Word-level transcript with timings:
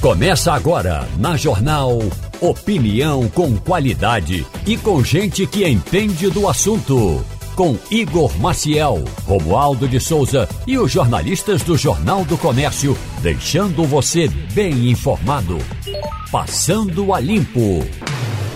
Começa 0.00 0.54
agora 0.54 1.06
na 1.18 1.36
Jornal 1.36 1.98
Opinião 2.40 3.28
com 3.28 3.54
qualidade 3.58 4.46
e 4.66 4.74
com 4.78 5.04
gente 5.04 5.46
que 5.46 5.68
entende 5.68 6.30
do 6.30 6.48
assunto. 6.48 7.22
Com 7.54 7.76
Igor 7.90 8.34
Maciel, 8.38 9.04
Romualdo 9.26 9.86
de 9.86 10.00
Souza 10.00 10.48
e 10.66 10.78
os 10.78 10.90
jornalistas 10.90 11.62
do 11.62 11.76
Jornal 11.76 12.24
do 12.24 12.38
Comércio, 12.38 12.96
deixando 13.20 13.84
você 13.84 14.26
bem 14.54 14.88
informado. 14.88 15.58
Passando 16.32 17.12
a 17.12 17.20
Limpo. 17.20 17.86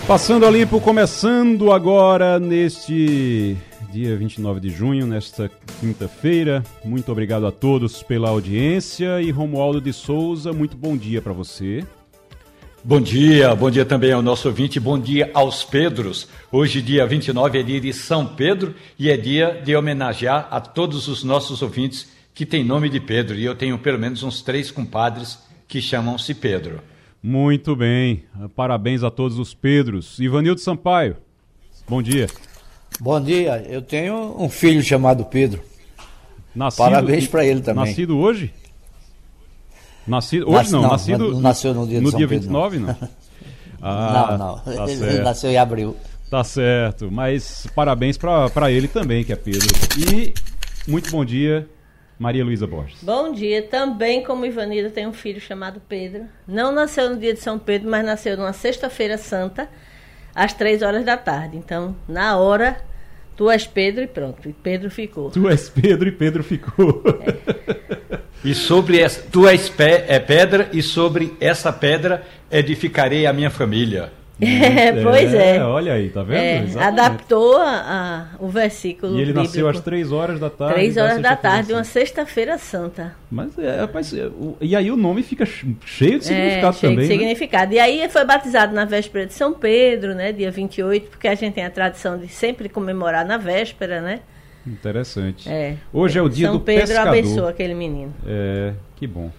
Passando 0.07 0.47
a 0.47 0.49
Limpo, 0.49 0.81
começando 0.81 1.71
agora 1.71 2.39
neste 2.39 3.55
dia 3.95 4.13
29 4.17 4.59
de 4.59 4.69
junho, 4.69 5.07
nesta 5.07 5.49
quinta-feira. 5.79 6.61
Muito 6.83 7.09
obrigado 7.13 7.47
a 7.47 7.51
todos 7.51 8.03
pela 8.03 8.27
audiência 8.27 9.21
e 9.21 9.31
Romualdo 9.31 9.79
de 9.79 9.93
Souza, 9.93 10.51
muito 10.51 10.75
bom 10.75 10.97
dia 10.97 11.21
para 11.21 11.31
você. 11.31 11.81
Bom 12.83 12.99
dia, 12.99 13.55
bom 13.55 13.71
dia 13.71 13.85
também 13.85 14.11
ao 14.11 14.21
nosso 14.21 14.49
ouvinte, 14.49 14.81
bom 14.81 14.99
dia 14.99 15.31
aos 15.33 15.63
Pedros. 15.63 16.27
Hoje, 16.51 16.81
dia 16.81 17.07
29, 17.07 17.57
é 17.57 17.63
dia 17.63 17.79
de 17.79 17.93
São 17.93 18.27
Pedro 18.27 18.75
e 18.99 19.09
é 19.09 19.15
dia 19.15 19.61
de 19.63 19.73
homenagear 19.73 20.49
a 20.51 20.59
todos 20.59 21.07
os 21.07 21.23
nossos 21.23 21.61
ouvintes 21.61 22.11
que 22.33 22.45
têm 22.45 22.65
nome 22.65 22.89
de 22.89 22.99
Pedro. 22.99 23.37
E 23.37 23.45
eu 23.45 23.55
tenho 23.55 23.77
pelo 23.77 23.97
menos 23.97 24.23
uns 24.23 24.41
três 24.41 24.69
compadres 24.71 25.39
que 25.69 25.81
chamam-se 25.81 26.33
Pedro. 26.33 26.81
Muito 27.23 27.77
bem, 27.77 28.25
parabéns 28.57 29.03
a 29.03 29.09
todos 29.09 29.39
os 29.39 29.53
Pedros. 29.53 30.19
Ivanildo 30.19 30.59
Sampaio, 30.59 31.15
bom 31.87 32.01
dia. 32.01 32.27
Bom 32.99 33.21
dia, 33.21 33.65
eu 33.69 33.81
tenho 33.81 34.35
um 34.39 34.49
filho 34.49 34.81
chamado 34.81 35.25
Pedro. 35.25 35.61
Nascido, 36.55 36.77
Parabéns 36.83 37.27
para 37.27 37.45
ele 37.45 37.61
também. 37.61 37.85
Nascido 37.85 38.17
hoje? 38.17 38.53
Nascido, 40.07 40.49
hoje 40.49 40.71
não, 40.71 40.81
não, 40.83 40.89
nascido 40.89 41.31
não 41.31 41.41
nasceu 41.41 41.73
no 41.73 41.87
dia, 41.87 41.99
no 41.99 42.09
dia 42.11 42.27
Pedro, 42.27 42.43
29, 42.43 42.77
não? 42.79 42.87
não, 42.87 42.97
Ah, 43.81 44.37
não. 44.37 44.59
Tá 44.59 44.89
ele, 44.89 45.19
nasceu 45.19 45.49
em 45.49 45.57
abril. 45.57 45.95
Tá 46.29 46.43
certo, 46.43 47.11
mas 47.11 47.67
parabéns 47.75 48.17
para 48.17 48.71
ele 48.71 48.87
também, 48.87 49.23
que 49.23 49.33
é 49.33 49.35
Pedro. 49.35 49.67
E 49.97 50.33
muito 50.87 51.09
bom 51.11 51.25
dia, 51.25 51.67
Maria 52.17 52.43
Luísa 52.45 52.65
Borges. 52.65 52.97
Bom 53.01 53.31
dia. 53.31 53.61
Também, 53.63 54.23
como 54.23 54.45
Ivanildo, 54.45 54.89
tem 54.91 55.05
um 55.07 55.13
filho 55.13 55.41
chamado 55.41 55.81
Pedro. 55.87 56.25
Não 56.47 56.71
nasceu 56.71 57.09
no 57.09 57.17
dia 57.17 57.33
de 57.33 57.39
São 57.41 57.59
Pedro, 57.59 57.89
mas 57.89 58.05
nasceu 58.05 58.37
numa 58.37 58.53
sexta-feira 58.53 59.17
santa, 59.17 59.67
às 60.35 60.53
três 60.53 60.81
horas 60.81 61.05
da 61.05 61.15
tarde. 61.15 61.57
Então, 61.57 61.95
na 62.07 62.37
hora, 62.37 62.77
tu 63.37 63.49
és 63.49 63.65
Pedro 63.65 64.03
e 64.03 64.07
pronto. 64.07 64.47
E 64.47 64.53
Pedro 64.53 64.91
ficou. 64.91 65.31
Tu 65.31 65.49
és 65.49 65.69
Pedro 65.69 66.09
e 66.09 66.11
Pedro 66.11 66.43
ficou. 66.43 67.01
E 68.43 68.53
sobre 68.53 68.99
essa, 68.99 69.23
tu 69.31 69.47
és 69.47 69.69
pé, 69.69 70.05
é 70.07 70.19
pedra 70.19 70.69
e 70.71 70.83
sobre 70.83 71.33
essa 71.39 71.73
pedra 71.73 72.23
edificarei 72.51 73.25
a 73.25 73.33
minha 73.33 73.49
família. 73.49 74.11
É, 74.41 75.01
pois 75.01 75.33
é. 75.33 75.63
Olha 75.63 75.93
aí, 75.93 76.09
tá 76.09 76.21
vendo? 76.21 76.77
É, 76.77 76.83
adaptou 76.83 77.55
a, 77.57 77.69
a- 77.69 78.25
o 78.37 78.49
versículo 78.49 79.13
E 79.13 79.17
ele 79.17 79.27
bíblico. 79.27 79.39
nasceu 79.47 79.69
às 79.69 79.79
três 79.79 80.11
horas 80.11 80.39
da 80.41 80.49
tarde. 80.49 80.73
Três 80.73 80.97
horas 80.97 81.21
da 81.21 81.29
sexta-feira 81.29 81.37
tarde, 81.57 81.73
uma 81.73 81.83
sexta-feira 81.85 82.57
santa. 82.57 83.15
Mas, 83.31 83.57
é, 83.57 83.79
rapaz, 83.79 84.13
é, 84.13 84.29
e 84.59 84.75
aí 84.75 84.91
o 84.91 84.97
nome 84.97 85.23
fica 85.23 85.45
ch- 85.45 85.65
cheio 85.85 86.19
de 86.19 86.25
É, 86.25 86.27
significado 86.27 86.75
cheio 86.77 86.91
também, 86.93 87.07
de 87.07 87.13
né? 87.13 87.19
significado. 87.19 87.73
E 87.73 87.79
aí 87.79 88.09
foi 88.09 88.25
batizado 88.25 88.73
na 88.75 88.83
véspera 88.83 89.25
de 89.25 89.33
São 89.33 89.53
Pedro, 89.53 90.13
né? 90.13 90.33
Dia 90.33 90.51
28, 90.51 91.09
porque 91.11 91.27
a 91.29 91.35
gente 91.35 91.53
tem 91.53 91.63
a 91.65 91.69
tradição 91.69 92.17
de 92.17 92.27
sempre 92.27 92.67
comemorar 92.67 93.25
na 93.25 93.37
véspera, 93.37 94.01
né? 94.01 94.19
Interessante. 94.67 95.47
É. 95.49 95.75
Hoje 95.93 96.19
é 96.19 96.21
o 96.21 96.27
dia 96.27 96.47
São 96.47 96.57
do 96.57 96.59
Pedro 96.63 96.87
pescador. 96.87 97.09
abençoa 97.09 97.49
aquele 97.51 97.73
menino. 97.73 98.13
É, 98.27 98.73
que 98.97 99.07
bom. 99.07 99.31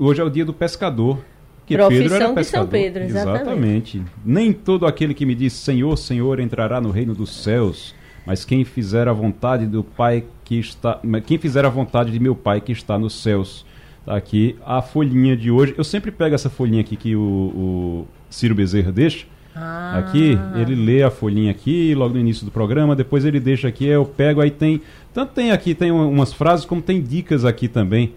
Hoje 0.00 0.20
é 0.20 0.24
o 0.24 0.30
dia 0.30 0.44
do 0.44 0.52
pescador. 0.52 1.18
Que 1.66 1.76
Profissão 1.76 2.00
Pedro 2.02 2.14
era 2.16 2.28
de 2.28 2.34
pescador. 2.34 2.62
São 2.64 2.70
Pedro, 2.70 3.02
exatamente. 3.04 4.02
Nem 4.24 4.52
todo 4.52 4.86
aquele 4.86 5.14
que 5.14 5.24
me 5.24 5.34
diz 5.34 5.52
Senhor, 5.54 5.96
Senhor 5.96 6.38
entrará 6.40 6.80
no 6.80 6.90
reino 6.90 7.14
dos 7.14 7.42
céus, 7.42 7.94
mas 8.26 8.44
quem 8.44 8.64
fizer 8.64 9.08
a 9.08 9.12
vontade 9.12 9.66
do 9.66 9.82
Pai 9.82 10.24
que 10.44 10.58
está, 10.58 11.00
quem 11.26 11.38
fizer 11.38 11.64
a 11.64 11.68
vontade 11.70 12.10
de 12.10 12.18
meu 12.20 12.34
Pai 12.34 12.60
que 12.60 12.72
está 12.72 12.98
nos 12.98 13.14
céus. 13.22 13.64
Tá 14.04 14.14
aqui 14.16 14.56
a 14.66 14.82
folhinha 14.82 15.34
de 15.34 15.50
hoje. 15.50 15.74
Eu 15.78 15.84
sempre 15.84 16.10
pego 16.10 16.34
essa 16.34 16.50
folhinha 16.50 16.82
aqui 16.82 16.94
que 16.96 17.16
o, 17.16 17.20
o 17.20 18.06
Ciro 18.28 18.54
Bezerra 18.54 18.92
deixa. 18.92 19.24
Ah. 19.56 19.98
Aqui, 20.00 20.36
ele 20.60 20.74
lê 20.74 21.02
a 21.02 21.10
folhinha 21.10 21.50
aqui, 21.50 21.94
logo 21.94 22.12
no 22.12 22.20
início 22.20 22.44
do 22.44 22.50
programa, 22.50 22.94
depois 22.96 23.24
ele 23.24 23.38
deixa 23.40 23.68
aqui, 23.68 23.86
eu 23.86 24.04
pego, 24.04 24.40
aí 24.42 24.50
tem. 24.50 24.82
Tanto 25.14 25.32
tem 25.32 25.52
aqui, 25.52 25.74
tem 25.74 25.92
um- 25.92 26.10
umas 26.10 26.32
frases, 26.32 26.66
como 26.66 26.82
tem 26.82 27.00
dicas 27.00 27.44
aqui 27.44 27.68
também. 27.68 28.12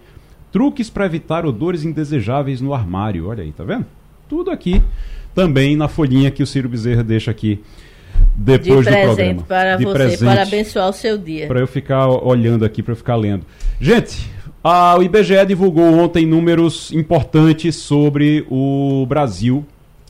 Truques 0.52 0.88
para 0.88 1.06
evitar 1.06 1.44
odores 1.44 1.84
indesejáveis 1.84 2.60
no 2.60 2.72
armário. 2.72 3.28
Olha 3.28 3.42
aí, 3.42 3.52
tá 3.52 3.64
vendo? 3.64 3.86
Tudo 4.28 4.50
aqui 4.50 4.82
também 5.34 5.76
na 5.76 5.88
folhinha 5.88 6.30
que 6.30 6.42
o 6.42 6.46
Ciro 6.46 6.68
Bezerra 6.68 7.02
deixa 7.02 7.30
aqui 7.30 7.60
De 8.34 8.58
depois 8.58 8.84
do 8.86 8.90
presente 8.90 9.14
programa. 9.14 9.42
para 9.46 9.76
de 9.76 9.84
você, 9.84 9.94
presente 9.94 10.24
para 10.24 10.42
abençoar 10.42 10.88
o 10.88 10.92
seu 10.92 11.16
dia. 11.16 11.46
para 11.46 11.60
eu 11.60 11.66
ficar 11.66 12.08
olhando 12.08 12.64
aqui, 12.64 12.82
para 12.82 12.92
eu 12.92 12.96
ficar 12.96 13.16
lendo. 13.16 13.44
Gente, 13.80 14.28
a, 14.62 14.96
o 14.98 15.02
IBGE 15.02 15.46
divulgou 15.46 15.94
ontem 15.98 16.26
números 16.26 16.92
importantes 16.92 17.76
sobre 17.76 18.44
o 18.50 19.06
Brasil, 19.06 19.64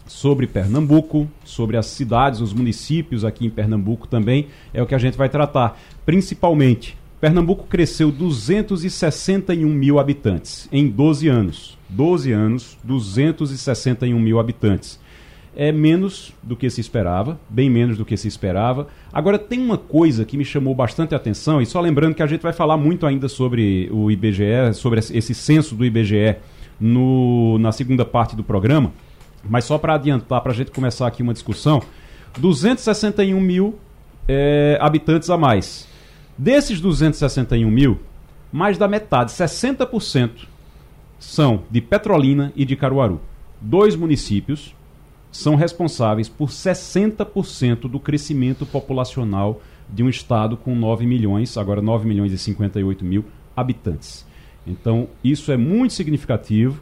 sobre 0.07 0.47
Pernambuco, 0.47 1.29
sobre 1.45 1.77
as 1.77 1.87
cidades, 1.87 2.41
os 2.41 2.53
municípios 2.55 3.25
aqui 3.25 3.47
em 3.47 3.51
Pernambuco 3.51 4.09
também. 4.09 4.47
É 4.73 4.83
o 4.83 4.87
que 4.87 4.95
a 4.95 4.99
gente 4.99 5.19
vai 5.19 5.29
tratar. 5.29 5.79
Principalmente, 6.07 6.97
Pernambuco 7.21 7.65
cresceu 7.67 8.11
261 8.11 9.69
mil 9.69 9.99
habitantes 9.99 10.69
em 10.71 10.89
12 10.89 11.29
anos. 11.29 11.79
12 11.89 12.33
anos, 12.33 12.79
261 12.85 14.19
mil 14.21 14.39
habitantes 14.39 15.01
é 15.61 15.73
menos 15.73 16.33
do 16.41 16.55
que 16.55 16.71
se 16.71 16.81
esperava, 16.81 17.37
bem 17.51 17.69
menos 17.69 17.99
do 17.99 18.05
que 18.05 18.17
se 18.17 18.29
esperava. 18.29 18.87
Agora 19.13 19.37
tem 19.37 19.59
uma 19.61 19.77
coisa 19.77 20.25
que 20.25 20.37
me 20.37 20.45
chamou 20.45 20.73
bastante 20.73 21.17
atenção, 21.17 21.61
e 21.61 21.67
só 21.67 21.81
lembrando 21.81 22.15
que 22.15 22.23
a 22.23 22.29
gente 22.29 22.43
vai 22.43 22.53
falar 22.53 22.77
muito 22.77 23.05
ainda 23.05 23.29
sobre 23.29 23.89
o 23.91 24.09
IBGE, 24.09 24.73
sobre 24.75 25.01
esse 25.01 25.35
censo 25.35 25.75
do 25.75 25.85
IBGE 25.85 26.37
no, 26.79 27.59
na 27.59 27.73
segunda 27.73 28.05
parte 28.05 28.37
do 28.37 28.45
programa, 28.45 28.93
mas 29.49 29.65
só 29.65 29.77
para 29.79 29.95
adiantar, 29.95 30.41
para 30.43 30.53
a 30.53 30.55
gente 30.55 30.71
começar 30.71 31.09
aqui 31.09 31.25
uma 31.25 31.33
discussão, 31.33 31.83
261 32.39 33.41
mil 33.41 33.75
é, 34.29 34.79
habitantes 34.81 35.29
a 35.29 35.37
mais. 35.37 35.88
Desses 36.39 36.81
261 36.81 37.69
mil, 37.69 37.99
mais 38.53 38.79
da 38.79 38.87
metade, 38.87 39.33
60%, 39.33 40.47
são 41.19 41.65
de 41.69 41.81
Petrolina 41.81 42.53
e 42.55 42.65
de 42.65 42.77
Caruaru. 42.77 43.21
Dois 43.61 43.97
municípios 43.97 44.73
são 45.33 45.57
responsáveis 45.57 46.29
por 46.29 46.49
60% 46.49 47.89
do 47.89 47.99
crescimento 47.99 48.65
populacional 48.65 49.61
de 49.89 50.05
um 50.05 50.09
estado 50.09 50.57
com 50.57 50.77
9 50.77 51.07
milhões, 51.07 51.57
agora 51.57 51.83
9 51.83 52.07
milhões 52.07 52.33
e 52.33 52.39
58 52.39 53.05
mil 53.05 53.25
habitantes. 53.57 54.25
Então, 54.65 55.09
isso 55.25 55.51
é 55.51 55.57
muito 55.57 55.95
significativo. 55.95 56.81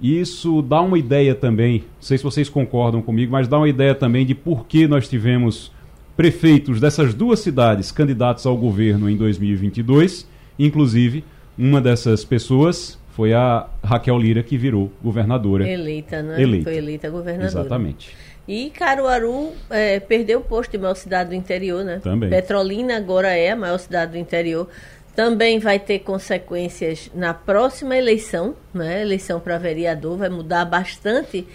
Isso 0.00 0.62
dá 0.62 0.80
uma 0.80 0.98
ideia 0.98 1.34
também, 1.34 1.80
não 1.80 1.86
sei 2.00 2.16
se 2.16 2.24
vocês 2.24 2.48
concordam 2.48 3.02
comigo, 3.02 3.32
mas 3.32 3.48
dá 3.48 3.58
uma 3.58 3.68
ideia 3.68 3.94
também 3.94 4.24
de 4.24 4.34
por 4.34 4.66
que 4.66 4.88
nós 4.88 5.06
tivemos 5.08 5.70
prefeitos 6.16 6.80
dessas 6.80 7.14
duas 7.14 7.40
cidades 7.40 7.90
candidatos 7.90 8.46
ao 8.46 8.56
governo 8.56 9.08
em 9.08 9.16
2022. 9.16 10.26
Inclusive, 10.58 11.24
uma 11.58 11.80
dessas 11.80 12.24
pessoas 12.24 12.98
foi 13.10 13.32
a 13.32 13.68
Raquel 13.82 14.18
Lira, 14.18 14.42
que 14.42 14.58
virou 14.58 14.90
governadora. 15.02 15.68
Eleita, 15.68 16.22
né? 16.22 16.40
Eleita. 16.40 16.64
Foi 16.64 16.76
eleita 16.76 17.10
governadora. 17.10 17.46
Exatamente. 17.46 18.14
E 18.46 18.70
Caruaru 18.70 19.52
é, 19.70 20.00
perdeu 20.00 20.40
o 20.40 20.42
posto 20.42 20.72
de 20.72 20.78
maior 20.78 20.94
cidade 20.94 21.30
do 21.30 21.34
interior, 21.34 21.84
né? 21.84 22.00
Também. 22.02 22.28
Petrolina 22.28 22.96
agora 22.96 23.28
é 23.28 23.50
a 23.50 23.56
maior 23.56 23.78
cidade 23.78 24.12
do 24.12 24.18
interior. 24.18 24.68
Também 25.14 25.60
vai 25.60 25.78
ter 25.78 26.00
consequências 26.00 27.10
na 27.14 27.32
próxima 27.32 27.96
eleição, 27.96 28.54
né? 28.72 29.02
Eleição 29.02 29.40
para 29.40 29.58
vereador 29.58 30.18
vai 30.18 30.28
mudar 30.28 30.64
bastante 30.64 31.46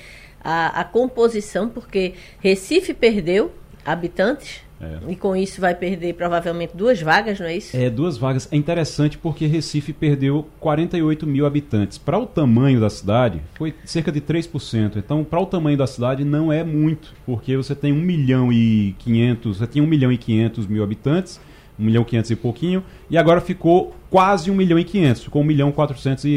a, 0.42 0.80
a 0.80 0.84
composição, 0.86 1.70
porque 1.70 2.14
Recife 2.40 2.94
perdeu 2.94 3.52
habitantes 3.86 4.62
É. 4.82 5.12
e 5.12 5.16
com 5.16 5.36
isso 5.36 5.60
vai 5.60 5.76
perder 5.76 6.14
provavelmente 6.14 6.72
duas 6.76 7.02
vagas, 7.02 7.40
não 7.40 7.48
é 7.48 7.58
isso? 7.58 7.76
É, 7.76 7.90
duas 7.90 8.18
vagas. 8.18 8.48
É 8.52 8.56
interessante 8.56 9.18
porque 9.18 9.46
Recife 9.46 9.92
perdeu 9.92 10.48
48 10.60 11.28
mil 11.28 11.46
habitantes. 11.46 11.98
Para 11.98 12.18
o 12.18 12.26
tamanho 12.26 12.80
da 12.80 12.90
cidade, 12.90 13.42
foi 13.56 13.74
cerca 13.84 14.12
de 14.12 14.22
3%. 14.22 14.96
Então, 14.98 15.24
para 15.24 15.40
o 15.40 15.46
tamanho 15.46 15.78
da 15.78 15.86
cidade, 15.88 16.24
não 16.24 16.52
é 16.52 16.64
muito, 16.64 17.14
porque 17.26 17.58
você 17.58 17.76
tem 17.76 17.92
1 17.92 17.96
milhão 17.96 18.54
e 18.54 18.96
500, 19.00 19.58
você 19.58 19.68
tinha 19.68 19.84
1 19.84 19.88
milhão 19.88 20.12
e 20.12 20.18
500 20.18 20.68
mil 20.68 20.84
habitantes, 20.84 21.42
1 21.78 21.84
milhão 21.84 22.02
e 22.04 22.06
500 22.06 22.32
e 22.32 22.36
pouquinho, 22.36 22.84
e 23.10 23.18
agora 23.18 23.42
ficou 23.42 23.94
quase 24.10 24.50
1 24.50 24.56
milhão 24.56 24.80
e 24.80 24.84
500, 24.84 25.24
ficou 25.24 25.42
1 25.42 25.46
milhão 25.46 25.70
e 25.70 25.74
400 25.74 26.24
e, 26.26 26.30
e, 26.30 26.34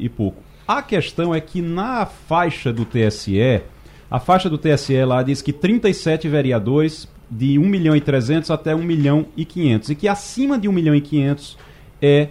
e, 0.00 0.04
e 0.04 0.08
pouco. 0.08 0.42
A 0.66 0.80
questão 0.82 1.34
é 1.34 1.40
que 1.40 1.60
na 1.60 2.06
faixa 2.06 2.72
do 2.72 2.84
TSE, 2.86 3.60
a 4.10 4.20
faixa 4.20 4.48
do 4.50 4.58
TSE 4.58 5.04
lá 5.04 5.22
diz 5.22 5.40
que 5.42 5.52
37 5.52 6.28
vereadores 6.28 7.08
de 7.30 7.58
1 7.58 7.62
milhão 7.66 7.96
e 7.96 8.00
300 8.00 8.50
até 8.50 8.74
1 8.74 8.78
milhão 8.82 9.26
e 9.36 9.44
500 9.44 9.90
e 9.90 9.94
que 9.94 10.08
acima 10.08 10.58
de 10.58 10.68
1 10.68 10.72
milhão 10.72 10.94
e 10.94 11.00
500 11.00 11.56
é 12.00 12.28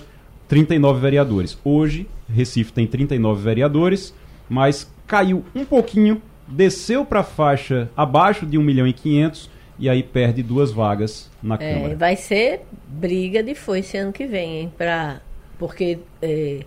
39 0.48 1.00
vereadores. 1.00 1.58
Hoje, 1.64 2.08
Recife 2.32 2.72
tem 2.72 2.86
39 2.88 3.42
vereadores 3.42 4.14
mas 4.50 4.92
caiu 5.08 5.44
um 5.56 5.66
pouquinho, 5.66 6.22
desceu 6.48 7.06
para 7.06 7.22
a 7.22 7.24
faixa 7.24 7.90
abaixo 7.96 8.46
de 8.46 8.58
1 8.58 8.62
milhão 8.62 8.86
e 8.88 8.94
500 8.94 9.50
e 9.80 9.90
aí 9.90 10.04
perde 10.04 10.44
duas 10.44 10.72
vagas 10.72 11.32
na 11.42 11.56
É, 11.56 11.74
Câmara. 11.74 11.96
vai 11.96 12.16
ser 12.16 12.62
briga 12.88 13.42
de 13.42 13.56
foice 13.56 13.98
ano 13.98 14.14
que 14.14 14.28
vem, 14.28 14.60
hein? 14.60 14.74
Pra, 14.78 15.22
porque, 15.58 16.00
é, 16.22 16.60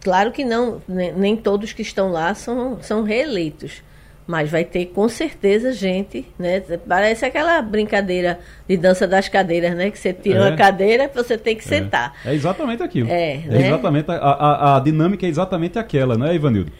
claro 0.00 0.32
que 0.32 0.44
não, 0.44 0.82
nem, 0.88 1.12
nem 1.12 1.36
todos 1.36 1.72
que 1.72 1.82
estão 1.82 2.10
lá 2.10 2.34
são, 2.34 2.78
são 2.82 3.02
reeleitos. 3.04 3.82
Mas 4.26 4.50
vai 4.50 4.64
ter 4.64 4.86
com 4.86 5.06
certeza 5.06 5.72
gente, 5.72 6.26
né? 6.38 6.60
Parece 6.88 7.26
aquela 7.26 7.60
brincadeira 7.60 8.40
de 8.66 8.76
dança 8.76 9.06
das 9.06 9.28
cadeiras, 9.28 9.74
né? 9.74 9.90
Que 9.90 9.98
você 9.98 10.14
tira 10.14 10.38
É. 10.38 10.48
uma 10.48 10.56
cadeira 10.56 11.10
você 11.14 11.36
tem 11.36 11.54
que 11.54 11.64
sentar. 11.64 12.14
É 12.24 12.32
exatamente 12.32 12.82
aquilo. 12.82 13.10
É, 13.10 13.36
né? 13.46 13.66
exatamente 13.66 14.10
a, 14.10 14.14
a, 14.14 14.76
a 14.76 14.80
dinâmica 14.80 15.26
é 15.26 15.28
exatamente 15.28 15.78
aquela, 15.78 16.16
né, 16.16 16.34
Ivanildo? 16.34 16.72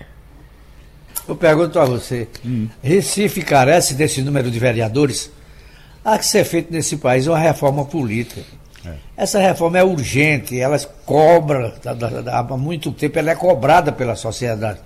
Eu 1.29 1.37
pergunto 1.37 1.79
a 1.79 1.85
você, 1.85 2.29
Recife 2.83 3.43
carece 3.43 3.95
desse 3.95 4.21
número 4.23 4.51
de 4.51 4.59
vereadores? 4.59 5.31
Há 6.05 6.19
que 6.19 6.27
ser 6.27 6.45
feito 6.45 6.71
nesse 6.73 6.99
país 6.99 7.27
uma 7.27 7.39
reforma 7.39 7.85
política. 7.85 8.43
Essa 9.17 9.39
reforma 9.39 9.79
é 9.79 9.85
urgente, 9.85 10.61
ela 10.61 10.79
cobra, 11.07 11.75
há 12.31 12.43
muito 12.57 12.93
tempo 12.93 13.19
ela 13.19 13.31
é 13.31 13.35
cobrada 13.35 13.91
pela 13.91 14.15
sociedade. 14.15 14.81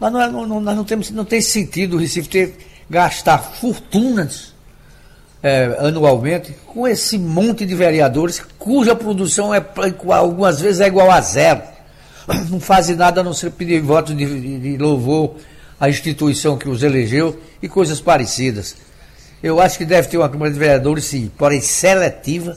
Nós 0.00 0.12
não, 0.12 0.20
é- 0.20 0.30
não- 0.30 0.46
não- 0.46 0.60
nós 0.60 0.76
não 0.76 0.84
temos, 0.84 1.10
não 1.10 1.24
tem 1.24 1.40
sentido 1.40 1.96
o 1.96 1.98
Recife 1.98 2.28
ter, 2.28 2.56
gastar 2.88 3.38
fortunas 3.38 4.54
é, 5.42 5.76
anualmente 5.80 6.54
com 6.66 6.88
esse 6.88 7.18
monte 7.18 7.64
de 7.66 7.74
vereadores 7.74 8.42
cuja 8.58 8.96
produção 8.96 9.54
é 9.54 9.64
algumas 10.12 10.60
vezes 10.60 10.80
é 10.80 10.86
igual 10.86 11.10
a 11.10 11.20
zero. 11.20 11.62
Não 12.50 12.58
fazem 12.58 12.96
nada 12.96 13.20
a 13.20 13.24
não 13.24 13.32
ser 13.32 13.52
pedir 13.52 13.80
votos 13.80 14.16
de, 14.16 14.24
de- 14.40 14.58
de 14.58 14.76
louvor 14.76 15.36
à 15.78 15.88
instituição 15.88 16.56
que 16.58 16.68
os 16.68 16.82
elegeu 16.82 17.38
e 17.62 17.68
coisas 17.68 18.00
parecidas. 18.00 18.74
Eu 19.40 19.60
acho 19.60 19.78
que 19.78 19.84
deve 19.84 20.08
ter 20.08 20.16
uma 20.18 20.28
Câmara 20.28 20.50
de 20.50 20.58
Vereadores, 20.58 21.04
sim, 21.04 21.30
porém 21.38 21.60
seletiva 21.60 22.56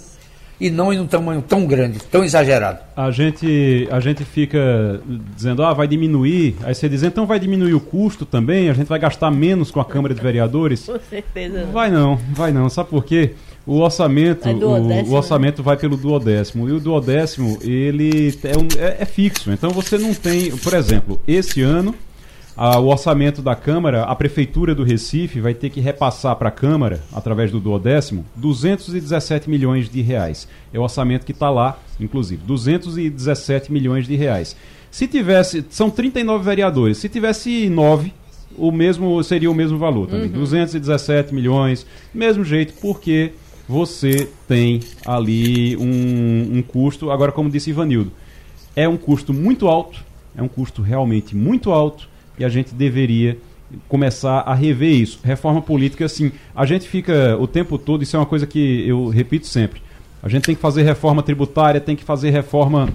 e 0.59 0.69
não 0.69 0.91
em 0.91 0.99
um 0.99 1.07
tamanho 1.07 1.41
tão 1.41 1.65
grande, 1.65 1.99
tão 1.99 2.23
exagerado. 2.23 2.79
A 2.95 3.11
gente, 3.11 3.87
a 3.91 3.99
gente 3.99 4.23
fica 4.25 5.01
dizendo, 5.35 5.63
ah, 5.63 5.73
vai 5.73 5.87
diminuir. 5.87 6.55
Aí 6.63 6.75
você 6.75 6.89
diz, 6.89 7.01
então 7.03 7.25
vai 7.25 7.39
diminuir 7.39 7.73
o 7.73 7.79
custo 7.79 8.25
também, 8.25 8.69
a 8.69 8.73
gente 8.73 8.87
vai 8.87 8.99
gastar 8.99 9.31
menos 9.31 9.71
com 9.71 9.79
a 9.79 9.85
Câmara 9.85 10.13
de 10.13 10.21
Vereadores. 10.21 10.85
Com 10.85 10.99
certeza. 10.99 11.61
não. 11.65 11.71
Vai 11.71 11.89
não, 11.89 12.17
vai 12.33 12.51
não. 12.51 12.69
Sabe 12.69 12.89
por 12.89 13.05
quê? 13.05 13.31
O 13.65 13.79
orçamento, 13.81 14.43
Vai 14.45 14.53
o, 14.55 14.59
duodécimo, 14.59 15.13
o 15.13 15.17
orçamento 15.17 15.61
vai 15.63 15.77
pelo 15.77 15.95
duodécimo. 15.95 16.67
E 16.67 16.71
o 16.71 16.79
duodécimo, 16.79 17.57
ele 17.61 18.33
é, 18.43 18.57
um- 18.57 18.81
é- 18.83 18.97
é 19.01 19.05
fixo. 19.05 19.51
Então 19.51 19.69
você 19.69 19.97
não 19.97 20.13
tem, 20.13 20.49
por 20.57 20.73
exemplo, 20.73 21.21
esse 21.27 21.61
ano, 21.61 21.93
a- 22.61 22.77
o 22.77 22.87
orçamento 22.87 23.41
da 23.41 23.55
Câmara, 23.55 24.03
a 24.03 24.13
Prefeitura 24.13 24.75
do 24.75 24.83
Recife 24.83 25.39
vai 25.39 25.53
ter 25.53 25.69
que 25.69 25.79
repassar 25.79 26.35
para 26.35 26.49
a 26.49 26.51
Câmara, 26.51 27.01
através 27.13 27.51
do 27.51 27.59
duodécimo, 27.59 28.25
217 28.35 29.49
milhões 29.49 29.87
de 29.89 30.01
reais. 30.01 30.45
É 30.73 30.77
o 30.77 30.81
orçamento 30.81 31.25
que 31.25 31.31
está 31.31 31.49
lá, 31.49 31.79
inclusive. 31.99 32.41
217 32.45 33.71
milhões 33.71 34.05
de 34.05 34.15
reais. 34.17 34.57
Se 34.91 35.07
tivesse, 35.07 35.63
são 35.69 35.89
39 35.89 36.43
vereadores, 36.43 36.97
se 36.97 37.07
tivesse 37.07 37.69
9, 37.69 38.11
o 38.57 38.71
mesmo 38.73 39.23
seria 39.23 39.49
o 39.49 39.53
mesmo 39.55 39.77
valor 39.77 40.07
também. 40.07 40.27
217 40.27 41.33
milhões, 41.33 41.85
mesmo 42.13 42.43
jeito, 42.43 42.73
porque 42.81 43.31
você 43.69 44.27
tem 44.47 44.81
ali 45.05 45.77
um, 45.77 46.57
um 46.57 46.61
custo. 46.61 47.09
Agora, 47.09 47.31
como 47.31 47.49
disse 47.49 47.69
Ivanildo, 47.69 48.11
é 48.75 48.85
um 48.89 48.97
custo 48.97 49.33
muito 49.33 49.67
alto, 49.67 50.03
é 50.35 50.41
um 50.41 50.47
custo 50.47 50.81
realmente 50.81 51.35
muito 51.35 51.71
alto, 51.71 52.08
e 52.39 52.45
a 52.45 52.49
gente 52.49 52.73
deveria 52.73 53.37
começar 53.87 54.39
a 54.39 54.55
rever 54.55 54.93
isso. 54.93 55.19
Reforma 55.23 55.61
política, 55.61 56.05
assim, 56.05 56.31
a 56.55 56.65
gente 56.65 56.87
fica 56.87 57.37
o 57.39 57.45
tempo 57.45 57.77
todo, 57.77 58.01
isso 58.01 58.15
é 58.15 58.19
uma 58.19 58.25
coisa 58.25 58.47
que 58.47 58.87
eu 58.87 59.09
repito 59.09 59.45
sempre. 59.45 59.81
A 60.23 60.27
gente 60.27 60.43
tem 60.43 60.55
que 60.55 60.61
fazer 60.61 60.83
reforma 60.83 61.21
tributária, 61.21 61.79
tem 61.79 61.95
que 61.95 62.03
fazer 62.03 62.29
reforma 62.31 62.89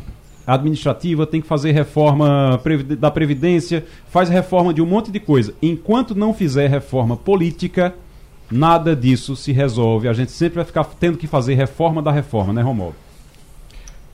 administrativa, 0.46 1.26
tem 1.26 1.40
que 1.40 1.46
fazer 1.46 1.72
reforma 1.72 2.60
da 2.98 3.10
Previdência, 3.10 3.84
faz 4.08 4.28
reforma 4.28 4.74
de 4.74 4.82
um 4.82 4.86
monte 4.86 5.10
de 5.10 5.20
coisa. 5.20 5.54
Enquanto 5.62 6.14
não 6.14 6.34
fizer 6.34 6.68
reforma 6.68 7.16
política, 7.16 7.94
nada 8.50 8.94
disso 8.94 9.36
se 9.36 9.52
resolve. 9.52 10.08
A 10.08 10.12
gente 10.12 10.32
sempre 10.32 10.56
vai 10.56 10.64
ficar 10.64 10.84
tendo 10.84 11.16
que 11.16 11.26
fazer 11.26 11.54
reforma 11.54 12.02
da 12.02 12.12
reforma, 12.12 12.52
né, 12.52 12.60
Romualdo? 12.60 12.96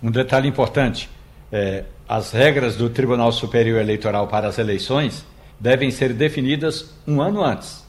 Um 0.03 0.11
detalhe 0.11 0.49
importante: 0.49 1.11
é, 1.51 1.85
as 2.11 2.33
regras 2.33 2.75
do 2.75 2.91
Tribunal 2.91 3.31
Superior 3.31 3.81
Eleitoral 3.81 4.27
para 4.27 4.49
as 4.49 4.59
eleições 4.59 5.25
devem 5.61 5.93
ser 5.93 6.13
definidas 6.13 6.93
um 7.07 7.23
ano 7.23 7.41
antes, 7.41 7.87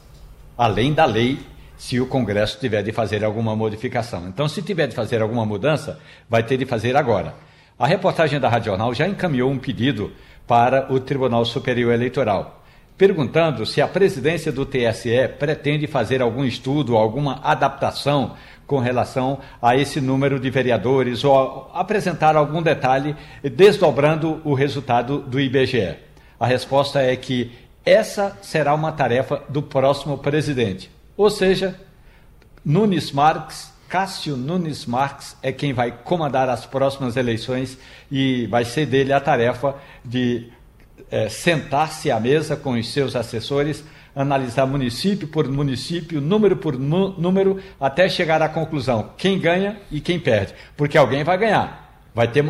além 0.56 0.92
da 0.92 1.04
lei, 1.04 1.40
se 1.76 1.98
o 1.98 2.06
Congresso 2.06 2.56
tiver 2.60 2.84
de 2.84 2.92
fazer 2.92 3.24
alguma 3.24 3.56
modificação. 3.56 4.28
Então, 4.28 4.46
se 4.46 4.62
tiver 4.62 4.86
de 4.86 4.94
fazer 4.94 5.20
alguma 5.20 5.44
mudança, 5.44 5.98
vai 6.30 6.44
ter 6.44 6.56
de 6.56 6.64
fazer 6.64 6.96
agora. 6.96 7.34
A 7.76 7.84
reportagem 7.84 8.38
da 8.38 8.48
Rádio 8.48 8.66
Jornal 8.66 8.94
já 8.94 9.08
encaminhou 9.08 9.50
um 9.50 9.58
pedido 9.58 10.12
para 10.46 10.92
o 10.92 11.00
Tribunal 11.00 11.44
Superior 11.44 11.92
Eleitoral, 11.92 12.61
perguntando 12.96 13.66
se 13.66 13.80
a 13.80 13.88
presidência 13.88 14.52
do 14.52 14.64
TSE 14.64 15.28
pretende 15.38 15.86
fazer 15.86 16.22
algum 16.22 16.44
estudo, 16.44 16.96
alguma 16.96 17.40
adaptação 17.42 18.34
com 18.66 18.78
relação 18.78 19.40
a 19.60 19.76
esse 19.76 20.00
número 20.00 20.38
de 20.38 20.48
vereadores 20.50 21.24
ou 21.24 21.70
apresentar 21.74 22.36
algum 22.36 22.62
detalhe 22.62 23.16
desdobrando 23.42 24.40
o 24.44 24.54
resultado 24.54 25.18
do 25.18 25.40
IBGE. 25.40 25.96
A 26.38 26.46
resposta 26.46 27.00
é 27.00 27.14
que 27.16 27.52
essa 27.84 28.38
será 28.42 28.74
uma 28.74 28.92
tarefa 28.92 29.42
do 29.48 29.62
próximo 29.62 30.18
presidente. 30.18 30.90
Ou 31.16 31.28
seja, 31.28 31.78
Nunes 32.64 33.10
Marques, 33.10 33.72
Cássio 33.88 34.36
Nunes 34.36 34.86
Marques 34.86 35.36
é 35.42 35.52
quem 35.52 35.72
vai 35.72 35.90
comandar 35.90 36.48
as 36.48 36.64
próximas 36.64 37.16
eleições 37.16 37.76
e 38.10 38.46
vai 38.46 38.64
ser 38.64 38.86
dele 38.86 39.12
a 39.12 39.20
tarefa 39.20 39.74
de 40.04 40.51
eh, 41.12 41.28
sentar-se 41.28 42.10
à 42.10 42.18
mesa 42.18 42.56
com 42.56 42.72
os 42.72 42.90
seus 42.90 43.14
assessores, 43.14 43.84
analisar 44.16 44.66
município 44.66 45.28
por 45.28 45.46
município, 45.48 46.20
número 46.20 46.56
por 46.56 46.76
número, 46.76 47.60
até 47.78 48.08
chegar 48.08 48.42
à 48.42 48.48
conclusão 48.48 49.10
quem 49.16 49.38
ganha 49.38 49.76
e 49.90 50.00
quem 50.00 50.18
perde. 50.18 50.54
Porque 50.76 50.98
alguém 50.98 51.22
vai 51.22 51.38
ganhar. 51.38 52.08
Vai 52.14 52.28
ter 52.28 52.44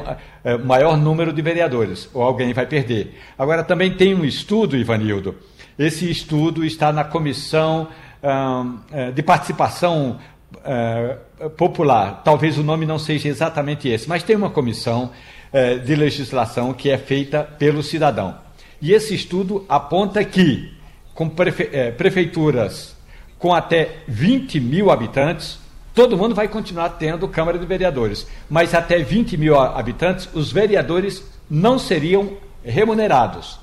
eh, 0.45 0.57
maior 0.57 0.97
número 0.97 1.33
de 1.33 1.43
vereadores, 1.43 2.09
ou 2.15 2.23
alguém 2.23 2.53
vai 2.53 2.67
perder. 2.67 3.19
Agora, 3.37 3.63
também 3.63 3.95
tem 3.97 4.15
um 4.15 4.25
estudo, 4.25 4.77
Ivanildo. 4.77 5.35
Esse 5.79 6.11
estudo 6.11 6.65
está 6.65 6.93
na 6.93 7.05
comissão 7.05 7.89
eh, 8.23 9.11
de 9.11 9.23
participação 9.23 10.19
eh, 10.65 11.17
popular. 11.57 12.23
Talvez 12.25 12.59
o 12.59 12.63
nome 12.63 12.87
não 12.87 12.99
seja 12.99 13.29
exatamente 13.29 13.89
esse, 13.89 14.09
mas 14.09 14.23
tem 14.23 14.37
uma 14.37 14.51
comissão 14.51 15.11
eh, 15.53 15.79
de 15.79 15.95
legislação 15.95 16.73
que 16.73 16.91
é 16.91 16.99
feita 16.99 17.43
pelo 17.43 17.83
cidadão. 17.83 18.42
E 18.83 18.93
esse 18.93 19.15
estudo 19.15 19.65
aponta 19.69 20.23
que, 20.25 20.73
com 21.15 21.29
prefe- 21.29 21.71
eh, 21.73 21.93
prefeituras 21.93 22.97
com 23.39 23.55
até 23.55 23.99
20 24.09 24.59
mil 24.61 24.91
habitantes, 24.91 25.59
todo 25.95 26.17
mundo 26.17 26.35
vai 26.35 26.49
continuar 26.49 26.91
tendo 26.91 27.29
Câmara 27.29 27.59
de 27.59 27.65
Vereadores, 27.67 28.27
mas 28.51 28.75
até 28.75 28.99
20 28.99 29.37
mil 29.37 29.57
ha- 29.59 29.79
habitantes, 29.79 30.29
os 30.35 30.51
vereadores 30.53 31.25
não 31.49 31.79
seriam 31.79 32.33
remunerados. 32.65 33.61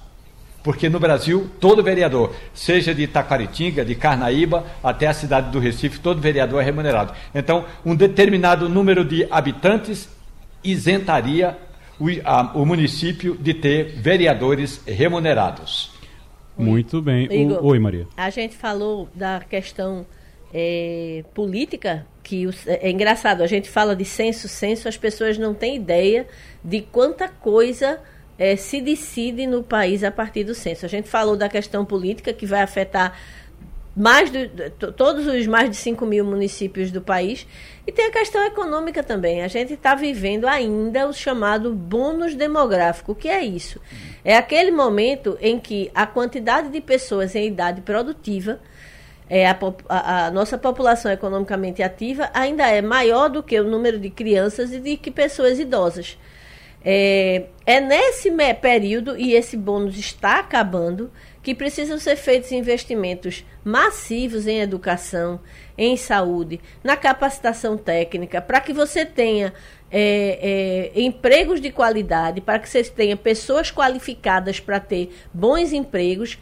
Porque 0.63 0.89
no 0.89 0.99
Brasil, 0.99 1.49
todo 1.59 1.81
vereador, 1.83 2.33
seja 2.53 2.93
de 2.93 3.03
Itaquaritinga, 3.03 3.83
de 3.85 3.95
Carnaíba, 3.95 4.65
até 4.83 5.07
a 5.07 5.13
cidade 5.13 5.51
do 5.51 5.59
Recife, 5.59 5.99
todo 5.99 6.21
vereador 6.21 6.61
é 6.61 6.65
remunerado. 6.65 7.13
Então, 7.33 7.65
um 7.85 7.95
determinado 7.95 8.67
número 8.69 9.03
de 9.05 9.25
habitantes 9.31 10.09
isentaria 10.63 11.57
o, 11.99 12.05
a- 12.23 12.51
o 12.55 12.65
município 12.65 13.35
de 13.35 13.53
ter 13.53 13.95
vereadores 13.97 14.81
remunerados. 14.87 15.91
Muito 16.57 17.01
bem. 17.01 17.27
O- 17.27 17.33
Igor, 17.33 17.65
Oi, 17.65 17.79
Maria. 17.79 18.07
A 18.17 18.29
gente 18.29 18.55
falou 18.55 19.07
da 19.15 19.39
questão 19.41 20.05
eh, 20.53 21.23
política, 21.33 22.05
que 22.23 22.47
os- 22.47 22.65
é 22.67 22.89
engraçado, 22.89 23.41
a 23.43 23.47
gente 23.47 23.69
fala 23.69 23.95
de 23.95 24.03
censo, 24.05 24.47
censo, 24.47 24.87
as 24.87 24.97
pessoas 24.97 25.37
não 25.37 25.53
têm 25.53 25.75
ideia 25.75 26.25
de 26.63 26.81
quanta 26.81 27.27
coisa 27.29 27.99
eh, 28.37 28.55
se 28.55 28.81
decide 28.81 29.45
no 29.45 29.61
país 29.63 30.03
a 30.03 30.11
partir 30.11 30.43
do 30.43 30.55
censo. 30.55 30.85
A 30.85 30.89
gente 30.89 31.07
falou 31.07 31.35
da 31.37 31.47
questão 31.49 31.85
política, 31.85 32.33
que 32.33 32.45
vai 32.45 32.61
afetar 32.61 33.15
mais 33.99 34.29
do, 34.29 34.47
to- 34.71 34.91
todos 34.93 35.27
os 35.27 35.45
mais 35.45 35.69
de 35.69 35.75
5 35.75 36.05
mil 36.05 36.23
municípios 36.23 36.89
do 36.89 37.01
país. 37.01 37.45
E 37.85 37.91
tem 37.91 38.05
a 38.05 38.11
questão 38.11 38.45
econômica 38.45 39.03
também. 39.03 39.41
A 39.43 39.47
gente 39.49 39.73
está 39.73 39.93
vivendo 39.93 40.47
ainda 40.47 41.05
o 41.07 41.13
chamado 41.13 41.73
bônus 41.73 42.33
demográfico. 42.33 43.11
O 43.11 43.15
que 43.15 43.27
é 43.27 43.43
isso? 43.43 43.79
É 44.23 44.37
aquele 44.37 44.71
momento 44.71 45.37
em 45.41 45.59
que 45.59 45.91
a 45.93 46.05
quantidade 46.07 46.69
de 46.69 46.79
pessoas 46.79 47.35
em 47.35 47.47
idade 47.47 47.81
produtiva, 47.81 48.59
é, 49.29 49.45
a, 49.47 49.57
a- 49.89 50.25
a 50.27 50.31
nossa 50.31 50.57
população 50.57 51.11
economicamente 51.11 51.83
ativa, 51.83 52.29
ainda 52.33 52.67
é 52.67 52.81
maior 52.81 53.27
do 53.29 53.43
que 53.43 53.59
o 53.59 53.63
número 53.65 53.99
de 53.99 54.09
crianças 54.09 54.71
e 54.71 54.79
de 54.79 54.95
que 54.95 55.11
pessoas 55.11 55.59
idosas. 55.59 56.17
É, 56.83 57.47
é 57.65 57.81
nesse 57.81 58.31
período, 58.61 59.17
e 59.17 59.33
esse 59.33 59.57
bônus 59.57 59.97
está 59.97 60.39
acabando, 60.39 61.11
que 61.49 61.55
precisam 61.55 61.97
ser 61.97 62.15
feitos 62.15 62.51
investimentos 62.51 63.43
massivos 63.63 64.45
em 64.45 64.59
educação, 64.59 65.39
em 65.75 65.97
saúde, 65.97 66.61
na 66.83 66.95
capacitação 66.95 67.75
técnica, 67.75 68.39
para 68.39 68.61
que 68.61 68.71
você 68.71 69.03
tenha 69.03 69.51
é, 69.89 70.91
é, 70.93 71.01
empregos 71.01 71.59
de 71.59 71.71
qualidade, 71.71 72.39
para 72.39 72.59
que 72.59 72.69
você 72.69 72.83
tenha 72.83 73.17
pessoas 73.17 73.71
qualificadas 73.71 74.59
para 74.59 74.79
ter 74.79 75.11
bons 75.33 75.73
empregos 75.73 76.37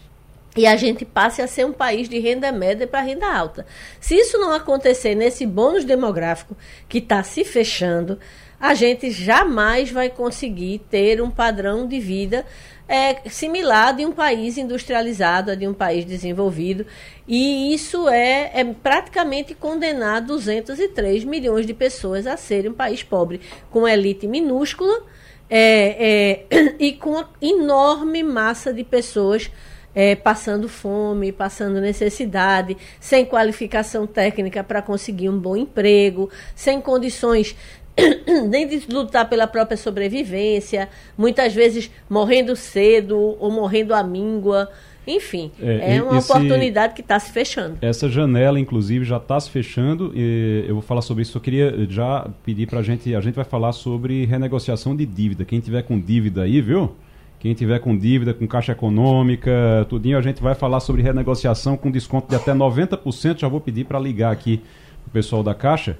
e 0.57 0.67
a 0.67 0.75
gente 0.75 1.05
passe 1.05 1.41
a 1.41 1.47
ser 1.47 1.65
um 1.65 1.71
país 1.71 2.09
de 2.09 2.19
renda 2.19 2.51
média 2.51 2.85
para 2.85 2.99
renda 2.99 3.33
alta. 3.33 3.65
Se 4.01 4.13
isso 4.13 4.37
não 4.37 4.51
acontecer 4.51 5.15
nesse 5.15 5.45
bônus 5.45 5.85
demográfico 5.85 6.57
que 6.89 6.97
está 6.97 7.23
se 7.23 7.45
fechando, 7.45 8.19
a 8.59 8.73
gente 8.73 9.09
jamais 9.09 9.89
vai 9.89 10.09
conseguir 10.09 10.79
ter 10.89 11.21
um 11.21 11.29
padrão 11.29 11.87
de 11.87 11.97
vida 11.97 12.45
é, 12.87 13.29
similar 13.29 13.95
de 13.95 14.05
um 14.05 14.11
país 14.11 14.57
industrializado, 14.57 15.55
de 15.55 15.67
um 15.67 15.73
país 15.73 16.05
desenvolvido. 16.05 16.85
E 17.27 17.73
isso 17.73 18.07
é, 18.07 18.51
é 18.53 18.63
praticamente 18.63 19.53
condenar 19.53 20.21
203 20.21 21.25
milhões 21.25 21.65
de 21.65 21.73
pessoas 21.73 22.25
a 22.25 22.37
serem 22.37 22.71
um 22.71 22.73
país 22.73 23.03
pobre, 23.03 23.41
com 23.69 23.87
elite 23.87 24.27
minúscula 24.27 25.03
é, 25.49 26.45
é, 26.49 26.75
e 26.79 26.93
com 26.93 27.23
enorme 27.41 28.23
massa 28.23 28.73
de 28.73 28.83
pessoas 28.83 29.51
é, 29.95 30.15
passando 30.15 30.69
fome, 30.69 31.31
passando 31.31 31.81
necessidade, 31.81 32.77
sem 32.99 33.25
qualificação 33.25 34.05
técnica 34.05 34.63
para 34.63 34.79
conseguir 34.79 35.27
um 35.27 35.39
bom 35.39 35.57
emprego, 35.57 36.29
sem 36.55 36.79
condições 36.79 37.55
nem 38.47 38.67
de 38.67 38.85
lutar 38.89 39.27
pela 39.27 39.47
própria 39.47 39.77
sobrevivência, 39.77 40.89
muitas 41.17 41.53
vezes 41.53 41.89
morrendo 42.09 42.55
cedo 42.55 43.17
ou 43.39 43.51
morrendo 43.51 43.93
à 43.93 44.03
míngua. 44.03 44.69
Enfim, 45.05 45.51
é, 45.61 45.95
é 45.95 46.03
uma 46.03 46.17
esse, 46.17 46.29
oportunidade 46.29 46.93
que 46.93 46.99
está 46.99 47.17
se 47.17 47.31
fechando. 47.31 47.77
Essa 47.81 48.09
janela, 48.09 48.59
inclusive, 48.59 49.05
já 49.05 49.15
está 49.15 49.39
se 49.39 49.49
fechando. 49.49 50.11
E 50.13 50.65
eu 50.67 50.75
vou 50.75 50.81
falar 50.81 51.01
sobre 51.01 51.23
isso. 51.23 51.37
Eu 51.37 51.41
queria 51.41 51.87
já 51.89 52.29
pedir 52.43 52.67
para 52.67 52.79
a 52.79 52.83
gente. 52.83 53.15
A 53.15 53.21
gente 53.21 53.35
vai 53.35 53.45
falar 53.45 53.71
sobre 53.71 54.25
renegociação 54.25 54.93
de 54.93 55.05
dívida. 55.05 55.45
Quem 55.45 55.61
tiver 55.61 55.83
com 55.83 55.97
dívida 55.97 56.43
aí, 56.43 56.59
viu? 56.59 56.93
Quem 57.39 57.53
tiver 57.53 57.79
com 57.79 57.97
dívida, 57.97 58.33
com 58.33 58.45
caixa 58.47 58.73
econômica, 58.73 59.85
tudinho, 59.87 60.17
a 60.17 60.21
gente 60.21 60.41
vai 60.41 60.55
falar 60.55 60.81
sobre 60.81 61.03
renegociação 61.03 61.77
com 61.77 61.89
desconto 61.89 62.27
de 62.27 62.35
até 62.35 62.53
90%. 62.53 63.39
Já 63.39 63.47
vou 63.47 63.61
pedir 63.61 63.85
para 63.85 63.99
ligar 63.99 64.33
aqui 64.33 64.61
o 65.05 65.09
pessoal 65.09 65.41
da 65.41 65.55
Caixa. 65.55 65.97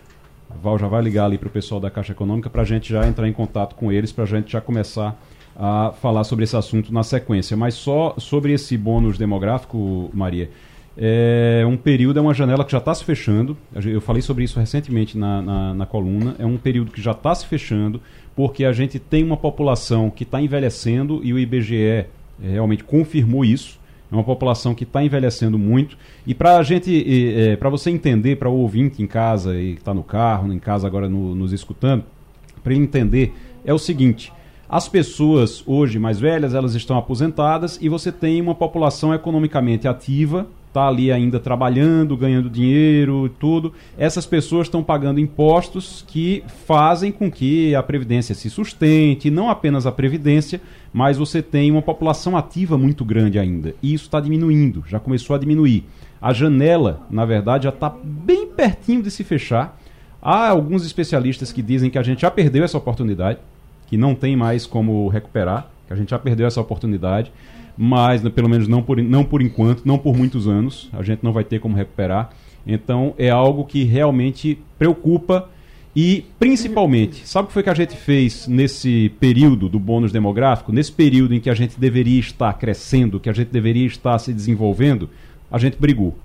Val 0.61 0.77
já 0.77 0.87
vai 0.87 1.01
ligar 1.01 1.25
ali 1.25 1.37
para 1.37 1.47
o 1.47 1.51
pessoal 1.51 1.79
da 1.79 1.89
Caixa 1.89 2.13
Econômica 2.13 2.49
para 2.49 2.61
a 2.61 2.65
gente 2.65 2.91
já 2.91 3.07
entrar 3.07 3.27
em 3.27 3.33
contato 3.33 3.75
com 3.75 3.91
eles, 3.91 4.11
para 4.11 4.23
a 4.23 4.27
gente 4.27 4.51
já 4.51 4.61
começar 4.61 5.19
a 5.55 5.91
falar 6.01 6.23
sobre 6.23 6.43
esse 6.43 6.55
assunto 6.55 6.93
na 6.93 7.03
sequência. 7.03 7.57
Mas 7.57 7.73
só 7.73 8.15
sobre 8.17 8.53
esse 8.53 8.77
bônus 8.77 9.17
demográfico, 9.17 10.09
Maria, 10.13 10.49
é 10.97 11.63
um 11.67 11.77
período, 11.77 12.17
é 12.17 12.21
uma 12.21 12.33
janela 12.33 12.65
que 12.65 12.71
já 12.71 12.79
está 12.79 12.93
se 12.93 13.03
fechando. 13.03 13.55
Eu 13.85 14.01
falei 14.01 14.21
sobre 14.21 14.43
isso 14.43 14.59
recentemente 14.59 15.17
na, 15.17 15.41
na, 15.41 15.73
na 15.73 15.85
coluna. 15.85 16.35
É 16.39 16.45
um 16.45 16.57
período 16.57 16.91
que 16.91 17.01
já 17.01 17.11
está 17.11 17.33
se 17.35 17.45
fechando 17.45 18.01
porque 18.35 18.65
a 18.65 18.71
gente 18.71 18.99
tem 18.99 19.23
uma 19.23 19.37
população 19.37 20.09
que 20.09 20.23
está 20.23 20.41
envelhecendo 20.41 21.21
e 21.23 21.33
o 21.33 21.39
IBGE 21.39 22.05
realmente 22.41 22.83
confirmou 22.83 23.43
isso. 23.43 23.79
É 24.11 24.15
uma 24.15 24.23
população 24.23 24.73
que 24.73 24.83
está 24.83 25.03
envelhecendo 25.03 25.57
muito. 25.59 25.97
E 26.25 26.33
para 26.33 26.57
a 26.57 26.63
gente, 26.63 27.35
é, 27.37 27.55
para 27.55 27.69
você 27.69 27.89
entender, 27.89 28.37
para 28.37 28.49
o 28.49 28.57
ouvinte 28.57 29.03
em 29.03 29.07
casa 29.07 29.59
e 29.59 29.73
que 29.73 29.79
está 29.79 29.93
no 29.93 30.03
carro, 30.03 30.51
em 30.53 30.59
casa 30.59 30.87
agora 30.87 31.09
no, 31.09 31.35
nos 31.35 31.51
escutando, 31.51 32.03
para 32.63 32.73
ele 32.73 32.83
entender, 32.83 33.33
é 33.65 33.73
o 33.73 33.79
seguinte: 33.79 34.31
as 34.69 34.87
pessoas 34.87 35.63
hoje 35.65 35.99
mais 35.99 36.19
velhas 36.19 36.53
elas 36.53 36.73
estão 36.75 36.97
aposentadas 36.97 37.77
e 37.81 37.89
você 37.89 38.11
tem 38.11 38.41
uma 38.41 38.55
população 38.55 39.13
economicamente 39.13 39.87
ativa 39.87 40.47
está 40.77 40.88
ali 40.88 41.12
ainda 41.12 41.39
trabalhando, 41.39 42.15
ganhando 42.15 42.50
dinheiro 42.50 43.25
e 43.25 43.29
tudo, 43.29 43.74
essas 43.98 44.27
pessoas 44.27 44.67
estão 44.67 44.84
pagando 44.84 45.19
impostos 45.19 46.05
que 46.07 46.43
fazem 46.65 47.12
com 47.12 47.31
que 47.31 47.74
a 47.74 47.81
Previdência 47.81 48.36
se 48.36 48.48
sustente, 48.48 49.31
não 49.31 49.50
apenas 49.50 49.88
a 49.88 49.91
Previdência, 49.91 50.62
mas 50.93 51.17
você 51.17 51.41
tem 51.41 51.72
uma 51.72 51.81
população 51.81 52.38
ativa 52.38 52.77
muito 52.77 53.03
grande 53.03 53.39
ainda. 53.39 53.74
E 53.81 53.93
isso 53.93 54.05
está 54.05 54.19
diminuindo, 54.19 54.84
já 54.88 55.00
começou 55.00 55.36
a 55.36 55.39
diminuir. 55.39 55.84
A 56.22 56.31
janela, 56.31 57.01
na 57.10 57.25
verdade, 57.25 57.63
já 57.63 57.69
está 57.69 57.91
bem 58.03 58.48
pertinho 58.48 59.01
de 59.01 59.10
se 59.10 59.24
fechar. 59.24 59.79
Há 60.22 60.50
alguns 60.50 60.86
especialistas 60.86 61.51
que 61.51 61.62
dizem 61.62 61.89
que 61.89 61.98
a 61.98 62.03
gente 62.03 62.22
já 62.22 62.29
perdeu 62.29 62.63
essa 62.63 62.77
oportunidade, 62.77 63.39
que 63.88 63.98
não 63.98 64.13
tem 64.13 64.36
mais 64.36 64.65
como 64.65 65.07
recuperar, 65.07 65.69
que 65.88 65.93
a 65.93 65.96
gente 65.96 66.10
já 66.10 66.19
perdeu 66.19 66.46
essa 66.46 66.62
oportunidade 66.62 67.31
mas 67.77 68.24
né, 68.24 68.29
pelo 68.29 68.50
menos 68.50 68.67
não 68.67 68.81
por, 68.81 69.01
não 69.01 69.24
por 69.24 69.41
enquanto, 69.41 69.84
não 69.86 69.98
por 69.98 70.17
muitos 70.17 70.48
anos, 70.48 70.89
a 70.91 71.03
gente 71.03 71.24
não 71.24 71.31
vai 71.31 71.43
ter 71.43 71.60
como 71.60 71.75
recuperar. 71.75 72.31
Então 72.65 73.13
é 73.17 73.29
algo 73.29 73.63
que 73.65 73.84
realmente 73.84 74.60
preocupa 74.77 75.50
e 75.96 76.25
principalmente, 76.38 77.27
sabe 77.27 77.46
o 77.46 77.48
que 77.48 77.53
foi 77.53 77.63
que 77.63 77.72
a 77.72 77.74
gente 77.74 77.96
fez 77.96 78.48
nesse 78.48 79.12
período 79.19 79.67
do 79.67 79.79
bônus 79.79 80.12
demográfico, 80.12 80.72
nesse 80.72 80.91
período 80.91 81.34
em 81.34 81.39
que 81.39 81.50
a 81.50 81.55
gente 81.55 81.79
deveria 81.79 82.19
estar 82.19 82.53
crescendo, 82.53 83.19
que 83.19 83.29
a 83.29 83.34
gente 83.34 83.48
deveria 83.48 83.88
estar 83.88 84.19
se 84.19 84.31
desenvolvendo? 84.31 85.10
A 85.50 85.57
gente 85.57 85.77
brigou. 85.79 86.15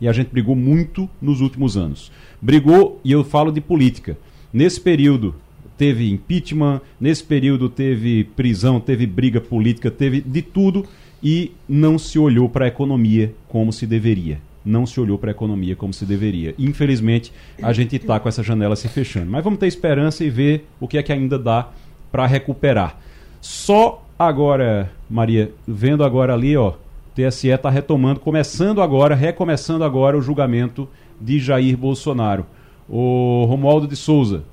E 0.00 0.08
a 0.08 0.12
gente 0.12 0.28
brigou 0.28 0.56
muito 0.56 1.06
nos 1.20 1.42
últimos 1.42 1.76
anos. 1.76 2.10
Brigou, 2.40 2.98
e 3.04 3.12
eu 3.12 3.22
falo 3.22 3.52
de 3.52 3.60
política. 3.60 4.16
Nesse 4.50 4.80
período 4.80 5.34
teve 5.80 6.10
impeachment, 6.10 6.82
nesse 7.00 7.24
período 7.24 7.66
teve 7.70 8.24
prisão, 8.24 8.78
teve 8.78 9.06
briga 9.06 9.40
política, 9.40 9.90
teve 9.90 10.20
de 10.20 10.42
tudo 10.42 10.84
e 11.22 11.52
não 11.66 11.98
se 11.98 12.18
olhou 12.18 12.50
para 12.50 12.66
a 12.66 12.68
economia 12.68 13.32
como 13.48 13.72
se 13.72 13.86
deveria. 13.86 14.42
Não 14.62 14.84
se 14.84 15.00
olhou 15.00 15.16
para 15.16 15.30
a 15.30 15.32
economia 15.32 15.74
como 15.74 15.94
se 15.94 16.04
deveria. 16.04 16.54
Infelizmente, 16.58 17.32
a 17.62 17.72
gente 17.72 17.96
está 17.96 18.20
com 18.20 18.28
essa 18.28 18.42
janela 18.42 18.76
se 18.76 18.88
fechando. 18.88 19.30
Mas 19.30 19.42
vamos 19.42 19.58
ter 19.58 19.68
esperança 19.68 20.22
e 20.22 20.28
ver 20.28 20.66
o 20.78 20.86
que 20.86 20.98
é 20.98 21.02
que 21.02 21.14
ainda 21.14 21.38
dá 21.38 21.70
para 22.12 22.26
recuperar. 22.26 22.98
Só 23.40 24.06
agora, 24.18 24.92
Maria, 25.08 25.50
vendo 25.66 26.04
agora 26.04 26.34
ali, 26.34 26.58
ó, 26.58 26.74
TSE 27.14 27.48
está 27.48 27.70
retomando, 27.70 28.20
começando 28.20 28.82
agora, 28.82 29.14
recomeçando 29.14 29.82
agora 29.82 30.18
o 30.18 30.20
julgamento 30.20 30.86
de 31.18 31.38
Jair 31.38 31.74
Bolsonaro. 31.74 32.44
O 32.86 33.46
Romualdo 33.48 33.88
de 33.88 33.96
Souza, 33.96 34.44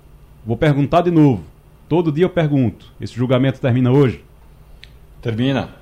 Vou 0.48 0.56
perguntar 0.56 1.02
de 1.02 1.12
novo. 1.12 1.44
Todo 1.90 2.10
dia 2.10 2.24
eu 2.24 2.30
pergunto. 2.30 2.94
Esse 3.02 3.14
julgamento 3.14 3.60
termina 3.60 3.92
hoje? 3.92 4.24
Termina. 5.22 5.76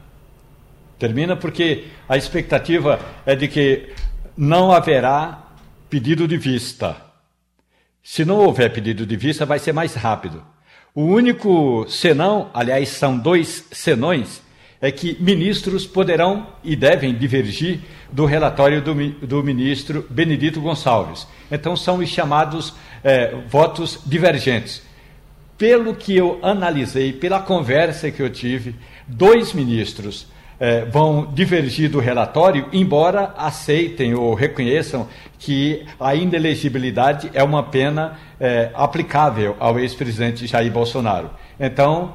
Termina 0.97 1.35
porque 1.35 1.83
a 2.09 2.17
expectativa 2.17 2.99
é 3.27 3.35
de 3.35 3.47
que 3.47 3.93
não 4.35 4.71
haverá 4.71 5.51
pedido 5.87 6.27
de 6.27 6.35
vista. 6.35 6.97
Se 8.01 8.25
não 8.25 8.39
houver 8.39 8.73
pedido 8.73 9.05
de 9.05 9.15
vista, 9.15 9.45
vai 9.45 9.59
ser 9.59 9.71
mais 9.71 9.93
rápido. 9.93 10.43
O 10.95 11.03
único 11.03 11.85
senão, 11.87 12.49
aliás, 12.51 12.89
são 12.89 13.19
dois 13.19 13.67
senões, 13.71 14.41
é 14.81 14.91
que 14.91 15.17
ministros 15.19 15.85
poderão 15.85 16.47
e 16.63 16.75
devem 16.75 17.13
divergir 17.13 17.79
do 18.11 18.25
relatório 18.25 18.81
do, 18.81 18.93
do 19.25 19.43
ministro 19.43 20.05
Benedito 20.09 20.61
Gonçalves. 20.61 21.27
Então, 21.51 21.75
são 21.75 21.97
os 21.97 22.09
chamados 22.09 22.73
é, 23.03 23.35
votos 23.47 23.99
divergentes. 24.05 24.81
Pelo 25.57 25.95
que 25.95 26.15
eu 26.15 26.39
analisei, 26.41 27.13
pela 27.13 27.39
conversa 27.39 28.11
que 28.11 28.21
eu 28.21 28.29
tive, 28.29 28.75
dois 29.07 29.53
ministros 29.53 30.27
é, 30.59 30.85
vão 30.85 31.31
divergir 31.33 31.89
do 31.89 31.99
relatório, 31.99 32.67
embora 32.73 33.33
aceitem 33.37 34.13
ou 34.13 34.33
reconheçam 34.33 35.07
que 35.39 35.85
a 35.99 36.15
inelegibilidade 36.15 37.29
é 37.33 37.43
uma 37.43 37.63
pena 37.63 38.17
é, 38.39 38.71
aplicável 38.73 39.55
ao 39.59 39.79
ex-presidente 39.79 40.47
Jair 40.47 40.71
Bolsonaro. 40.71 41.29
Então, 41.57 42.13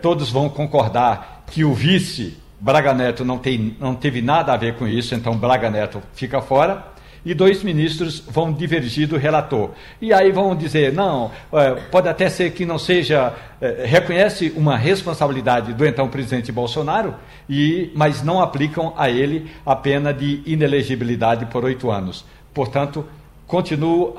todos 0.00 0.30
vão 0.30 0.48
concordar 0.48 1.37
que 1.50 1.64
o 1.64 1.72
vice 1.72 2.36
Braga 2.60 2.92
Neto 2.92 3.24
não, 3.24 3.38
tem, 3.38 3.76
não 3.78 3.94
teve 3.94 4.20
nada 4.20 4.52
a 4.52 4.56
ver 4.56 4.74
com 4.74 4.86
isso, 4.86 5.14
então 5.14 5.36
Braga 5.36 5.70
Neto 5.70 6.02
fica 6.14 6.40
fora 6.40 6.84
e 7.24 7.34
dois 7.34 7.62
ministros 7.62 8.22
vão 8.26 8.52
divergir 8.52 9.06
do 9.06 9.16
relator. 9.16 9.70
E 10.00 10.12
aí 10.12 10.32
vão 10.32 10.56
dizer, 10.56 10.92
não, 10.92 11.30
é, 11.52 11.74
pode 11.90 12.08
até 12.08 12.28
ser 12.28 12.52
que 12.52 12.64
não 12.64 12.78
seja, 12.78 13.34
é, 13.60 13.84
reconhece 13.86 14.52
uma 14.56 14.76
responsabilidade 14.76 15.72
do 15.72 15.84
então 15.84 16.08
presidente 16.08 16.50
Bolsonaro, 16.50 17.14
e, 17.48 17.90
mas 17.94 18.22
não 18.22 18.40
aplicam 18.40 18.94
a 18.96 19.10
ele 19.10 19.50
a 19.64 19.76
pena 19.76 20.12
de 20.12 20.42
inelegibilidade 20.46 21.46
por 21.46 21.64
oito 21.64 21.90
anos. 21.90 22.24
Portanto, 22.54 23.04
continuo 23.46 24.16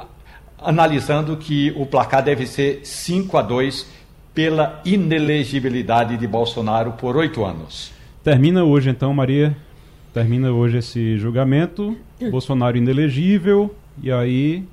analisando 0.61 1.37
que 1.37 1.73
o 1.77 1.85
placar 1.85 2.21
deve 2.21 2.45
ser 2.45 2.81
5 2.83 3.37
a 3.37 3.41
2 3.41 3.98
pela 4.39 4.81
inelegibilidade 4.85 6.15
de 6.15 6.25
Bolsonaro 6.25 6.93
por 6.93 7.17
oito 7.17 7.43
anos. 7.43 7.91
Termina 8.23 8.63
hoje 8.63 8.89
então, 8.89 9.13
Maria. 9.13 9.53
Termina 10.13 10.49
hoje 10.49 10.77
esse 10.77 11.17
julgamento. 11.17 11.97
Bolsonaro 12.31 12.77
inelegível. 12.77 13.75
E 14.01 14.09
aí 14.09 14.63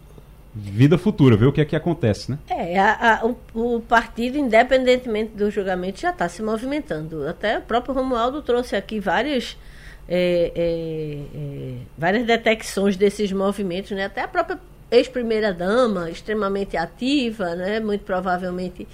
vida 0.55 0.97
futura, 0.97 1.37
ver 1.37 1.47
o 1.47 1.53
que 1.53 1.61
é 1.61 1.65
que 1.65 1.75
acontece, 1.75 2.31
né? 2.31 2.39
É, 2.49 2.79
a, 2.79 3.17
a, 3.17 3.27
o, 3.27 3.37
o, 3.55 3.81
partido, 3.81 4.39
independentemente 4.39 5.33
do 5.33 5.51
julgamento, 5.51 6.01
já 6.01 6.11
está 6.11 6.29
se 6.29 6.45
movimentando. 6.45 7.27
Até 7.27 7.59
o 7.59 7.63
próprio 7.63 7.93
Romualdo 7.93 8.43
trouxe 8.43 8.77
aqui 8.77 9.01
várias, 9.01 9.59
é, 10.09 10.53
é, 10.55 11.39
é, 11.39 11.73
várias 11.99 12.25
detecções 12.25 12.97
desses 12.97 13.33
movimentos, 13.33 13.91
né? 13.91 14.05
Até 14.05 14.21
a 14.21 14.29
própria 14.29 14.61
ex-primeira-dama, 14.93 16.09
extremamente 16.09 16.77
ativa, 16.77 17.57
né? 17.57 17.81
Muito 17.81 18.05
provavelmente 18.05 18.87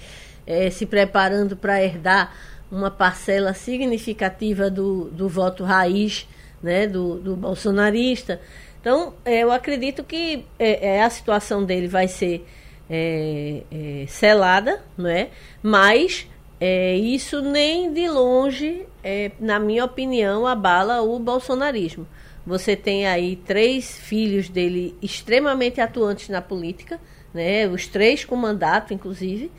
é, 0.45 0.69
se 0.69 0.85
preparando 0.85 1.55
para 1.55 1.83
herdar 1.83 2.33
uma 2.71 2.89
parcela 2.89 3.53
significativa 3.53 4.69
do, 4.69 5.05
do 5.11 5.29
voto 5.29 5.63
raiz 5.63 6.27
né? 6.63 6.87
do, 6.87 7.19
do 7.19 7.35
bolsonarista. 7.35 8.39
Então, 8.79 9.13
é, 9.23 9.39
eu 9.39 9.51
acredito 9.51 10.03
que 10.03 10.45
é, 10.57 10.95
é, 10.95 11.03
a 11.03 11.09
situação 11.09 11.63
dele 11.63 11.87
vai 11.87 12.07
ser 12.07 12.45
é, 12.89 13.63
é, 13.71 14.05
selada, 14.07 14.81
não 14.97 15.09
é? 15.09 15.29
mas 15.61 16.27
é, 16.59 16.95
isso 16.95 17.41
nem 17.41 17.93
de 17.93 18.07
longe, 18.09 18.85
é, 19.03 19.31
na 19.39 19.59
minha 19.59 19.85
opinião, 19.85 20.47
abala 20.47 21.01
o 21.01 21.19
bolsonarismo. 21.19 22.07
Você 22.45 22.75
tem 22.75 23.07
aí 23.07 23.37
três 23.37 23.97
filhos 23.97 24.49
dele 24.49 24.95
extremamente 25.01 25.79
atuantes 25.79 26.27
na 26.27 26.41
política, 26.41 26.99
né? 27.33 27.67
os 27.67 27.87
três 27.87 28.25
com 28.25 28.35
mandato, 28.35 28.93
inclusive. 28.93 29.49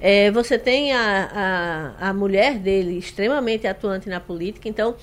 É, 0.00 0.30
você 0.30 0.58
tem 0.58 0.94
a, 0.94 1.94
a, 2.00 2.08
a 2.08 2.14
mulher 2.14 2.58
dele 2.58 2.96
extremamente 2.96 3.66
atuante 3.66 4.08
na 4.08 4.18
política, 4.18 4.66
então 4.66 4.96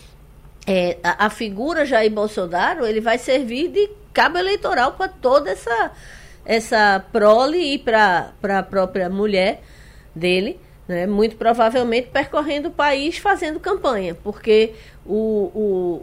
é, 0.66 0.98
a, 1.04 1.28
a, 1.28 1.30
figura 1.30 1.86
Jair 1.86 2.12
Bolsonaro 2.12 2.84
ele 2.84 3.00
vai 3.00 3.20
servir 3.20 3.68
de 3.68 3.90
cabo 4.12 4.40
eleitoral 4.40 4.94
para 4.94 5.08
toda 5.08 5.52
essa, 5.52 5.92
essa 6.44 7.06
prole 7.12 7.76
e 7.76 7.78
para 7.78 8.34
a 8.42 8.64
própria 8.64 9.08
mulher 9.08 9.62
dele, 10.16 10.60
né, 10.88 11.06
muito 11.06 11.36
provavelmente 11.36 12.10
percorrendo 12.10 12.70
o 12.70 12.72
país 12.72 13.20
fazendo 13.20 13.60
campanha, 13.60 14.16
porque 14.16 14.74
o, 15.06 15.52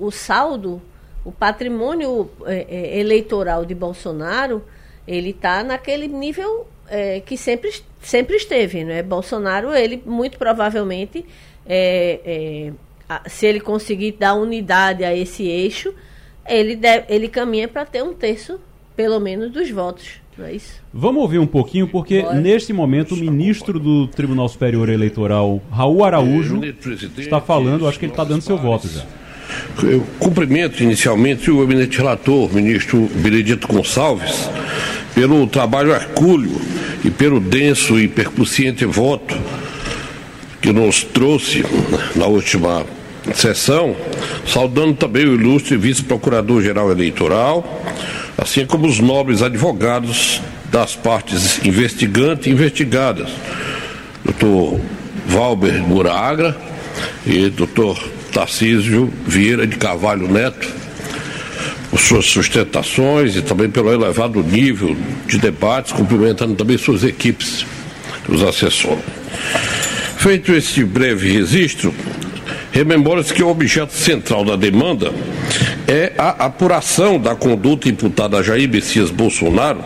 o, 0.01 0.07
o 0.07 0.11
saldo, 0.13 0.81
o 1.25 1.33
patrimônio 1.33 2.31
é, 2.47 2.67
é, 2.69 2.99
eleitoral 3.01 3.65
de 3.65 3.75
Bolsonaro, 3.75 4.65
ele 5.07 5.31
está 5.31 5.65
naquele 5.65 6.07
nível 6.07 6.69
é, 6.89 7.21
que 7.21 7.37
sempre, 7.37 7.73
sempre 8.01 8.37
esteve. 8.37 8.85
Né? 8.85 9.03
Bolsonaro, 9.03 9.73
ele 9.73 10.03
muito 10.05 10.39
provavelmente 10.39 11.25
é, 11.67 12.21
é 12.25 12.73
se 13.27 13.47
ele 13.47 13.61
conseguir 13.61 14.13
dar 14.13 14.35
unidade 14.35 15.05
a 15.05 15.15
esse 15.15 15.47
eixo, 15.47 15.93
ele, 16.49 16.77
deve, 16.77 17.13
ele 17.13 17.29
caminha 17.29 17.69
para 17.69 17.85
ter 17.85 18.03
um 18.03 18.15
terço, 18.15 18.59
pelo 18.97 19.21
menos, 19.21 19.51
dos 19.51 19.71
votos. 19.71 20.25
Não 20.37 20.47
é 20.47 20.55
isso? 20.55 20.83
Vamos 20.93 21.23
ouvir 21.23 21.39
um 21.39 21.47
pouquinho, 21.47 21.87
porque 21.87 22.23
Bora. 22.23 22.35
neste 22.41 22.73
momento 22.73 23.15
o 23.15 23.17
ministro 23.17 23.79
do 23.79 24.09
Tribunal 24.09 24.49
Superior 24.49 24.89
Eleitoral, 24.89 25.63
Raul 25.71 26.05
Araújo, 26.05 26.61
está 27.19 27.41
falando, 27.41 27.87
acho 27.87 27.99
que 27.99 28.07
ele 28.07 28.13
está 28.13 28.25
dando 28.25 28.43
seu 28.43 28.59
voto 28.59 28.89
já. 28.89 29.07
Eu 29.83 30.07
cumprimento 30.19 30.83
inicialmente 30.83 31.51
o 31.51 31.61
gabinete 31.61 31.99
relator, 31.99 32.51
o 32.51 32.55
ministro 32.55 33.11
Benedito 33.15 33.67
Gonçalves, 33.67 34.49
pelo 35.15 35.47
trabalho 35.47 35.93
hercúleo 35.93 36.61
e 37.05 37.11
pelo 37.11 37.41
denso 37.41 37.99
e 37.99 38.09
percussiente 38.09 38.85
voto 38.85 39.37
que 40.61 40.73
nos 40.73 41.05
trouxe 41.05 41.65
na 42.17 42.27
última 42.27 42.87
sessão, 43.35 43.95
saudando 44.47 44.95
também 44.95 45.27
o 45.27 45.35
ilustre 45.35 45.77
vice-procurador-geral 45.77 46.91
eleitoral, 46.91 47.83
assim 48.37 48.67
como 48.67 48.87
os 48.87 48.99
nobres 48.99 49.43
advogados 49.43 50.41
das 50.71 50.97
partes 50.97 51.65
investigante 51.65 52.49
e 52.49 52.53
investigadas, 52.53 53.31
doutor 54.25 54.81
Valber 55.27 55.83
Muragra 55.83 56.57
e 57.27 57.49
doutor 57.51 57.99
Tarcísio 58.35 59.11
Vieira 59.25 59.65
de 59.65 59.77
Carvalho 59.77 60.27
Neto, 60.27 60.69
por 61.89 62.01
suas 62.01 62.27
sustentações 62.27 63.37
e 63.37 63.43
também 63.43 63.71
pelo 63.71 63.93
elevado 63.93 64.43
nível 64.43 64.97
de 65.29 65.39
debates, 65.39 65.93
cumprimentando 65.93 66.57
também 66.57 66.77
suas 66.77 67.05
equipes, 67.05 67.65
os 68.29 68.43
assessoram. 68.43 69.01
Feito 70.17 70.53
este 70.53 70.85
breve 70.85 71.31
registro, 71.31 71.95
rememora-se 72.73 73.33
que 73.33 73.43
o 73.43 73.49
objeto 73.49 73.93
central 73.93 74.45
da 74.45 74.57
demanda 74.57 75.13
é 75.87 76.13
a 76.17 76.47
apuração 76.47 77.19
da 77.19 77.35
conduta 77.35 77.89
imputada 77.89 78.39
a 78.39 78.43
Jair 78.43 78.69
Messias 78.69 79.11
Bolsonaro, 79.11 79.81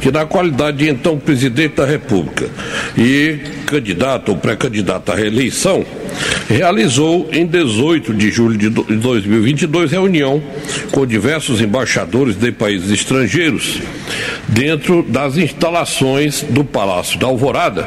que 0.00 0.10
na 0.10 0.24
qualidade 0.24 0.78
de 0.78 0.88
então 0.88 1.18
presidente 1.18 1.76
da 1.76 1.84
República 1.84 2.48
e 2.96 3.38
candidato 3.66 4.30
ou 4.30 4.38
pré-candidato 4.38 5.12
à 5.12 5.14
reeleição, 5.14 5.84
realizou 6.48 7.28
em 7.32 7.44
18 7.46 8.14
de 8.14 8.30
julho 8.30 8.56
de 8.56 8.70
2022 8.70 9.90
reunião 9.90 10.42
com 10.92 11.06
diversos 11.06 11.60
embaixadores 11.60 12.36
de 12.36 12.52
países 12.52 12.90
estrangeiros 12.90 13.80
dentro 14.48 15.02
das 15.02 15.36
instalações 15.36 16.42
do 16.42 16.64
Palácio 16.64 17.18
da 17.18 17.26
Alvorada, 17.26 17.86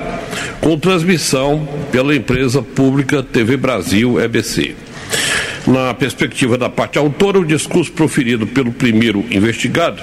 com 0.61 0.77
transmissão 0.77 1.67
pela 1.91 2.15
empresa 2.15 2.61
pública 2.61 3.23
TV 3.23 3.57
Brasil 3.57 4.19
EBC. 4.19 4.88
Na 5.67 5.93
perspectiva 5.93 6.57
da 6.57 6.69
parte 6.69 6.97
autora, 6.97 7.39
o 7.39 7.45
discurso 7.45 7.91
proferido 7.91 8.47
pelo 8.47 8.71
primeiro 8.71 9.23
investigado 9.31 10.01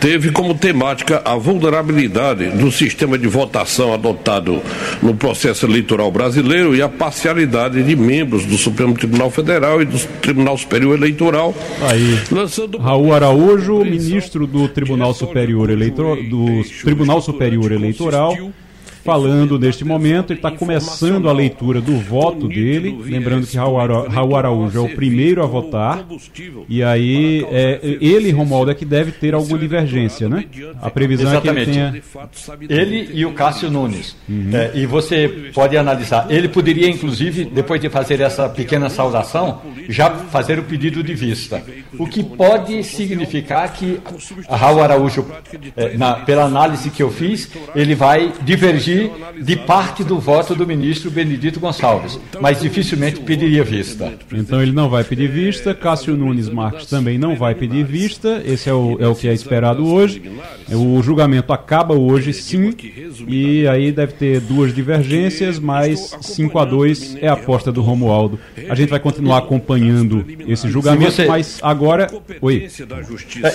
teve 0.00 0.30
como 0.30 0.54
temática 0.54 1.22
a 1.24 1.36
vulnerabilidade 1.36 2.50
do 2.50 2.70
sistema 2.70 3.18
de 3.18 3.26
votação 3.26 3.92
adotado 3.92 4.60
no 5.02 5.14
processo 5.14 5.66
eleitoral 5.66 6.10
brasileiro 6.10 6.74
e 6.74 6.82
a 6.82 6.88
parcialidade 6.88 7.82
de 7.82 7.96
membros 7.96 8.44
do 8.44 8.56
Supremo 8.56 8.94
Tribunal 8.94 9.30
Federal 9.30 9.82
e 9.82 9.84
do 9.84 9.98
Tribunal 10.20 10.56
Superior 10.58 10.96
Eleitoral. 10.96 11.54
Aí, 11.82 12.18
lançando... 12.30 12.78
Raul 12.78 13.12
Araújo, 13.12 13.84
ministro 13.84 14.46
do 14.46 14.68
Tribunal 14.68 15.14
Superior 15.14 15.70
Eleitoral, 15.70 16.16
do 16.22 16.62
Tribunal 16.82 17.20
Superior 17.20 17.72
Eleitoral 17.72 18.36
falando 19.04 19.58
neste 19.58 19.84
momento. 19.84 20.32
Ele 20.32 20.38
está 20.38 20.50
começando 20.50 21.28
a 21.28 21.32
leitura 21.32 21.80
do 21.80 21.98
voto 21.98 22.48
dele. 22.48 22.96
Lembrando 23.04 23.46
que 23.46 23.56
Raul 23.56 24.36
Araújo 24.36 24.78
é 24.78 24.80
o 24.80 24.88
primeiro 24.94 25.42
a 25.42 25.46
votar. 25.46 26.06
E 26.68 26.82
aí, 26.82 27.44
é, 27.50 27.80
ele, 28.00 28.30
Romualdo, 28.30 28.70
é 28.70 28.74
que 28.74 28.84
deve 28.84 29.12
ter 29.12 29.34
alguma 29.34 29.58
divergência, 29.58 30.28
né? 30.28 30.44
A 30.80 30.90
previsão 30.90 31.30
Exatamente. 31.30 31.70
é 31.70 31.72
que 31.72 31.80
ele 31.80 32.02
tenha. 32.68 32.82
Ele 32.82 33.10
e 33.12 33.26
o 33.26 33.32
Cássio 33.32 33.70
Nunes. 33.70 34.16
Uhum. 34.28 34.50
É, 34.52 34.70
e 34.74 34.86
você 34.86 35.50
pode 35.54 35.76
analisar. 35.76 36.26
Ele 36.30 36.48
poderia, 36.48 36.88
inclusive, 36.88 37.44
depois 37.44 37.80
de 37.80 37.88
fazer 37.88 38.20
essa 38.20 38.48
pequena 38.48 38.88
saudação, 38.88 39.60
já 39.88 40.10
fazer 40.10 40.58
o 40.58 40.62
pedido 40.62 41.02
de 41.02 41.14
vista. 41.14 41.62
O 41.98 42.06
que 42.06 42.22
pode 42.22 42.82
significar 42.84 43.72
que 43.72 43.98
Raul 44.48 44.82
Araújo, 44.82 45.26
é, 45.76 45.96
na, 45.96 46.14
pela 46.14 46.44
análise 46.44 46.90
que 46.90 47.02
eu 47.02 47.10
fiz, 47.10 47.50
ele 47.74 47.94
vai 47.94 48.32
divergir 48.42 48.91
de 49.40 49.56
parte 49.56 50.04
do 50.04 50.18
voto 50.18 50.54
do 50.54 50.66
ministro 50.66 51.10
Benedito 51.10 51.60
Gonçalves, 51.60 52.18
mas 52.40 52.60
dificilmente 52.60 53.20
pediria 53.20 53.64
vista. 53.64 54.12
Então 54.32 54.62
ele 54.62 54.72
não 54.72 54.88
vai 54.88 55.04
pedir 55.04 55.28
vista, 55.28 55.74
Cássio 55.74 56.16
Nunes 56.16 56.48
Marques 56.48 56.86
também 56.86 57.18
não 57.18 57.36
vai 57.36 57.54
pedir 57.54 57.84
vista, 57.84 58.42
esse 58.44 58.68
é 58.68 58.74
o, 58.74 58.96
é 59.00 59.06
o 59.06 59.14
que 59.14 59.28
é 59.28 59.32
esperado 59.32 59.86
hoje. 59.86 60.22
O 60.70 61.02
julgamento 61.02 61.52
acaba 61.52 61.94
hoje, 61.94 62.32
sim, 62.32 62.74
e 63.26 63.66
aí 63.66 63.92
deve 63.92 64.12
ter 64.14 64.40
duas 64.40 64.74
divergências, 64.74 65.58
mas 65.58 66.16
5 66.20 66.58
a 66.58 66.64
2 66.64 67.16
é 67.20 67.28
a 67.28 67.32
aposta 67.34 67.70
do 67.72 67.82
Romualdo. 67.82 68.38
A 68.68 68.74
gente 68.74 68.90
vai 68.90 69.00
continuar 69.00 69.38
acompanhando 69.38 70.24
esse 70.46 70.68
julgamento, 70.68 71.12
você... 71.12 71.26
mas 71.26 71.58
agora. 71.62 72.10
Oi. 72.40 72.68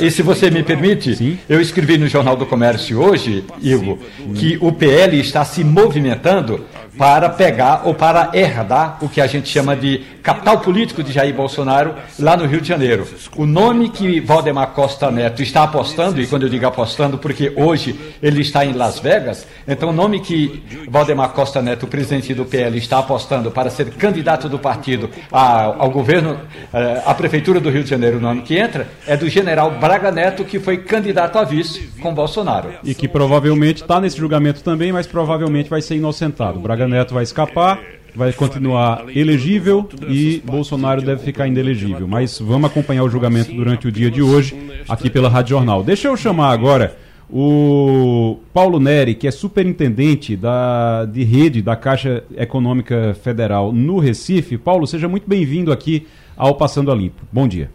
E 0.02 0.12
se 0.12 0.22
você 0.22 0.50
me 0.50 0.64
permite, 0.64 1.16
sim? 1.16 1.38
eu 1.50 1.62
escrevi 1.62 1.98
no 1.98 2.08
Jornal 2.08 2.36
do 2.36 2.46
Comércio 2.46 3.00
hoje, 3.00 3.44
Igor, 3.62 3.98
que 4.36 4.58
o 4.62 4.72
PL 4.72 5.20
está 5.28 5.46
se 5.46 5.64
movimentando 5.64 6.66
para 6.98 7.30
pegar 7.30 7.84
ou 7.86 7.94
para 7.94 8.32
herdar 8.34 8.98
o 9.02 9.08
que 9.08 9.22
a 9.22 9.28
gente 9.28 9.48
chama 9.48 9.76
de 9.76 10.00
capital 10.24 10.60
político 10.60 11.04
de 11.04 11.12
Jair 11.14 11.34
Bolsonaro 11.34 11.96
lá 12.20 12.36
no 12.36 12.46
Rio 12.46 12.60
de 12.60 12.68
Janeiro. 12.68 13.08
O 13.36 13.46
nome 13.46 13.90
que 13.90 14.20
Valdemar 14.20 14.72
Costa 14.72 15.10
Neto 15.10 15.42
está 15.42 15.64
apostando, 15.64 16.20
e 16.20 16.28
quando 16.28 16.44
eu 16.44 16.50
digo 16.50 16.66
apostando, 16.66 17.18
porque 17.18 17.54
hoje 17.56 17.98
ele 18.22 18.42
está 18.42 18.66
em 18.66 18.74
Las 18.74 19.00
Vegas, 19.00 19.48
então 19.68 19.90
o 19.90 19.94
nome 19.94 20.20
que 20.20 20.64
Valdemar 20.90 21.30
Costa 21.30 21.62
Neto, 21.62 21.84
o 21.84 21.88
presidente 21.88 22.34
do 22.34 22.46
PL, 22.46 22.78
está 22.78 23.00
apostando 23.00 23.52
para 23.52 23.70
ser 23.70 23.92
candidato 23.92 24.50
do 24.50 24.60
partido 24.60 25.10
ao, 25.32 25.90
governo, 25.90 26.40
eh, 26.74 27.02
à 27.06 27.14
prefeitura 27.14 27.60
do 27.60 27.70
Rio 27.70 27.84
de 27.84 27.90
Janeiro 27.90 28.20
no 28.20 28.28
ano 28.28 28.42
que 28.42 28.58
entra, 28.58 28.88
é 29.06 29.16
do 29.16 29.30
general 29.30 29.72
Braga 29.72 30.12
Neto, 30.12 30.44
que 30.44 30.60
foi 30.60 30.78
candidato 30.78 31.38
a 31.38 31.44
vice 31.44 31.90
com 32.02 32.14
Bolsonaro. 32.14 32.70
E 32.84 32.94
que 32.94 33.08
provavelmente 33.08 33.82
está 33.82 34.02
nesse 34.02 34.18
julgamento 34.18 34.64
também, 34.64 34.92
mas 34.92 35.08
provavelmente 35.08 35.70
vai 35.70 35.82
ser 35.82 35.96
inocentado. 35.96 36.60
Braga 36.60 36.87
Neto 36.88 37.14
vai 37.14 37.24
escapar, 37.24 37.80
vai 38.16 38.34
continuar 38.34 39.06
elegível 39.16 39.88
e 40.10 40.42
Bolsonaro 40.44 41.02
deve 41.02 41.24
ficar 41.24 41.48
inelegível. 41.48 42.08
Mas 42.08 42.40
vamos 42.40 42.70
acompanhar 42.70 43.04
o 43.04 43.10
julgamento 43.10 43.54
durante 43.54 43.88
o 43.88 43.92
dia 43.92 44.10
de 44.10 44.22
hoje 44.22 44.56
aqui 44.88 45.10
pela 45.10 45.30
Rádio 45.30 45.52
Jornal. 45.52 45.84
Deixa 45.84 46.08
eu 46.08 46.18
chamar 46.18 46.52
agora 46.52 46.98
o 47.30 48.38
Paulo 48.54 48.80
Neri, 48.80 49.14
que 49.14 49.28
é 49.28 49.32
superintendente 49.32 50.36
da, 50.36 51.06
de 51.06 51.24
rede 51.24 51.62
da 51.62 51.76
Caixa 51.76 52.24
Econômica 52.36 53.16
Federal 53.22 53.72
no 53.72 54.00
Recife. 54.00 54.58
Paulo, 54.58 54.88
seja 54.88 55.08
muito 55.08 55.28
bem-vindo 55.28 55.72
aqui 55.72 56.08
ao 56.36 56.56
Passando 56.56 56.92
a 56.92 56.96
Limpo. 56.96 57.22
Bom 57.32 57.48
dia. 57.48 57.70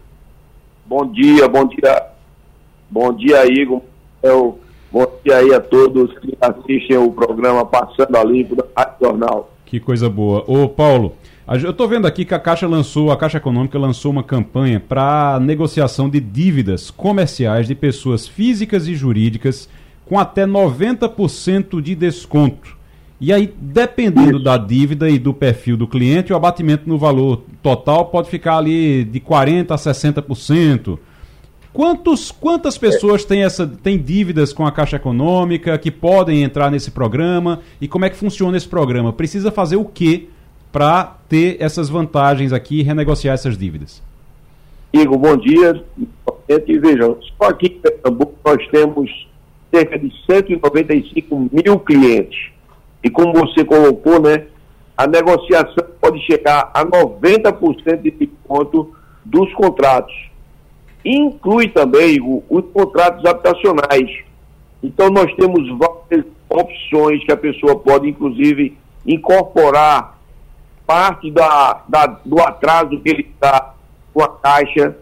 Bom 0.85 1.05
dia, 1.11 1.47
bom 1.47 1.65
dia. 1.65 2.03
Bom 2.89 3.13
dia, 3.13 3.45
Igor. 3.45 3.81
Eu, 4.21 4.59
bom 4.93 5.07
dia 5.25 5.37
aí 5.37 5.51
a 5.51 5.59
todos 5.59 6.15
que 6.19 6.37
assistem 6.39 6.97
o 6.97 7.11
programa 7.11 7.65
Passando 7.65 8.15
a 8.15 8.23
Limpo 8.23 8.55
da 8.55 8.63
Rádio 8.77 8.97
Jornal. 9.01 9.51
Que 9.65 9.79
coisa 9.79 10.07
boa. 10.07 10.43
Ô, 10.45 10.69
Paulo, 10.69 11.15
eu 11.47 11.71
estou 11.71 11.87
vendo 11.87 12.05
aqui 12.05 12.23
que 12.23 12.35
a 12.35 12.39
Caixa 12.39 12.67
lançou, 12.67 13.11
a 13.11 13.17
Caixa 13.17 13.39
Econômica 13.39 13.79
lançou 13.79 14.11
uma 14.11 14.21
campanha 14.21 14.79
para 14.79 15.39
negociação 15.41 16.07
de 16.07 16.19
dívidas 16.19 16.91
comerciais 16.91 17.67
de 17.67 17.73
pessoas 17.73 18.27
físicas 18.27 18.87
e 18.87 18.93
jurídicas 18.93 19.67
com 20.05 20.19
até 20.19 20.45
90% 20.45 21.81
de 21.81 21.95
desconto. 21.95 22.77
E 23.19 23.33
aí, 23.33 23.51
dependendo 23.59 24.37
da 24.37 24.57
dívida 24.57 25.09
e 25.09 25.17
do 25.17 25.33
perfil 25.33 25.75
do 25.75 25.87
cliente, 25.87 26.31
o 26.31 26.35
abatimento 26.35 26.87
no 26.87 26.99
valor 26.99 27.41
total 27.63 28.05
pode 28.07 28.29
ficar 28.29 28.57
ali 28.57 29.03
de 29.03 29.19
40% 29.19 29.71
a 29.71 29.75
60%. 29.75 30.99
Quantos, 31.73 32.31
quantas 32.31 32.77
pessoas 32.77 33.25
têm, 33.25 33.43
essa, 33.43 33.65
têm 33.65 33.97
dívidas 33.97 34.53
com 34.53 34.63
a 34.63 34.71
Caixa 34.71 34.97
Econômica 34.97 35.75
que 35.79 35.89
podem 35.89 36.43
entrar 36.43 36.69
nesse 36.69 36.91
programa? 36.91 37.61
E 37.81 37.87
como 37.87 38.05
é 38.05 38.11
que 38.11 38.15
funciona 38.15 38.55
esse 38.55 38.67
programa? 38.67 39.11
Precisa 39.11 39.51
fazer 39.51 39.75
o 39.75 39.83
quê 39.83 40.27
para 40.71 41.17
ter 41.27 41.57
essas 41.59 41.89
vantagens 41.89 42.53
aqui 42.53 42.79
e 42.79 42.83
renegociar 42.83 43.33
essas 43.33 43.57
dívidas? 43.57 44.03
Igor, 44.93 45.17
bom 45.17 45.35
dia. 45.35 45.83
E 46.47 46.77
vejam, 46.77 47.17
só 47.41 47.49
aqui 47.49 47.65
em 47.65 47.79
Pernambuco 47.79 48.35
nós 48.45 48.67
temos 48.67 49.27
cerca 49.73 49.97
de 49.97 50.13
195 50.29 51.49
mil 51.51 51.79
clientes. 51.79 52.51
E 53.03 53.09
como 53.09 53.33
você 53.33 53.65
colocou, 53.65 54.21
né, 54.21 54.45
a 54.95 55.07
negociação 55.07 55.87
pode 55.99 56.19
chegar 56.27 56.69
a 56.71 56.85
90% 56.85 58.01
de 58.03 58.11
desconto 58.11 58.95
dos 59.25 59.51
contratos 59.53 60.13
inclui 61.05 61.69
também 61.69 62.19
os 62.49 62.65
contratos 62.71 63.25
habitacionais. 63.25 64.23
Então, 64.81 65.09
nós 65.09 65.33
temos 65.35 65.67
várias 65.77 66.25
opções 66.49 67.23
que 67.25 67.31
a 67.31 67.37
pessoa 67.37 67.77
pode, 67.77 68.09
inclusive, 68.09 68.77
incorporar 69.05 70.17
parte 70.85 71.31
da, 71.31 71.81
da 71.87 72.05
do 72.05 72.41
atraso 72.41 72.99
que 72.99 73.09
ele 73.09 73.29
está 73.33 73.73
com 74.13 74.23
a 74.23 74.29
Caixa. 74.29 74.95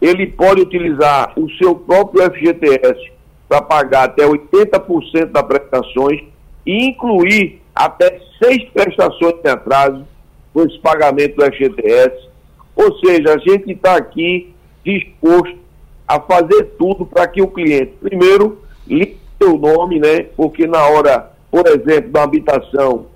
Ele 0.00 0.26
pode 0.26 0.60
utilizar 0.60 1.32
o 1.36 1.50
seu 1.52 1.74
próprio 1.74 2.24
FGTS 2.24 3.12
para 3.48 3.62
pagar 3.62 4.04
até 4.04 4.26
80% 4.26 5.26
das 5.26 5.42
prestações 5.42 6.22
e 6.64 6.86
incluir 6.86 7.62
até 7.74 8.20
seis 8.42 8.68
prestações 8.70 9.40
de 9.42 9.48
atraso 9.48 10.04
com 10.52 10.62
esse 10.62 10.78
pagamento 10.78 11.36
do 11.36 11.44
FGTS. 11.44 12.28
Ou 12.74 12.98
seja, 12.98 13.34
a 13.34 13.38
gente 13.38 13.72
está 13.72 13.96
aqui 13.96 14.54
disposto 14.86 15.58
a 16.06 16.20
fazer 16.20 16.62
tudo 16.78 17.04
para 17.04 17.26
que 17.26 17.42
o 17.42 17.48
cliente, 17.48 17.92
primeiro, 18.00 18.62
limpe 18.86 19.18
seu 19.42 19.58
nome, 19.58 19.98
né? 19.98 20.26
Porque 20.36 20.66
na 20.66 20.86
hora, 20.86 21.32
por 21.50 21.66
exemplo, 21.66 22.12
da 22.12 22.22
habitação, 22.22 23.06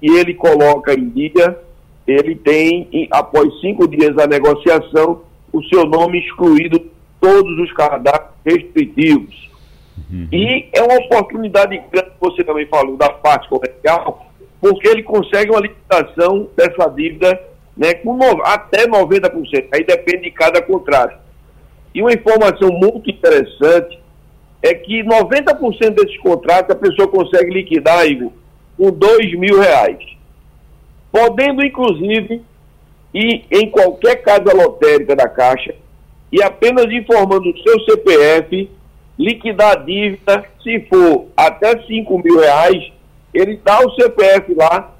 e 0.00 0.16
ele 0.16 0.34
coloca 0.34 0.94
em 0.94 1.08
dia, 1.08 1.58
ele 2.06 2.36
tem, 2.36 3.08
após 3.10 3.60
cinco 3.60 3.88
dias 3.88 4.14
da 4.14 4.26
negociação, 4.26 5.22
o 5.52 5.62
seu 5.64 5.84
nome 5.84 6.20
excluído 6.20 6.80
todos 7.20 7.58
os 7.58 7.72
cadastros 7.72 8.30
restritivos. 8.44 9.50
Uhum. 10.08 10.28
E 10.32 10.68
é 10.72 10.80
uma 10.80 11.00
oportunidade 11.00 11.82
grande, 11.90 12.12
você 12.20 12.44
também 12.44 12.66
falou, 12.66 12.96
da 12.96 13.10
parte 13.10 13.48
comercial, 13.48 14.24
porque 14.60 14.86
ele 14.86 15.02
consegue 15.02 15.50
uma 15.50 15.60
limitação 15.60 16.48
dessa 16.56 16.88
dívida 16.88 17.38
né, 17.78 17.94
com 17.94 18.14
no, 18.14 18.42
até 18.44 18.88
90%. 18.88 19.68
Aí 19.72 19.84
depende 19.84 20.24
de 20.24 20.30
cada 20.32 20.60
contrato. 20.60 21.16
E 21.94 22.02
uma 22.02 22.12
informação 22.12 22.68
muito 22.70 23.08
interessante 23.08 23.98
é 24.60 24.74
que 24.74 25.04
90% 25.04 25.94
desses 25.94 26.18
contratos 26.18 26.74
a 26.74 26.78
pessoa 26.78 27.06
consegue 27.06 27.50
liquidar, 27.52 28.04
Igor, 28.04 28.32
com 28.76 28.90
dois 28.90 29.32
mil 29.38 29.60
reais. 29.60 29.98
Podendo, 31.12 31.64
inclusive, 31.64 32.42
ir 33.14 33.44
em 33.50 33.70
qualquer 33.70 34.16
casa 34.16 34.52
lotérica 34.52 35.14
da 35.14 35.28
Caixa 35.28 35.74
e 36.30 36.42
apenas 36.42 36.86
informando 36.86 37.48
o 37.48 37.58
seu 37.62 37.80
CPF, 37.84 38.68
liquidar 39.18 39.72
a 39.72 39.76
dívida, 39.76 40.44
se 40.62 40.80
for 40.88 41.26
até 41.36 41.80
5 41.86 42.18
mil 42.22 42.38
reais, 42.38 42.92
ele 43.32 43.58
dá 43.64 43.80
o 43.80 43.94
CPF 43.94 44.54
lá, 44.54 44.94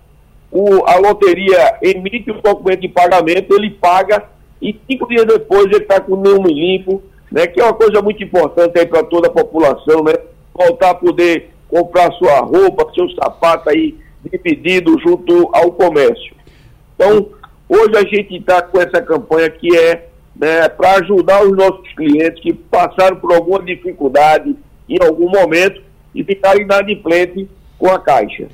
o, 0.50 0.84
a 0.86 0.96
loteria 0.96 1.78
emite 1.82 2.30
o 2.30 2.40
documento 2.40 2.80
de 2.80 2.88
pagamento, 2.88 3.54
ele 3.54 3.70
paga 3.70 4.24
e 4.60 4.78
cinco 4.90 5.06
dias 5.08 5.24
depois 5.24 5.66
ele 5.66 5.78
está 5.78 6.00
com 6.00 6.14
o 6.14 6.22
nome 6.22 6.52
limpo, 6.52 7.02
né, 7.30 7.46
que 7.46 7.60
é 7.60 7.64
uma 7.64 7.74
coisa 7.74 8.00
muito 8.02 8.22
importante 8.22 8.78
aí 8.78 8.86
para 8.86 9.04
toda 9.04 9.28
a 9.28 9.30
população, 9.30 10.02
né? 10.02 10.14
Voltar 10.54 10.90
a 10.90 10.94
poder 10.94 11.50
comprar 11.68 12.10
sua 12.12 12.40
roupa, 12.40 12.90
seu 12.94 13.08
sapato 13.10 13.68
aí 13.68 13.94
dividido 14.24 14.98
junto 14.98 15.50
ao 15.52 15.70
comércio. 15.70 16.34
Então, 16.94 17.28
hoje 17.68 17.96
a 17.96 18.00
gente 18.00 18.36
está 18.36 18.62
com 18.62 18.80
essa 18.80 19.00
campanha 19.02 19.50
que 19.50 19.76
é 19.76 20.08
né, 20.34 20.68
para 20.68 20.96
ajudar 20.96 21.44
os 21.44 21.56
nossos 21.56 21.86
clientes 21.94 22.42
que 22.42 22.52
passaram 22.52 23.16
por 23.16 23.34
alguma 23.34 23.62
dificuldade 23.62 24.56
em 24.88 24.96
algum 25.00 25.28
momento 25.28 25.82
e 26.14 26.24
ficarem 26.24 26.62
inadimplente 26.62 27.48
com 27.78 27.88
a 27.88 27.98
Caixa. 27.98 28.48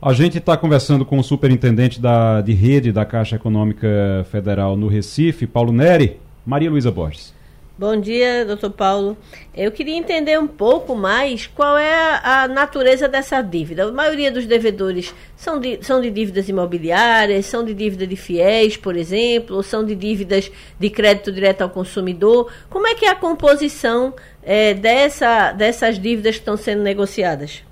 A 0.00 0.12
gente 0.12 0.38
está 0.38 0.56
conversando 0.56 1.04
com 1.04 1.18
o 1.18 1.24
superintendente 1.24 2.00
da, 2.00 2.40
de 2.40 2.52
rede 2.52 2.92
da 2.92 3.04
Caixa 3.04 3.34
Econômica 3.34 4.24
Federal 4.30 4.76
no 4.76 4.86
Recife, 4.86 5.44
Paulo 5.44 5.72
Neri. 5.72 6.20
Maria 6.46 6.70
Luísa 6.70 6.90
Borges. 6.90 7.34
Bom 7.76 8.00
dia, 8.00 8.44
doutor 8.46 8.70
Paulo. 8.70 9.16
Eu 9.54 9.72
queria 9.72 9.96
entender 9.96 10.38
um 10.38 10.46
pouco 10.46 10.94
mais 10.94 11.48
qual 11.48 11.76
é 11.76 12.20
a, 12.22 12.46
natureza 12.46 13.08
dessa 13.08 13.42
dívida. 13.42 13.88
A 13.88 13.92
maioria 13.92 14.30
dos 14.30 14.46
devedores 14.46 15.12
são 15.36 15.58
de, 15.58 15.80
são 15.82 16.00
de 16.00 16.10
dívidas 16.10 16.48
imobiliárias, 16.48 17.46
são 17.46 17.64
de 17.64 17.74
dívida 17.74 18.06
de 18.06 18.14
fiéis, 18.16 18.76
por 18.76 18.96
exemplo, 18.96 19.56
ou 19.56 19.64
são 19.64 19.84
de 19.84 19.96
dívidas 19.96 20.50
de 20.78 20.90
crédito 20.90 21.32
direto 21.32 21.62
ao 21.62 21.70
consumidor. 21.70 22.52
Como 22.70 22.86
é 22.86 22.94
que 22.94 23.04
é 23.04 23.10
a 23.10 23.16
composição 23.16 24.14
é, 24.44 24.74
dessa, 24.74 25.50
dessas 25.50 25.98
dívidas 25.98 26.36
que 26.36 26.40
estão 26.40 26.56
sendo 26.56 26.82
negociadas? 26.82 27.67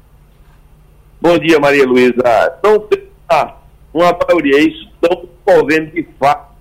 Bom 1.26 1.38
dia, 1.38 1.58
Maria 1.58 1.84
Luísa. 1.84 2.22
Tem 2.62 3.02
uma 3.92 4.16
maioria, 4.28 4.60
isso 4.60 4.88
estão 4.94 5.28
envolvendo 5.44 5.90
de 5.90 6.06
fato 6.20 6.54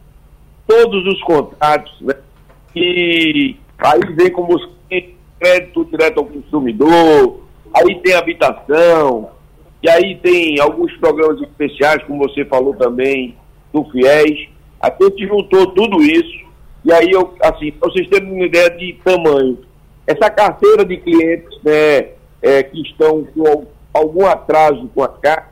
todos 0.67 1.05
os 1.05 1.21
contratos, 1.21 1.95
né? 2.01 2.15
E 2.75 3.55
aí 3.77 3.99
vem 4.15 4.31
como 4.31 4.59
crédito 5.39 5.85
direto 5.85 6.17
ao 6.17 6.25
consumidor, 6.25 7.41
aí 7.75 7.93
tem 8.01 8.15
habitação, 8.15 9.29
e 9.83 9.87
aí 9.87 10.15
tem 10.15 10.59
alguns 10.59 10.91
programas 10.97 11.39
especiais, 11.43 12.01
como 12.05 12.27
você 12.27 12.43
falou 12.43 12.73
também, 12.73 13.37
do 13.71 13.83
FIES. 13.91 14.49
A 14.81 14.91
gente 14.99 15.27
juntou 15.27 15.67
tudo 15.75 16.01
isso, 16.01 16.43
e 16.83 16.91
aí, 16.91 17.11
eu, 17.11 17.35
assim, 17.39 17.71
para 17.71 17.91
vocês 17.91 18.09
terem 18.09 18.31
uma 18.31 18.45
ideia 18.47 18.71
de 18.71 18.93
tamanho, 19.03 19.59
essa 20.07 20.27
carteira 20.27 20.83
de 20.83 20.97
clientes 20.97 21.55
né, 21.63 22.13
é, 22.41 22.63
que 22.63 22.81
estão 22.81 23.23
com 23.25 23.74
algum 23.95 24.25
atraso 24.25 24.89
com 24.93 25.01
a 25.01 25.07
carta, 25.07 25.49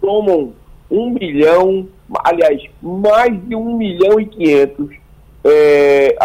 tomam 0.00 0.52
um 0.90 1.10
milhão, 1.10 1.86
aliás, 2.24 2.60
mais 2.82 3.40
de 3.46 3.54
um 3.54 3.76
milhão 3.76 4.18
e 4.18 4.26
quinhentos, 4.26 4.90
é, 5.44 6.16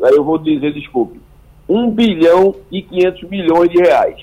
eu 0.00 0.22
vou 0.22 0.38
dizer, 0.38 0.72
desculpe, 0.72 1.20
um 1.68 1.90
bilhão 1.90 2.54
e 2.70 2.82
quinhentos 2.82 3.28
milhões 3.28 3.70
de 3.70 3.78
reais. 3.82 4.16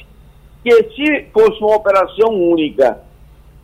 Que 0.64 0.72
se 0.94 1.26
fosse 1.34 1.60
uma 1.62 1.76
operação 1.76 2.30
única, 2.30 3.02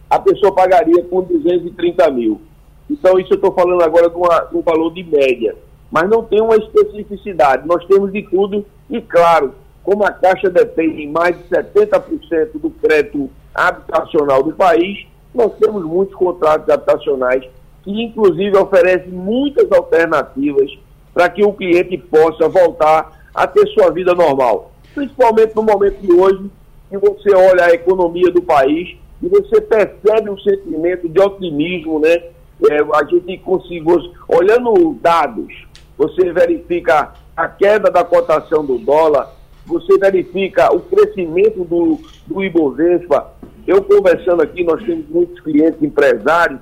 a 0.09 0.19
pessoa 0.19 0.53
pagaria 0.53 1.03
com 1.05 1.21
230 1.21 2.11
mil. 2.11 2.41
Então, 2.89 3.17
isso 3.17 3.33
eu 3.33 3.35
estou 3.35 3.53
falando 3.53 3.81
agora 3.83 4.09
de, 4.09 4.15
uma, 4.15 4.39
de 4.39 4.57
um 4.57 4.61
valor 4.61 4.93
de 4.93 5.03
média. 5.03 5.55
Mas 5.89 6.09
não 6.09 6.23
tem 6.23 6.41
uma 6.41 6.55
especificidade. 6.55 7.67
Nós 7.67 7.85
temos 7.85 8.11
de 8.11 8.23
tudo 8.23 8.65
e, 8.89 9.01
claro, 9.01 9.53
como 9.83 10.05
a 10.05 10.11
Caixa 10.11 10.49
detém 10.49 11.09
mais 11.11 11.37
de 11.37 11.43
70% 11.49 12.51
do 12.55 12.69
crédito 12.69 13.29
habitacional 13.53 14.41
do 14.41 14.53
país, 14.53 15.05
nós 15.33 15.51
temos 15.59 15.83
muitos 15.83 16.15
contratos 16.15 16.69
habitacionais 16.69 17.43
que, 17.83 18.03
inclusive, 18.03 18.57
oferecem 18.57 19.11
muitas 19.11 19.69
alternativas 19.71 20.71
para 21.13 21.29
que 21.29 21.43
o 21.43 21.53
cliente 21.53 21.97
possa 21.97 22.47
voltar 22.47 23.27
a 23.33 23.45
ter 23.45 23.67
sua 23.69 23.91
vida 23.91 24.13
normal. 24.13 24.71
Principalmente 24.95 25.55
no 25.55 25.63
momento 25.63 25.99
de 25.99 26.13
hoje, 26.13 26.49
que 26.89 26.97
você 26.97 27.35
olha 27.35 27.65
a 27.65 27.73
economia 27.73 28.31
do 28.31 28.41
país 28.41 28.95
e 29.21 29.27
você 29.27 29.59
percebe 29.59 30.29
um 30.29 30.37
sentimento 30.37 31.09
de 31.09 31.19
otimismo, 31.19 31.99
né? 31.99 32.23
É, 32.69 32.77
a 32.93 33.03
gente 33.05 33.37
conseguiu, 33.39 33.99
olhando 34.27 34.97
dados, 35.01 35.65
você 35.97 36.31
verifica 36.31 37.13
a 37.35 37.47
queda 37.47 37.91
da 37.91 38.03
cotação 38.03 38.63
do 38.63 38.77
dólar, 38.77 39.33
você 39.65 39.97
verifica 39.97 40.73
o 40.73 40.79
crescimento 40.81 41.63
do, 41.63 41.99
do 42.27 42.43
Ibovespa. 42.43 43.33
Eu 43.65 43.81
conversando 43.81 44.41
aqui, 44.41 44.63
nós 44.63 44.83
temos 44.83 45.07
muitos 45.09 45.39
clientes 45.39 45.81
empresários 45.81 46.59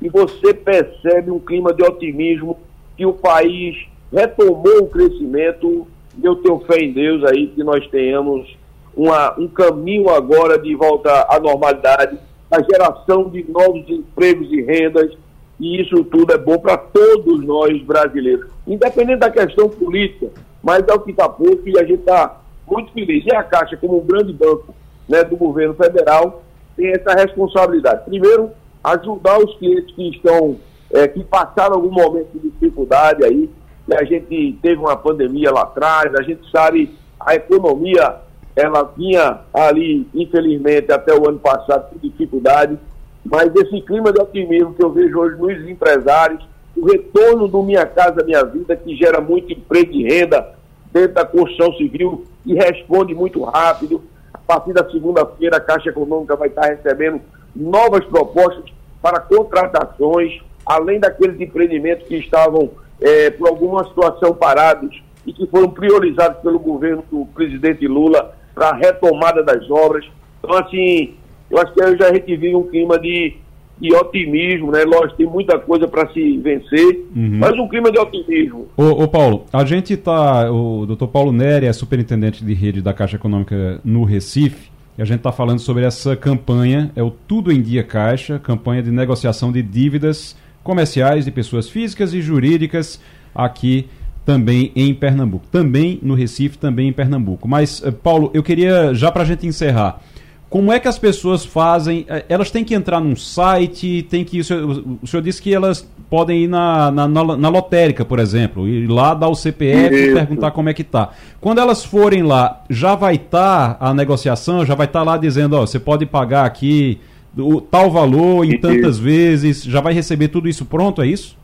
e 0.00 0.08
você 0.08 0.54
percebe 0.54 1.30
um 1.30 1.40
clima 1.40 1.72
de 1.72 1.82
otimismo 1.82 2.58
que 2.96 3.04
o 3.04 3.12
país 3.12 3.76
retomou 4.12 4.82
o 4.82 4.88
crescimento. 4.88 5.86
Eu 6.22 6.36
tenho 6.36 6.60
fé 6.60 6.78
em 6.78 6.92
Deus 6.92 7.24
aí 7.24 7.48
que 7.48 7.64
nós 7.64 7.86
tenhamos 7.88 8.56
uma, 8.96 9.38
um 9.38 9.48
caminho 9.48 10.08
agora 10.10 10.58
de 10.58 10.74
volta 10.74 11.26
à 11.28 11.40
normalidade, 11.40 12.16
a 12.50 12.62
geração 12.62 13.28
de 13.28 13.44
novos 13.50 13.88
empregos 13.88 14.52
e 14.52 14.62
rendas, 14.62 15.12
e 15.58 15.80
isso 15.80 16.04
tudo 16.04 16.32
é 16.32 16.38
bom 16.38 16.58
para 16.58 16.76
todos 16.76 17.44
nós 17.44 17.80
brasileiros, 17.82 18.46
independente 18.66 19.18
da 19.18 19.30
questão 19.30 19.68
política, 19.68 20.30
mas 20.62 20.84
é 20.86 20.92
o 20.92 21.00
que 21.00 21.10
está 21.10 21.28
posto 21.28 21.68
e 21.68 21.78
a 21.78 21.84
gente 21.84 22.00
está 22.00 22.40
muito 22.66 22.92
feliz. 22.92 23.24
E 23.24 23.34
a 23.34 23.42
Caixa, 23.42 23.76
como 23.76 23.98
um 23.98 24.06
grande 24.06 24.32
banco 24.32 24.74
né, 25.08 25.22
do 25.24 25.36
governo 25.36 25.74
federal, 25.74 26.42
tem 26.76 26.88
essa 26.88 27.12
responsabilidade. 27.14 28.04
Primeiro, 28.04 28.50
ajudar 28.82 29.38
os 29.38 29.56
clientes 29.58 29.94
que 29.94 30.10
estão, 30.10 30.56
é, 30.92 31.08
que 31.08 31.22
passaram 31.24 31.76
algum 31.76 31.90
momento 31.90 32.28
de 32.34 32.50
dificuldade 32.50 33.24
aí, 33.24 33.50
a 33.92 34.04
gente 34.04 34.58
teve 34.62 34.76
uma 34.76 34.96
pandemia 34.96 35.50
lá 35.50 35.62
atrás, 35.62 36.14
a 36.14 36.22
gente 36.22 36.50
sabe 36.50 36.90
a 37.20 37.34
economia 37.34 38.16
ela 38.56 38.84
vinha 38.96 39.40
ali, 39.52 40.06
infelizmente, 40.14 40.92
até 40.92 41.12
o 41.12 41.28
ano 41.28 41.38
passado 41.38 41.90
com 41.90 41.98
dificuldade, 41.98 42.78
mas 43.24 43.52
esse 43.54 43.80
clima 43.80 44.12
de 44.12 44.20
otimismo 44.20 44.74
que 44.74 44.84
eu 44.84 44.92
vejo 44.92 45.18
hoje 45.18 45.36
nos 45.36 45.68
empresários, 45.68 46.46
o 46.76 46.86
retorno 46.86 47.48
do 47.48 47.62
Minha 47.62 47.86
Casa 47.86 48.24
Minha 48.24 48.44
Vida, 48.44 48.76
que 48.76 48.96
gera 48.96 49.20
muito 49.20 49.52
emprego 49.52 49.92
e 49.92 50.04
renda 50.04 50.54
dentro 50.94 51.14
da 51.14 51.26
construção 51.26 51.74
civil 51.74 52.24
e 52.46 52.54
responde 52.54 53.12
muito 53.14 53.42
rápido. 53.42 54.00
A 54.32 54.38
partir 54.38 54.72
da 54.72 54.88
segunda-feira, 54.88 55.56
a 55.56 55.60
Caixa 55.60 55.90
Econômica 55.90 56.36
vai 56.36 56.48
estar 56.48 56.66
recebendo 56.66 57.20
novas 57.54 58.04
propostas 58.04 58.72
para 59.02 59.18
contratações, 59.20 60.40
além 60.64 61.00
daqueles 61.00 61.38
empreendimentos 61.40 62.06
que 62.06 62.16
estavam, 62.16 62.70
é, 63.00 63.30
por 63.30 63.48
alguma 63.48 63.84
situação, 63.84 64.32
parados 64.32 65.02
e 65.26 65.32
que 65.32 65.46
foram 65.48 65.68
priorizados 65.70 66.40
pelo 66.42 66.58
governo 66.58 67.02
do 67.10 67.26
presidente 67.26 67.86
Lula 67.88 68.34
para 68.54 68.68
a 68.68 68.76
retomada 68.76 69.42
das 69.42 69.68
obras. 69.68 70.06
Então, 70.38 70.56
assim, 70.56 71.16
eu 71.50 71.58
acho 71.58 71.72
que 71.74 71.82
eu 71.82 71.98
já 71.98 72.10
vive 72.10 72.54
um 72.54 72.68
clima 72.68 72.98
de, 72.98 73.36
de 73.80 73.92
otimismo, 73.94 74.70
né? 74.70 74.84
Lógico, 74.84 75.16
tem 75.16 75.26
muita 75.26 75.58
coisa 75.58 75.88
para 75.88 76.08
se 76.12 76.38
vencer, 76.38 77.04
uhum. 77.14 77.38
mas 77.38 77.52
um 77.58 77.68
clima 77.68 77.90
de 77.90 77.98
otimismo. 77.98 78.68
Ô, 78.76 79.02
ô, 79.02 79.08
Paulo, 79.08 79.44
a 79.52 79.64
gente 79.64 79.94
está, 79.94 80.50
o 80.50 80.86
doutor 80.86 81.08
Paulo 81.08 81.32
Nery 81.32 81.66
é 81.66 81.72
superintendente 81.72 82.44
de 82.44 82.54
rede 82.54 82.80
da 82.80 82.92
Caixa 82.92 83.16
Econômica 83.16 83.80
no 83.84 84.04
Recife, 84.04 84.70
e 84.96 85.02
a 85.02 85.04
gente 85.04 85.18
está 85.18 85.32
falando 85.32 85.58
sobre 85.58 85.84
essa 85.84 86.14
campanha, 86.14 86.92
é 86.94 87.02
o 87.02 87.10
Tudo 87.10 87.50
em 87.50 87.60
Dia 87.60 87.82
Caixa, 87.82 88.38
campanha 88.38 88.82
de 88.82 88.92
negociação 88.92 89.50
de 89.50 89.60
dívidas 89.60 90.36
comerciais 90.62 91.24
de 91.24 91.30
pessoas 91.32 91.68
físicas 91.68 92.14
e 92.14 92.22
jurídicas 92.22 93.00
aqui 93.34 93.88
também 94.24 94.72
em 94.74 94.94
Pernambuco. 94.94 95.46
Também 95.50 95.98
no 96.02 96.14
Recife, 96.14 96.56
também 96.56 96.88
em 96.88 96.92
Pernambuco. 96.92 97.46
Mas, 97.46 97.82
eh, 97.84 97.90
Paulo, 97.90 98.30
eu 98.32 98.42
queria, 98.42 98.94
já 98.94 99.10
para 99.10 99.22
a 99.22 99.26
gente 99.26 99.46
encerrar, 99.46 100.00
como 100.48 100.72
é 100.72 100.78
que 100.78 100.86
as 100.86 100.98
pessoas 100.98 101.44
fazem? 101.44 102.06
Eh, 102.08 102.24
elas 102.28 102.50
têm 102.50 102.64
que 102.64 102.74
entrar 102.74 103.00
num 103.00 103.16
site, 103.16 104.06
tem 104.08 104.24
que. 104.24 104.40
O 104.40 104.44
senhor, 104.44 104.84
o 105.02 105.06
senhor 105.06 105.22
disse 105.22 105.42
que 105.42 105.52
elas 105.52 105.88
podem 106.08 106.44
ir 106.44 106.48
na, 106.48 106.90
na, 106.90 107.08
na, 107.08 107.36
na 107.36 107.48
lotérica, 107.48 108.04
por 108.04 108.18
exemplo, 108.18 108.68
ir 108.68 108.86
lá 108.86 109.14
dar 109.14 109.28
o 109.28 109.34
CPF 109.34 109.94
Isso. 109.94 110.10
e 110.10 110.14
perguntar 110.14 110.50
como 110.52 110.68
é 110.68 110.74
que 110.74 110.84
tá. 110.84 111.10
Quando 111.40 111.58
elas 111.58 111.84
forem 111.84 112.22
lá, 112.22 112.62
já 112.70 112.94
vai 112.94 113.16
estar 113.16 113.74
tá 113.74 113.86
a 113.86 113.92
negociação, 113.92 114.64
já 114.64 114.74
vai 114.74 114.86
estar 114.86 115.00
tá 115.00 115.04
lá 115.04 115.16
dizendo, 115.16 115.56
ó, 115.56 115.60
você 115.60 115.80
pode 115.80 116.06
pagar 116.06 116.44
aqui 116.44 117.00
o 117.36 117.60
tal 117.60 117.90
valor 117.90 118.44
em 118.44 118.58
tantas 118.60 118.98
vezes, 118.98 119.64
já 119.64 119.80
vai 119.80 119.92
receber 119.92 120.28
tudo 120.28 120.48
isso 120.48 120.64
pronto, 120.64 121.02
é 121.02 121.06
isso? 121.06 121.36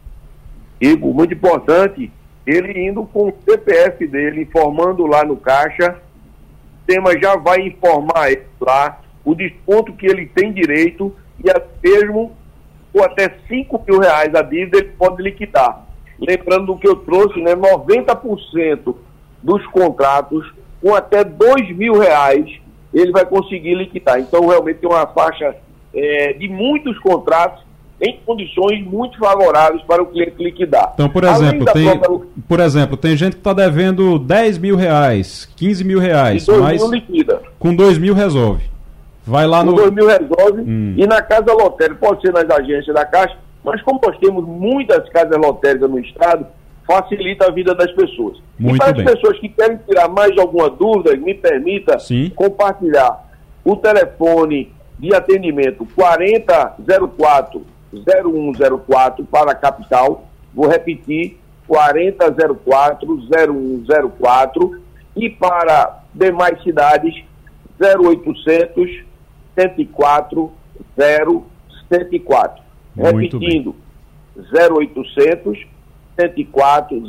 Igor, 0.80 1.12
muito 1.12 1.34
importante 1.34 2.10
ele 2.46 2.88
indo 2.88 3.04
com 3.04 3.28
o 3.28 3.34
CPF 3.44 4.06
dele, 4.06 4.42
informando 4.42 5.06
lá 5.06 5.24
no 5.24 5.36
caixa, 5.36 5.96
o 6.90 6.92
tema 6.92 7.12
já 7.20 7.37
vai 7.37 7.61
informar 7.61 8.33
ele 8.33 8.46
lá 8.61 9.00
o 9.24 9.35
desconto 9.35 9.92
que 9.92 10.07
ele 10.07 10.26
tem 10.26 10.53
direito 10.53 11.14
e 11.42 11.48
até 11.48 11.68
mesmo 11.83 12.33
ou 12.92 13.05
até 13.05 13.33
5 13.48 13.85
mil 13.87 14.00
reais 14.00 14.35
a 14.35 14.42
dívida 14.42 14.79
ele 14.79 14.92
pode 14.98 15.22
liquidar. 15.22 15.87
Lembrando 16.18 16.66
do 16.66 16.79
que 16.79 16.88
eu 16.88 16.96
trouxe, 16.96 17.40
né, 17.40 17.55
90% 17.55 18.96
dos 19.40 19.64
contratos 19.68 20.53
com 20.83 20.94
até 20.94 21.22
2 21.22 21.76
mil 21.76 21.98
reais 21.98 22.61
ele 22.92 23.12
vai 23.12 23.24
conseguir 23.24 23.74
liquidar. 23.74 24.18
Então 24.18 24.48
realmente 24.48 24.81
tem 24.81 24.90
uma 24.90 25.07
faixa 25.07 25.55
é, 25.94 26.33
de 26.33 26.48
muitos 26.48 26.98
contratos 26.98 27.62
em 28.00 28.18
condições 28.24 28.82
muito 28.84 29.18
favoráveis 29.18 29.82
para 29.82 30.02
o 30.02 30.06
cliente 30.06 30.42
liquidar. 30.42 30.92
Então, 30.94 31.08
por 31.08 31.22
exemplo, 31.24 31.66
tem, 31.72 31.98
própria... 31.98 32.28
por 32.48 32.60
exemplo, 32.60 32.96
tem 32.96 33.16
gente 33.16 33.32
que 33.34 33.40
está 33.40 33.52
devendo 33.52 34.18
10 34.18 34.58
mil 34.58 34.76
reais, 34.76 35.46
15 35.56 35.84
mil 35.84 35.98
reais, 35.98 36.48
e 36.48 36.52
mas 36.52 36.80
mil 36.80 36.92
liquida. 36.92 37.42
com 37.58 37.74
2 37.74 37.98
mil 37.98 38.14
resolve. 38.14 38.64
Vai 39.26 39.46
lá 39.46 39.60
com 39.60 39.72
no... 39.72 39.76
2 39.76 39.92
mil 39.92 40.06
resolve 40.06 40.62
hum. 40.62 40.94
e 40.96 41.06
na 41.06 41.20
casa 41.20 41.52
lotérica, 41.52 41.98
pode 42.00 42.22
ser 42.22 42.32
nas 42.32 42.48
agências 42.50 42.94
da 42.94 43.04
Caixa, 43.04 43.36
mas 43.62 43.82
como 43.82 44.00
nós 44.02 44.16
temos 44.18 44.46
muitas 44.46 45.06
casas 45.10 45.36
lotéricas 45.36 45.90
no 45.90 45.98
estado, 45.98 46.46
facilita 46.86 47.48
a 47.48 47.50
vida 47.50 47.74
das 47.74 47.92
pessoas. 47.92 48.38
Muito 48.58 48.76
e 48.76 48.78
para 48.78 48.92
bem. 48.92 49.04
as 49.04 49.12
pessoas 49.12 49.38
que 49.38 49.50
querem 49.50 49.78
tirar 49.86 50.08
mais 50.08 50.36
alguma 50.38 50.70
dúvida, 50.70 51.14
me 51.16 51.34
permita 51.34 51.98
Sim. 51.98 52.30
compartilhar 52.34 53.28
o 53.62 53.76
telefone 53.76 54.72
de 54.98 55.14
atendimento 55.14 55.86
4004 55.94 57.62
0104 57.92 59.24
para 59.24 59.53
a 59.53 59.55
capital. 59.55 60.26
Vou 60.55 60.68
repetir, 60.68 61.38
4004 61.66 63.29
0104 63.29 64.83
e 65.16 65.31
para 65.31 66.03
demais 66.12 66.62
cidades 66.62 67.24
0800 67.81 69.05
104 69.59 70.53
074. 71.88 72.62
Repetindo, 72.96 73.74
0800 74.37 75.66
104 76.18 77.03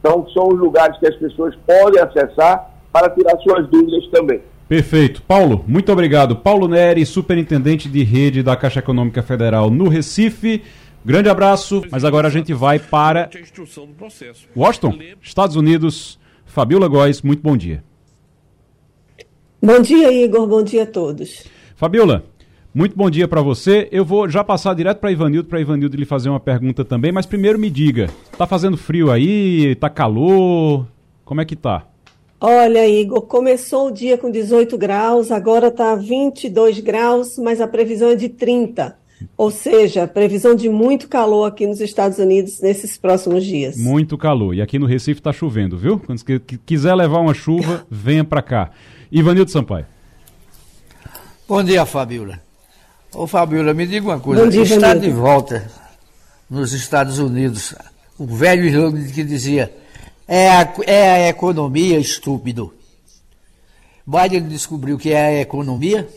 Então, 0.00 0.26
são 0.32 0.48
os 0.48 0.58
lugares 0.58 0.98
que 0.98 1.06
as 1.06 1.14
pessoas 1.16 1.54
podem 1.66 2.00
acessar 2.00 2.70
para 2.90 3.10
tirar 3.10 3.36
suas 3.38 3.68
dúvidas 3.68 4.08
também. 4.10 4.40
Perfeito. 4.66 5.22
Paulo, 5.22 5.62
muito 5.68 5.92
obrigado. 5.92 6.36
Paulo 6.36 6.66
Neri, 6.66 7.04
superintendente 7.04 7.90
de 7.90 8.02
rede 8.02 8.42
da 8.42 8.56
Caixa 8.56 8.78
Econômica 8.78 9.22
Federal 9.22 9.70
no 9.70 9.88
Recife. 9.88 10.62
Grande 11.04 11.28
abraço, 11.28 11.82
mas 11.90 12.04
agora 12.04 12.28
a 12.28 12.30
gente 12.30 12.54
vai 12.54 12.78
para 12.78 13.28
Washington, 14.56 14.98
Estados 15.20 15.56
Unidos. 15.56 16.18
Fabiola 16.46 16.88
Góes, 16.88 17.20
muito 17.20 17.42
bom 17.42 17.56
dia. 17.56 17.84
Bom 19.62 19.80
dia, 19.80 20.10
Igor. 20.12 20.46
Bom 20.46 20.62
dia 20.62 20.84
a 20.84 20.86
todos. 20.86 21.44
Fabiola, 21.76 22.24
muito 22.74 22.96
bom 22.96 23.10
dia 23.10 23.28
para 23.28 23.42
você. 23.42 23.88
Eu 23.92 24.04
vou 24.04 24.28
já 24.28 24.42
passar 24.42 24.74
direto 24.74 24.98
para 24.98 25.12
Ivanildo, 25.12 25.48
para 25.48 25.60
Ivanildo 25.60 25.96
lhe 25.96 26.04
fazer 26.04 26.28
uma 26.28 26.40
pergunta 26.40 26.84
também, 26.84 27.12
mas 27.12 27.26
primeiro 27.26 27.58
me 27.58 27.70
diga, 27.70 28.08
tá 28.36 28.46
fazendo 28.46 28.76
frio 28.76 29.10
aí? 29.10 29.74
Tá 29.76 29.90
calor? 29.90 30.86
Como 31.24 31.40
é 31.40 31.44
que 31.44 31.56
tá? 31.56 31.86
Olha, 32.40 32.88
Igor, 32.88 33.22
começou 33.22 33.88
o 33.88 33.92
dia 33.92 34.18
com 34.18 34.28
18 34.28 34.76
graus, 34.76 35.30
agora 35.30 35.70
tá 35.70 35.94
22 35.94 36.80
graus, 36.80 37.38
mas 37.38 37.60
a 37.60 37.68
previsão 37.68 38.08
é 38.08 38.16
de 38.16 38.28
30. 38.28 38.96
Ou 39.36 39.50
seja, 39.50 40.08
previsão 40.08 40.54
de 40.54 40.68
muito 40.68 41.08
calor 41.08 41.44
aqui 41.44 41.66
nos 41.66 41.80
Estados 41.80 42.18
Unidos 42.18 42.60
nesses 42.60 42.98
próximos 42.98 43.44
dias. 43.44 43.76
Muito 43.76 44.18
calor. 44.18 44.54
E 44.54 44.60
aqui 44.60 44.78
no 44.78 44.86
Recife 44.86 45.20
está 45.20 45.32
chovendo, 45.32 45.78
viu? 45.78 46.00
Quando 46.00 46.20
quiser 46.66 46.94
levar 46.94 47.20
uma 47.20 47.34
chuva, 47.34 47.86
venha 47.88 48.24
para 48.24 48.42
cá. 48.42 48.70
Ivanildo 49.10 49.50
Sampaio. 49.50 49.86
Bom 51.46 51.62
dia, 51.62 51.86
Fabiola. 51.86 52.51
Ô 53.14 53.26
Fabiola, 53.26 53.74
me 53.74 53.86
diga 53.86 54.06
uma 54.06 54.18
coisa. 54.18 54.48
Dia, 54.48 54.62
está 54.62 54.94
de 54.94 55.10
volta 55.10 55.70
nos 56.48 56.72
Estados 56.72 57.18
Unidos 57.18 57.74
o 58.18 58.26
velho 58.26 58.64
slogan 58.66 59.04
que 59.04 59.22
dizia 59.22 59.72
é 60.26 60.48
a, 60.48 60.74
é 60.86 61.10
a 61.10 61.28
economia 61.28 61.98
estúpido. 61.98 62.72
Biden 64.06 64.48
descobriu 64.48 64.96
que 64.96 65.12
é 65.12 65.20
a 65.20 65.40
economia? 65.40 66.08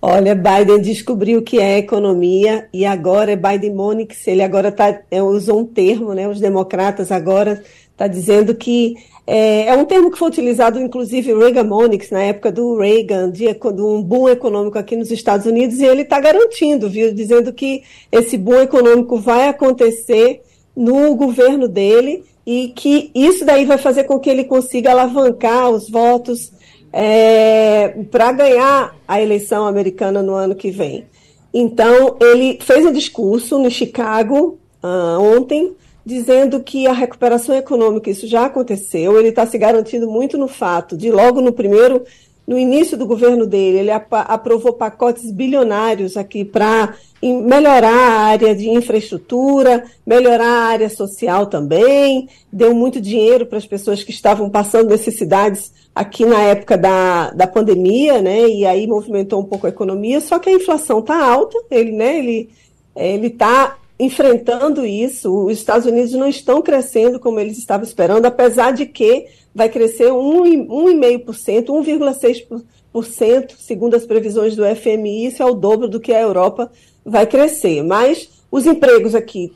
Olha, 0.00 0.34
Biden 0.34 0.80
descobriu 0.80 1.42
que 1.42 1.58
é 1.58 1.78
economia 1.78 2.68
e 2.72 2.86
agora 2.86 3.32
é 3.32 3.36
Biden 3.36 3.70
Bidenomics. 3.70 4.26
Ele 4.28 4.42
agora 4.42 4.70
tá, 4.70 5.00
é, 5.10 5.22
usou 5.22 5.60
um 5.60 5.66
termo, 5.66 6.14
né? 6.14 6.28
Os 6.28 6.38
democratas 6.38 7.10
agora 7.10 7.62
está 7.96 8.06
dizendo 8.06 8.54
que 8.54 8.94
é, 9.26 9.68
é, 9.68 9.74
um 9.74 9.86
termo 9.86 10.10
que 10.10 10.18
foi 10.18 10.28
utilizado, 10.28 10.78
inclusive, 10.78 11.34
Reaganomics, 11.34 12.10
na 12.10 12.22
época 12.22 12.52
do 12.52 12.76
Reagan, 12.78 13.30
de, 13.30 13.46
de 13.52 13.82
um 13.82 14.02
boom 14.02 14.28
econômico 14.28 14.78
aqui 14.78 14.94
nos 14.94 15.10
Estados 15.10 15.46
Unidos, 15.46 15.80
e 15.80 15.86
ele 15.86 16.02
está 16.02 16.20
garantindo, 16.20 16.88
viu, 16.88 17.12
dizendo 17.12 17.52
que 17.52 17.82
esse 18.12 18.36
boom 18.36 18.60
econômico 18.60 19.16
vai 19.16 19.48
acontecer 19.48 20.42
no 20.76 21.16
governo 21.16 21.66
dele 21.66 22.22
e 22.46 22.68
que 22.68 23.10
isso 23.14 23.44
daí 23.44 23.64
vai 23.64 23.78
fazer 23.78 24.04
com 24.04 24.20
que 24.20 24.30
ele 24.30 24.44
consiga 24.44 24.90
alavancar 24.92 25.70
os 25.70 25.88
votos 25.88 26.52
é, 26.92 27.96
para 28.10 28.30
ganhar 28.30 28.94
a 29.08 29.20
eleição 29.20 29.66
americana 29.66 30.22
no 30.22 30.34
ano 30.34 30.54
que 30.54 30.70
vem. 30.70 31.06
Então, 31.52 32.16
ele 32.20 32.58
fez 32.60 32.84
um 32.84 32.92
discurso 32.92 33.58
no 33.58 33.70
Chicago 33.70 34.58
uh, 34.84 35.20
ontem, 35.20 35.74
dizendo 36.06 36.60
que 36.60 36.86
a 36.86 36.92
recuperação 36.92 37.52
econômica, 37.56 38.08
isso 38.08 38.28
já 38.28 38.46
aconteceu, 38.46 39.18
ele 39.18 39.30
está 39.30 39.44
se 39.44 39.58
garantindo 39.58 40.08
muito 40.08 40.38
no 40.38 40.46
fato 40.46 40.96
de, 40.96 41.10
logo 41.10 41.40
no 41.40 41.52
primeiro, 41.52 42.04
no 42.46 42.56
início 42.56 42.96
do 42.96 43.04
governo 43.04 43.44
dele, 43.44 43.78
ele 43.78 43.90
ap 43.90 44.12
aprovou 44.12 44.72
pacotes 44.72 45.32
bilionários 45.32 46.16
aqui 46.16 46.44
para 46.44 46.94
melhorar 47.20 47.90
a 47.92 48.20
área 48.26 48.54
de 48.54 48.70
infraestrutura, 48.70 49.82
melhorar 50.06 50.46
a 50.46 50.66
área 50.66 50.88
social 50.88 51.46
também, 51.46 52.28
deu 52.52 52.72
muito 52.72 53.00
dinheiro 53.00 53.44
para 53.44 53.58
as 53.58 53.66
pessoas 53.66 54.04
que 54.04 54.12
estavam 54.12 54.48
passando 54.48 54.90
necessidades 54.90 55.72
aqui 55.92 56.24
na 56.24 56.40
época 56.40 56.78
da, 56.78 57.30
da 57.32 57.48
pandemia, 57.48 58.22
né? 58.22 58.46
E 58.46 58.64
aí 58.64 58.86
movimentou 58.86 59.40
um 59.40 59.44
pouco 59.44 59.66
a 59.66 59.70
economia, 59.70 60.20
só 60.20 60.38
que 60.38 60.48
a 60.48 60.52
inflação 60.52 61.00
está 61.00 61.20
alta, 61.20 61.58
ele, 61.68 61.90
né, 61.90 62.20
ele 62.20 62.48
ele 62.94 63.26
está 63.26 63.76
enfrentando 63.98 64.84
isso. 64.84 65.46
Os 65.46 65.58
Estados 65.58 65.86
Unidos 65.86 66.12
não 66.12 66.28
estão 66.28 66.62
crescendo 66.62 67.18
como 67.18 67.40
eles 67.40 67.58
estavam 67.58 67.84
esperando, 67.84 68.26
apesar 68.26 68.72
de 68.72 68.86
que 68.86 69.26
vai 69.54 69.68
crescer 69.68 70.10
1,5%, 70.10 71.66
1,6%, 71.66 73.52
segundo 73.58 73.94
as 73.94 74.04
previsões 74.04 74.54
do 74.54 74.64
FMI, 74.64 75.26
isso 75.26 75.42
é 75.42 75.46
o 75.46 75.54
dobro 75.54 75.88
do 75.88 76.00
que 76.00 76.12
a 76.12 76.20
Europa 76.20 76.70
vai 77.04 77.26
crescer. 77.26 77.82
Mas 77.82 78.28
os 78.50 78.66
empregos 78.66 79.14
aqui, 79.14 79.52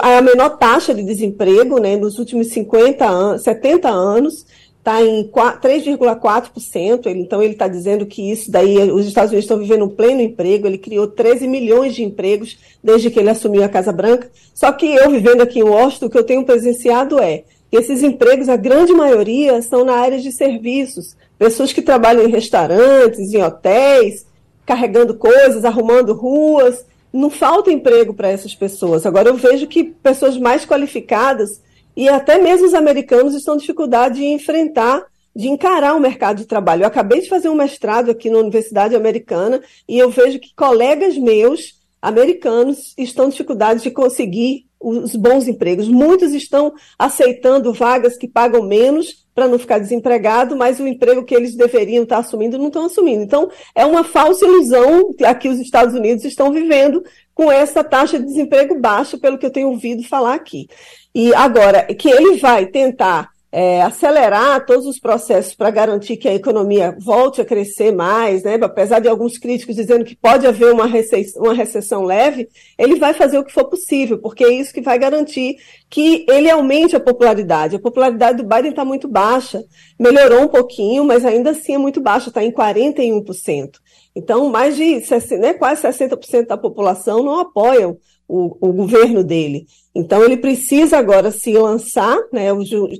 a 0.00 0.20
menor 0.22 0.56
taxa 0.58 0.94
de 0.94 1.02
desemprego 1.02 1.78
né, 1.78 1.96
nos 1.96 2.18
últimos 2.18 2.48
50 2.48 3.04
anos, 3.04 3.42
70 3.42 3.88
anos, 3.88 4.46
está 4.82 5.00
em 5.00 5.22
3,4%, 5.30 7.06
então 7.06 7.40
ele 7.40 7.52
está 7.52 7.68
dizendo 7.68 8.04
que 8.04 8.32
isso 8.32 8.50
daí, 8.50 8.90
os 8.90 9.06
Estados 9.06 9.30
Unidos 9.30 9.44
estão 9.44 9.58
vivendo 9.58 9.84
um 9.84 9.88
pleno 9.88 10.20
emprego, 10.20 10.66
ele 10.66 10.76
criou 10.76 11.06
13 11.06 11.46
milhões 11.46 11.94
de 11.94 12.02
empregos 12.02 12.58
desde 12.82 13.08
que 13.08 13.20
ele 13.20 13.30
assumiu 13.30 13.62
a 13.62 13.68
Casa 13.68 13.92
Branca, 13.92 14.28
só 14.52 14.72
que 14.72 14.86
eu 14.86 15.08
vivendo 15.08 15.40
aqui 15.40 15.60
em 15.60 15.62
Washington, 15.62 16.06
o 16.06 16.10
que 16.10 16.18
eu 16.18 16.24
tenho 16.24 16.44
presenciado 16.44 17.20
é 17.20 17.44
que 17.70 17.76
esses 17.76 18.02
empregos, 18.02 18.48
a 18.48 18.56
grande 18.56 18.92
maioria, 18.92 19.62
são 19.62 19.84
na 19.84 19.94
área 19.94 20.18
de 20.18 20.32
serviços, 20.32 21.16
pessoas 21.38 21.72
que 21.72 21.80
trabalham 21.80 22.24
em 22.24 22.30
restaurantes, 22.30 23.32
em 23.32 23.40
hotéis, 23.40 24.26
carregando 24.66 25.14
coisas, 25.14 25.64
arrumando 25.64 26.12
ruas, 26.12 26.84
não 27.12 27.30
falta 27.30 27.70
emprego 27.70 28.12
para 28.12 28.30
essas 28.30 28.52
pessoas. 28.52 29.06
Agora 29.06 29.28
eu 29.28 29.36
vejo 29.36 29.68
que 29.68 29.84
pessoas 29.84 30.36
mais 30.36 30.66
qualificadas 30.66 31.60
e 31.96 32.08
até 32.08 32.38
mesmo 32.38 32.66
os 32.66 32.74
americanos 32.74 33.34
estão 33.34 33.56
dificuldade 33.56 34.16
de 34.16 34.24
enfrentar, 34.24 35.04
de 35.34 35.48
encarar 35.48 35.94
o 35.94 36.00
mercado 36.00 36.38
de 36.38 36.46
trabalho. 36.46 36.82
Eu 36.82 36.88
acabei 36.88 37.20
de 37.20 37.28
fazer 37.28 37.48
um 37.48 37.54
mestrado 37.54 38.10
aqui 38.10 38.30
na 38.30 38.38
Universidade 38.38 38.94
Americana 38.94 39.62
e 39.88 39.98
eu 39.98 40.10
vejo 40.10 40.38
que 40.38 40.54
colegas 40.54 41.16
meus 41.16 41.80
americanos 42.00 42.94
estão 42.98 43.28
dificuldade 43.28 43.82
de 43.82 43.90
conseguir 43.90 44.66
os 44.82 45.14
bons 45.14 45.46
empregos. 45.46 45.88
Muitos 45.88 46.34
estão 46.34 46.72
aceitando 46.98 47.72
vagas 47.72 48.16
que 48.16 48.26
pagam 48.26 48.62
menos 48.64 49.22
para 49.34 49.48
não 49.48 49.58
ficar 49.58 49.78
desempregado, 49.78 50.56
mas 50.56 50.80
o 50.80 50.86
emprego 50.86 51.24
que 51.24 51.34
eles 51.34 51.54
deveriam 51.54 52.02
estar 52.02 52.18
assumindo 52.18 52.58
não 52.58 52.66
estão 52.66 52.84
assumindo. 52.84 53.22
Então, 53.22 53.48
é 53.74 53.86
uma 53.86 54.04
falsa 54.04 54.44
ilusão 54.44 55.14
que 55.14 55.24
aqui 55.24 55.48
os 55.48 55.60
Estados 55.60 55.94
Unidos 55.94 56.24
estão 56.24 56.52
vivendo 56.52 57.02
com 57.34 57.50
essa 57.50 57.82
taxa 57.82 58.18
de 58.18 58.26
desemprego 58.26 58.78
baixa, 58.78 59.16
pelo 59.16 59.38
que 59.38 59.46
eu 59.46 59.50
tenho 59.50 59.68
ouvido 59.68 60.02
falar 60.02 60.34
aqui. 60.34 60.66
E 61.14 61.34
agora, 61.34 61.82
que 61.94 62.08
ele 62.08 62.36
vai 62.38 62.66
tentar 62.66 63.32
é, 63.54 63.82
acelerar 63.82 64.64
todos 64.64 64.86
os 64.86 64.98
processos 64.98 65.54
para 65.54 65.70
garantir 65.70 66.16
que 66.16 66.26
a 66.26 66.34
economia 66.34 66.96
volte 66.98 67.42
a 67.42 67.44
crescer 67.44 67.92
mais, 67.92 68.42
né? 68.42 68.58
apesar 68.62 68.98
de 68.98 69.08
alguns 69.08 69.36
críticos 69.36 69.76
dizendo 69.76 70.06
que 70.06 70.16
pode 70.16 70.46
haver 70.46 70.72
uma 70.72 70.86
recessão, 70.86 71.42
uma 71.42 71.52
recessão 71.52 72.02
leve, 72.02 72.48
ele 72.78 72.96
vai 72.96 73.12
fazer 73.12 73.38
o 73.38 73.44
que 73.44 73.52
for 73.52 73.68
possível, 73.68 74.18
porque 74.18 74.42
é 74.42 74.54
isso 74.54 74.72
que 74.72 74.80
vai 74.80 74.98
garantir 74.98 75.56
que 75.90 76.24
ele 76.30 76.50
aumente 76.50 76.96
a 76.96 77.00
popularidade. 77.00 77.76
A 77.76 77.80
popularidade 77.80 78.38
do 78.42 78.48
Biden 78.48 78.70
está 78.70 78.86
muito 78.86 79.06
baixa, 79.06 79.62
melhorou 80.00 80.44
um 80.44 80.48
pouquinho, 80.48 81.04
mas 81.04 81.22
ainda 81.26 81.50
assim 81.50 81.74
é 81.74 81.78
muito 81.78 82.00
baixa, 82.00 82.30
está 82.30 82.42
em 82.42 82.50
41%. 82.50 83.72
Então, 84.16 84.48
mais 84.48 84.76
de 84.76 85.02
né, 85.38 85.52
quase 85.52 85.82
60% 85.82 86.46
da 86.46 86.56
população 86.56 87.22
não 87.22 87.38
apoiam 87.40 87.98
o, 88.26 88.68
o, 88.68 88.72
governo 88.72 89.22
dele. 89.22 89.66
Então, 89.94 90.24
ele 90.24 90.38
precisa 90.38 90.96
agora 90.96 91.30
se 91.30 91.52
lançar, 91.52 92.16
né, 92.32 92.48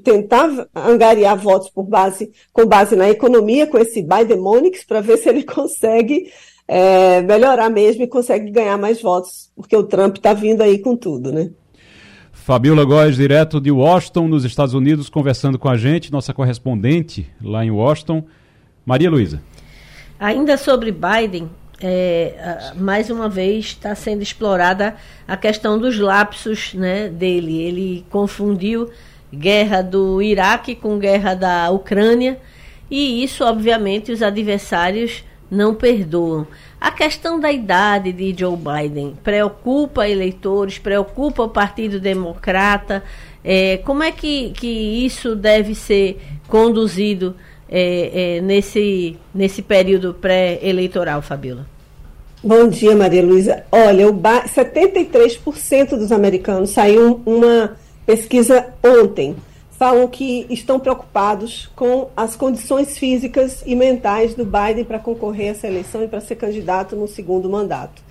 tentar 0.05 0.69
angariar 0.75 1.37
votos 1.37 1.71
por 1.71 1.85
base, 1.85 2.31
com 2.53 2.67
base 2.67 2.95
na 2.95 3.09
economia, 3.09 3.67
com 3.67 3.79
esse 3.79 4.03
Bidemonics, 4.03 4.85
para 4.85 5.01
ver 5.01 5.17
se 5.17 5.29
ele 5.29 5.43
consegue 5.45 6.31
é, 6.69 7.23
melhorar 7.23 7.71
mesmo 7.71 8.03
e 8.03 8.07
consegue 8.07 8.51
ganhar 8.51 8.77
mais 8.77 9.01
votos, 9.01 9.51
porque 9.57 9.77
o 9.77 9.83
Trump 9.83 10.17
está 10.17 10.35
vindo 10.35 10.61
aí 10.61 10.79
com 10.79 10.95
tudo, 10.97 11.33
né? 11.33 11.51
Fabiola 12.33 12.85
Góes, 12.85 13.17
direto 13.17 13.61
de 13.61 13.71
Washington, 13.71 14.27
nos 14.27 14.45
Estados 14.45 14.75
Unidos, 14.75 15.09
conversando 15.09 15.59
com 15.59 15.69
a 15.69 15.77
gente, 15.77 16.11
nossa 16.11 16.35
correspondente 16.35 17.31
lá 17.41 17.65
em 17.65 17.71
Washington. 17.71 18.25
Maria 18.85 19.09
Luísa. 19.09 19.41
Ainda 20.19 20.57
sobre 20.57 20.91
Biden, 20.93 21.49
é, 21.83 22.73
mais 22.77 23.11
uma 23.11 23.29
vez 23.29 23.67
está 23.67 23.95
sendo 23.95 24.23
explorada 24.23 24.97
a 25.27 25.37
questão 25.37 25.79
dos 25.79 25.99
lapsos 25.99 26.75
né, 26.75 27.09
dele. 27.09 27.61
Ele 27.61 28.05
confundiu 28.11 28.91
guerra 29.33 29.83
do 29.83 30.23
Iraque 30.23 30.75
com 30.75 30.99
guerra 30.99 31.35
da 31.35 31.71
Ucrânia 31.71 32.39
e 32.91 33.25
isso, 33.25 33.45
obviamente, 33.45 34.13
os 34.13 34.23
adversários 34.23 35.25
não 35.51 35.75
perdoam. 35.75 36.47
A 36.81 36.91
questão 36.91 37.39
da 37.39 37.51
idade 37.51 38.13
de 38.13 38.35
Joe 38.39 38.57
Biden 38.57 39.15
preocupa 39.23 40.09
eleitores, 40.09 40.79
preocupa 40.79 41.43
o 41.43 41.49
Partido 41.49 42.01
Democrata. 42.01 43.03
É, 43.45 43.79
como 43.79 44.03
é 44.03 44.13
que, 44.13 44.51
que 44.51 44.67
isso 44.67 45.35
deve 45.35 45.75
ser 45.75 46.21
conduzido? 46.49 47.35
é, 47.75 48.37
é, 48.37 48.41
nesse, 48.43 49.17
nesse 49.35 49.63
período 49.63 50.13
pré-eleitoral, 50.13 51.23
Fabiola? 51.23 51.67
Bom 52.45 52.67
dia, 52.67 52.97
Maria 52.97 53.25
Luísa. 53.25 53.63
Olha, 53.71 54.09
o 54.09 54.13
73% 54.13 55.91
dos 55.91 56.11
americanos 56.11 56.71
saiu 56.71 57.23
uma 57.25 57.77
pesquisa 58.05 58.67
ontem. 58.83 59.37
Falam 59.79 60.09
que 60.09 60.45
estão 60.51 60.81
preocupados 60.81 61.71
com 61.77 62.09
as 62.17 62.35
condições 62.35 62.99
físicas 62.99 63.63
e 63.65 63.77
mentais 63.77 64.35
do 64.35 64.45
Biden 64.45 64.83
para 64.85 64.99
concorrer 64.99 65.47
a 65.47 65.51
essa 65.51 65.69
eleição 65.69 66.03
e 66.03 66.09
para 66.09 66.21
ser 66.21 66.35
candidato 66.35 66.97
no 66.97 67.07
segundo 67.07 67.49
mandato. 67.49 68.03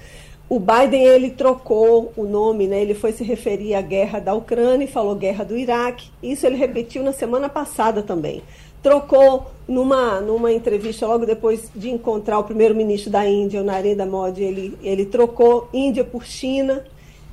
O 0.47 0.61
Biden 0.61 1.03
ele 1.03 1.31
trocou 1.31 2.13
o 2.15 2.23
nome, 2.23 2.67
né? 2.67 2.81
Ele 2.81 2.93
foi 2.93 3.11
se 3.11 3.25
referir 3.25 3.75
à 3.75 3.81
guerra 3.81 4.19
da 4.19 4.33
Ucrânia 4.33 4.85
e 4.85 4.87
falou 4.87 5.13
guerra 5.13 5.43
do 5.43 5.57
Iraque. 5.57 6.09
Isso 6.23 6.47
ele 6.47 6.55
repetiu 6.55 7.03
na 7.03 7.11
semana 7.11 7.49
passada 7.49 8.01
também 8.01 8.41
trocou 8.81 9.51
numa, 9.67 10.19
numa 10.19 10.51
entrevista 10.51 11.07
logo 11.07 11.25
depois 11.25 11.71
de 11.75 11.89
encontrar 11.89 12.39
o 12.39 12.43
primeiro-ministro 12.43 13.11
da 13.11 13.27
Índia, 13.27 13.61
o 13.61 13.63
Narendra 13.63 14.05
Modi, 14.05 14.43
ele, 14.43 14.77
ele 14.81 15.05
trocou 15.05 15.69
Índia 15.73 16.03
por 16.03 16.25
China. 16.25 16.83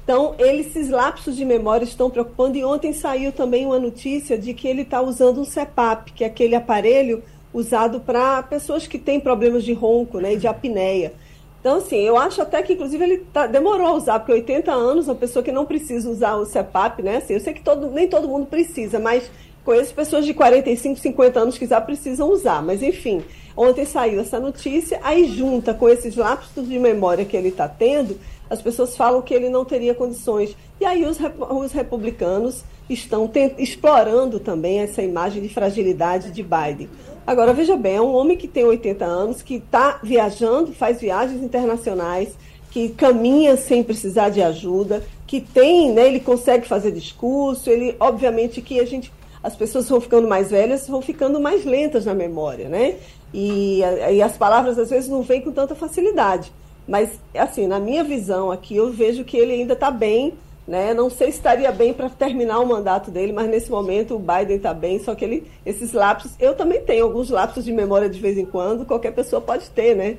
Então, 0.04 0.34
esses 0.38 0.88
lapsos 0.88 1.36
de 1.36 1.44
memória 1.44 1.84
estão 1.84 2.08
preocupando. 2.08 2.56
E 2.56 2.64
ontem 2.64 2.92
saiu 2.92 3.32
também 3.32 3.66
uma 3.66 3.78
notícia 3.78 4.38
de 4.38 4.54
que 4.54 4.66
ele 4.66 4.82
está 4.82 5.02
usando 5.02 5.40
um 5.40 5.44
CEPAP, 5.44 6.12
que 6.12 6.24
é 6.24 6.26
aquele 6.26 6.54
aparelho 6.54 7.22
usado 7.52 8.00
para 8.00 8.42
pessoas 8.42 8.86
que 8.86 8.98
têm 8.98 9.20
problemas 9.20 9.64
de 9.64 9.72
ronco 9.72 10.18
né, 10.18 10.34
e 10.34 10.36
de 10.36 10.46
apneia. 10.46 11.12
Então, 11.60 11.78
assim, 11.78 11.98
eu 11.98 12.16
acho 12.16 12.40
até 12.40 12.62
que, 12.62 12.74
inclusive, 12.74 13.02
ele 13.02 13.18
tá, 13.32 13.46
demorou 13.46 13.88
a 13.88 13.92
usar, 13.92 14.20
porque 14.20 14.32
80 14.32 14.72
anos, 14.72 15.08
uma 15.08 15.14
pessoa 15.14 15.42
que 15.42 15.50
não 15.50 15.66
precisa 15.66 16.08
usar 16.08 16.36
o 16.36 16.46
CEPAP, 16.46 17.02
né? 17.02 17.16
Assim, 17.16 17.34
eu 17.34 17.40
sei 17.40 17.52
que 17.52 17.62
todo, 17.62 17.90
nem 17.90 18.08
todo 18.08 18.28
mundo 18.28 18.46
precisa, 18.46 18.98
mas 18.98 19.28
Conheço 19.68 19.92
pessoas 19.92 20.24
de 20.24 20.32
45, 20.32 20.98
50 20.98 21.40
anos 21.40 21.58
que 21.58 21.66
já 21.66 21.78
precisam 21.78 22.32
usar, 22.32 22.62
mas 22.62 22.82
enfim, 22.82 23.22
ontem 23.54 23.84
saiu 23.84 24.18
essa 24.18 24.40
notícia, 24.40 24.98
aí 25.02 25.26
junta 25.26 25.74
com 25.74 25.86
esses 25.90 26.16
lapsos 26.16 26.66
de 26.66 26.78
memória 26.78 27.26
que 27.26 27.36
ele 27.36 27.48
está 27.48 27.68
tendo, 27.68 28.18
as 28.48 28.62
pessoas 28.62 28.96
falam 28.96 29.20
que 29.20 29.34
ele 29.34 29.50
não 29.50 29.66
teria 29.66 29.92
condições. 29.92 30.56
E 30.80 30.86
aí 30.86 31.04
os, 31.04 31.18
os 31.50 31.72
republicanos 31.72 32.64
estão 32.88 33.30
explorando 33.58 34.40
também 34.40 34.80
essa 34.80 35.02
imagem 35.02 35.42
de 35.42 35.50
fragilidade 35.50 36.30
de 36.30 36.42
Biden. 36.42 36.88
Agora, 37.26 37.52
veja 37.52 37.76
bem, 37.76 37.96
é 37.96 38.00
um 38.00 38.14
homem 38.14 38.38
que 38.38 38.48
tem 38.48 38.64
80 38.64 39.04
anos, 39.04 39.42
que 39.42 39.56
está 39.56 40.00
viajando, 40.02 40.72
faz 40.72 40.98
viagens 40.98 41.42
internacionais, 41.42 42.38
que 42.70 42.88
caminha 42.88 43.54
sem 43.54 43.82
precisar 43.82 44.30
de 44.30 44.40
ajuda, 44.40 45.04
que 45.26 45.42
tem, 45.42 45.92
né, 45.92 46.06
ele 46.06 46.20
consegue 46.20 46.66
fazer 46.66 46.90
discurso, 46.90 47.68
ele, 47.68 47.94
obviamente, 48.00 48.62
que 48.62 48.80
a 48.80 48.86
gente 48.86 49.12
as 49.42 49.54
pessoas 49.56 49.88
vão 49.88 50.00
ficando 50.00 50.28
mais 50.28 50.50
velhas, 50.50 50.88
vão 50.88 51.00
ficando 51.00 51.40
mais 51.40 51.64
lentas 51.64 52.04
na 52.04 52.14
memória, 52.14 52.68
né? 52.68 52.96
E, 53.32 53.80
e 54.12 54.22
as 54.22 54.36
palavras 54.36 54.78
às 54.78 54.90
vezes 54.90 55.08
não 55.08 55.22
vêm 55.22 55.40
com 55.40 55.52
tanta 55.52 55.74
facilidade. 55.74 56.52
Mas, 56.86 57.20
assim, 57.36 57.66
na 57.66 57.78
minha 57.78 58.02
visão 58.02 58.50
aqui, 58.50 58.76
eu 58.76 58.90
vejo 58.90 59.22
que 59.22 59.36
ele 59.36 59.52
ainda 59.52 59.74
está 59.74 59.90
bem, 59.90 60.32
né? 60.66 60.94
Não 60.94 61.10
sei 61.10 61.30
se 61.30 61.36
estaria 61.38 61.70
bem 61.70 61.92
para 61.92 62.08
terminar 62.08 62.60
o 62.60 62.66
mandato 62.66 63.10
dele, 63.10 63.32
mas 63.32 63.48
nesse 63.48 63.70
momento 63.70 64.16
o 64.16 64.18
Biden 64.18 64.56
está 64.56 64.72
bem, 64.72 64.98
só 64.98 65.14
que 65.14 65.24
ele, 65.24 65.50
esses 65.64 65.92
lapsos, 65.92 66.32
eu 66.40 66.54
também 66.54 66.80
tenho 66.80 67.04
alguns 67.04 67.30
lapsos 67.30 67.64
de 67.64 67.72
memória 67.72 68.08
de 68.08 68.18
vez 68.18 68.38
em 68.38 68.46
quando, 68.46 68.86
qualquer 68.86 69.12
pessoa 69.12 69.40
pode 69.40 69.68
ter, 69.70 69.94
né? 69.94 70.18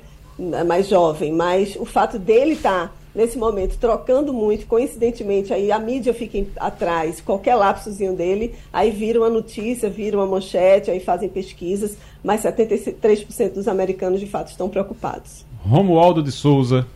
Mais 0.64 0.88
jovem, 0.88 1.32
mas 1.32 1.76
o 1.76 1.84
fato 1.84 2.18
dele 2.18 2.52
estar 2.52 2.88
tá 2.88 2.99
nesse 3.14 3.38
momento 3.38 3.76
trocando 3.78 4.32
muito, 4.32 4.66
coincidentemente, 4.66 5.52
aí 5.52 5.70
a 5.72 5.78
mídia 5.78 6.14
fica 6.14 6.44
atrás, 6.56 7.20
qualquer 7.20 7.54
lapsozinho 7.54 8.14
dele, 8.14 8.54
aí 8.72 8.90
vira 8.90 9.20
uma 9.20 9.30
notícia, 9.30 9.90
vira 9.90 10.16
uma 10.16 10.26
manchete, 10.26 10.90
aí 10.90 11.00
fazem 11.00 11.28
pesquisas, 11.28 11.96
mas 12.22 12.42
73% 12.42 13.54
dos 13.54 13.68
americanos 13.68 14.20
de 14.20 14.26
fato 14.26 14.48
estão 14.48 14.68
preocupados. 14.68 15.44
Romualdo 15.62 16.22
de 16.22 16.32
Souza. 16.32 16.86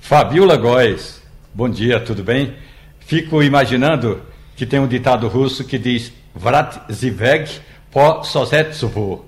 Fabiola 0.00 0.56
Góes. 0.56 1.20
Bom 1.54 1.68
dia, 1.68 2.00
tudo 2.00 2.22
bem? 2.22 2.54
Fico 3.00 3.42
imaginando 3.42 4.20
que 4.56 4.66
tem 4.66 4.78
um 4.78 4.86
ditado 4.86 5.28
russo 5.28 5.64
que 5.64 5.78
diz 5.78 6.12
Vrat 6.34 6.92
ziveg 6.92 7.48
po 7.90 8.22
sozetsuvo. 8.22 9.24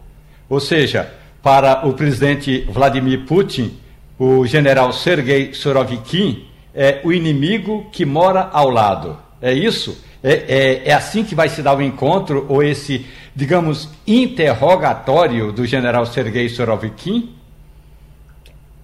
Ou 0.49 0.61
seja, 0.61 1.13
para 1.43 1.87
o 1.87 1.93
presidente 1.93 2.63
Vladimir 2.71 3.25
Putin, 3.25 3.79
o 4.21 4.47
general 4.47 4.93
Sergei 4.93 5.55
Surovikin 5.55 6.45
é 6.75 7.01
o 7.03 7.11
inimigo 7.11 7.87
que 7.91 8.05
mora 8.05 8.51
ao 8.53 8.69
lado. 8.69 9.17
É 9.41 9.51
isso? 9.51 9.97
É, 10.23 10.33
é, 10.33 10.89
é, 10.91 10.93
assim 10.93 11.25
que 11.25 11.35
vai 11.35 11.49
se 11.49 11.63
dar 11.63 11.75
o 11.75 11.81
encontro, 11.81 12.45
ou 12.47 12.63
esse, 12.63 13.07
digamos, 13.35 13.89
interrogatório 14.07 15.51
do 15.51 15.65
general 15.65 16.05
Sergei 16.05 16.51
Surovikin? 16.51 17.35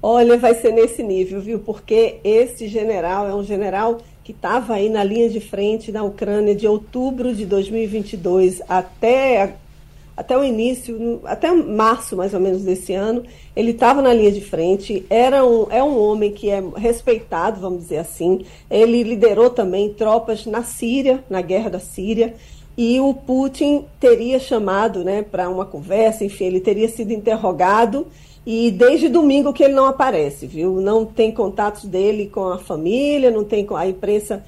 Olha, 0.02 0.38
vai 0.38 0.54
ser 0.54 0.72
nesse 0.72 1.02
nível, 1.02 1.38
viu? 1.42 1.58
Porque 1.58 2.16
esse 2.24 2.66
general 2.66 3.28
é 3.28 3.34
um 3.34 3.44
general 3.44 3.98
que 4.24 4.32
estava 4.32 4.72
aí 4.72 4.88
na 4.88 5.04
linha 5.04 5.28
de 5.28 5.40
frente 5.40 5.92
na 5.92 6.02
Ucrânia 6.02 6.54
de 6.54 6.66
outubro 6.66 7.34
de 7.34 7.44
2022 7.44 8.62
até, 8.66 9.54
até 10.16 10.36
o 10.36 10.42
início, 10.42 11.20
até 11.24 11.52
março 11.52 12.16
mais 12.16 12.32
ou 12.32 12.40
menos 12.40 12.62
desse 12.62 12.94
ano. 12.94 13.22
Ele 13.54 13.72
estava 13.72 14.00
na 14.00 14.12
linha 14.12 14.32
de 14.32 14.40
frente, 14.40 15.04
era 15.10 15.44
um, 15.44 15.66
é 15.70 15.82
um 15.82 15.98
homem 15.98 16.32
que 16.32 16.48
é 16.48 16.62
respeitado, 16.76 17.60
vamos 17.60 17.80
dizer 17.82 17.98
assim. 17.98 18.44
Ele 18.70 19.02
liderou 19.02 19.50
também 19.50 19.92
tropas 19.92 20.46
na 20.46 20.62
Síria, 20.62 21.22
na 21.28 21.42
guerra 21.42 21.70
da 21.70 21.80
Síria. 21.80 22.34
E 22.78 23.00
o 23.00 23.14
Putin 23.14 23.84
teria 23.98 24.38
chamado 24.38 25.02
né, 25.02 25.22
para 25.22 25.48
uma 25.48 25.64
conversa, 25.64 26.24
enfim, 26.24 26.44
ele 26.44 26.60
teria 26.60 26.88
sido 26.88 27.10
interrogado 27.10 28.06
e 28.46 28.70
desde 28.70 29.08
domingo 29.08 29.52
que 29.52 29.64
ele 29.64 29.74
não 29.74 29.86
aparece, 29.86 30.46
viu? 30.46 30.80
Não 30.80 31.04
tem 31.04 31.32
contatos 31.32 31.84
dele 31.84 32.30
com 32.32 32.48
a 32.48 32.58
família, 32.58 33.28
não 33.28 33.42
tem 33.42 33.66
com 33.66 33.74
a 33.74 33.88
imprensa 33.88 34.44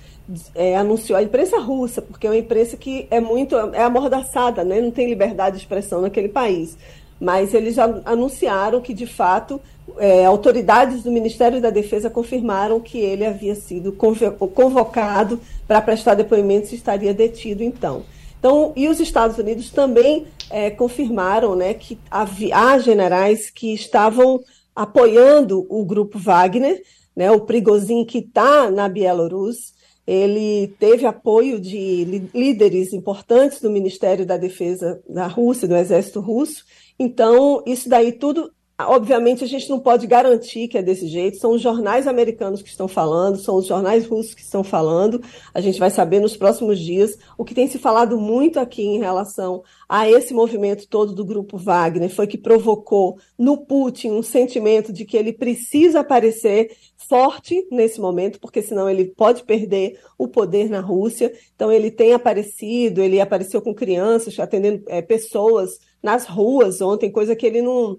é, 0.54 0.76
anunciou 0.76 1.18
a 1.18 1.22
imprensa 1.22 1.58
russa, 1.58 2.02
porque 2.02 2.26
é 2.26 2.30
uma 2.30 2.36
imprensa 2.36 2.76
que 2.76 3.06
é 3.10 3.20
muito 3.20 3.56
é 3.56 3.82
amordaçada, 3.82 4.64
né? 4.64 4.80
Não 4.80 4.90
tem 4.90 5.08
liberdade 5.08 5.56
de 5.56 5.62
expressão 5.62 6.00
naquele 6.00 6.28
país. 6.28 6.76
Mas 7.20 7.52
eles 7.52 7.74
já 7.74 8.00
anunciaram 8.04 8.80
que 8.80 8.94
de 8.94 9.06
fato 9.06 9.60
é, 9.96 10.24
autoridades 10.24 11.02
do 11.02 11.10
Ministério 11.10 11.60
da 11.60 11.70
Defesa 11.70 12.10
confirmaram 12.10 12.78
que 12.80 12.98
ele 12.98 13.24
havia 13.24 13.54
sido 13.54 13.92
convocado 13.92 15.40
para 15.66 15.80
prestar 15.80 16.14
depoimentos 16.14 16.72
e 16.72 16.76
estaria 16.76 17.14
detido 17.14 17.62
então. 17.62 18.04
Então, 18.38 18.72
e 18.76 18.88
os 18.88 19.00
Estados 19.00 19.36
Unidos 19.36 19.70
também 19.70 20.26
é, 20.50 20.70
confirmaram 20.70 21.56
né, 21.56 21.74
que 21.74 21.98
há 22.10 22.78
generais 22.78 23.50
que 23.50 23.74
estavam 23.74 24.40
apoiando 24.76 25.66
o 25.68 25.84
grupo 25.84 26.18
Wagner, 26.18 26.80
né, 27.16 27.32
o 27.32 27.40
Prigozhin 27.40 28.04
que 28.04 28.18
está 28.18 28.70
na 28.70 28.88
Bielorrússia, 28.88 29.74
ele 30.08 30.68
teve 30.78 31.04
apoio 31.04 31.60
de 31.60 32.30
líderes 32.32 32.94
importantes 32.94 33.60
do 33.60 33.68
Ministério 33.68 34.24
da 34.24 34.38
Defesa 34.38 34.98
da 35.06 35.26
Rússia, 35.26 35.68
do 35.68 35.76
Exército 35.76 36.18
Russo. 36.18 36.64
Então, 36.98 37.62
isso 37.66 37.90
daí 37.90 38.12
tudo 38.12 38.50
Obviamente, 38.80 39.42
a 39.42 39.46
gente 39.48 39.68
não 39.68 39.80
pode 39.80 40.06
garantir 40.06 40.68
que 40.68 40.78
é 40.78 40.82
desse 40.82 41.08
jeito. 41.08 41.36
São 41.38 41.50
os 41.50 41.60
jornais 41.60 42.06
americanos 42.06 42.62
que 42.62 42.68
estão 42.68 42.86
falando, 42.86 43.36
são 43.36 43.56
os 43.56 43.66
jornais 43.66 44.06
russos 44.06 44.34
que 44.34 44.40
estão 44.40 44.62
falando. 44.62 45.20
A 45.52 45.60
gente 45.60 45.80
vai 45.80 45.90
saber 45.90 46.20
nos 46.20 46.36
próximos 46.36 46.78
dias. 46.78 47.18
O 47.36 47.44
que 47.44 47.56
tem 47.56 47.66
se 47.66 47.76
falado 47.76 48.16
muito 48.16 48.60
aqui 48.60 48.82
em 48.82 49.00
relação 49.00 49.64
a 49.88 50.08
esse 50.08 50.32
movimento 50.32 50.86
todo 50.86 51.12
do 51.12 51.24
grupo 51.24 51.58
Wagner 51.58 52.08
foi 52.08 52.28
que 52.28 52.38
provocou 52.38 53.18
no 53.36 53.56
Putin 53.56 54.12
um 54.12 54.22
sentimento 54.22 54.92
de 54.92 55.04
que 55.04 55.16
ele 55.16 55.32
precisa 55.32 55.98
aparecer 55.98 56.70
forte 56.96 57.66
nesse 57.72 58.00
momento, 58.00 58.38
porque 58.38 58.62
senão 58.62 58.88
ele 58.88 59.06
pode 59.06 59.42
perder 59.42 59.98
o 60.16 60.28
poder 60.28 60.70
na 60.70 60.78
Rússia. 60.78 61.32
Então, 61.52 61.72
ele 61.72 61.90
tem 61.90 62.12
aparecido, 62.12 63.02
ele 63.02 63.20
apareceu 63.20 63.60
com 63.60 63.74
crianças, 63.74 64.38
atendendo 64.38 64.84
é, 64.86 65.02
pessoas 65.02 65.80
nas 66.00 66.26
ruas 66.26 66.80
ontem, 66.80 67.10
coisa 67.10 67.34
que 67.34 67.44
ele 67.44 67.60
não 67.60 67.98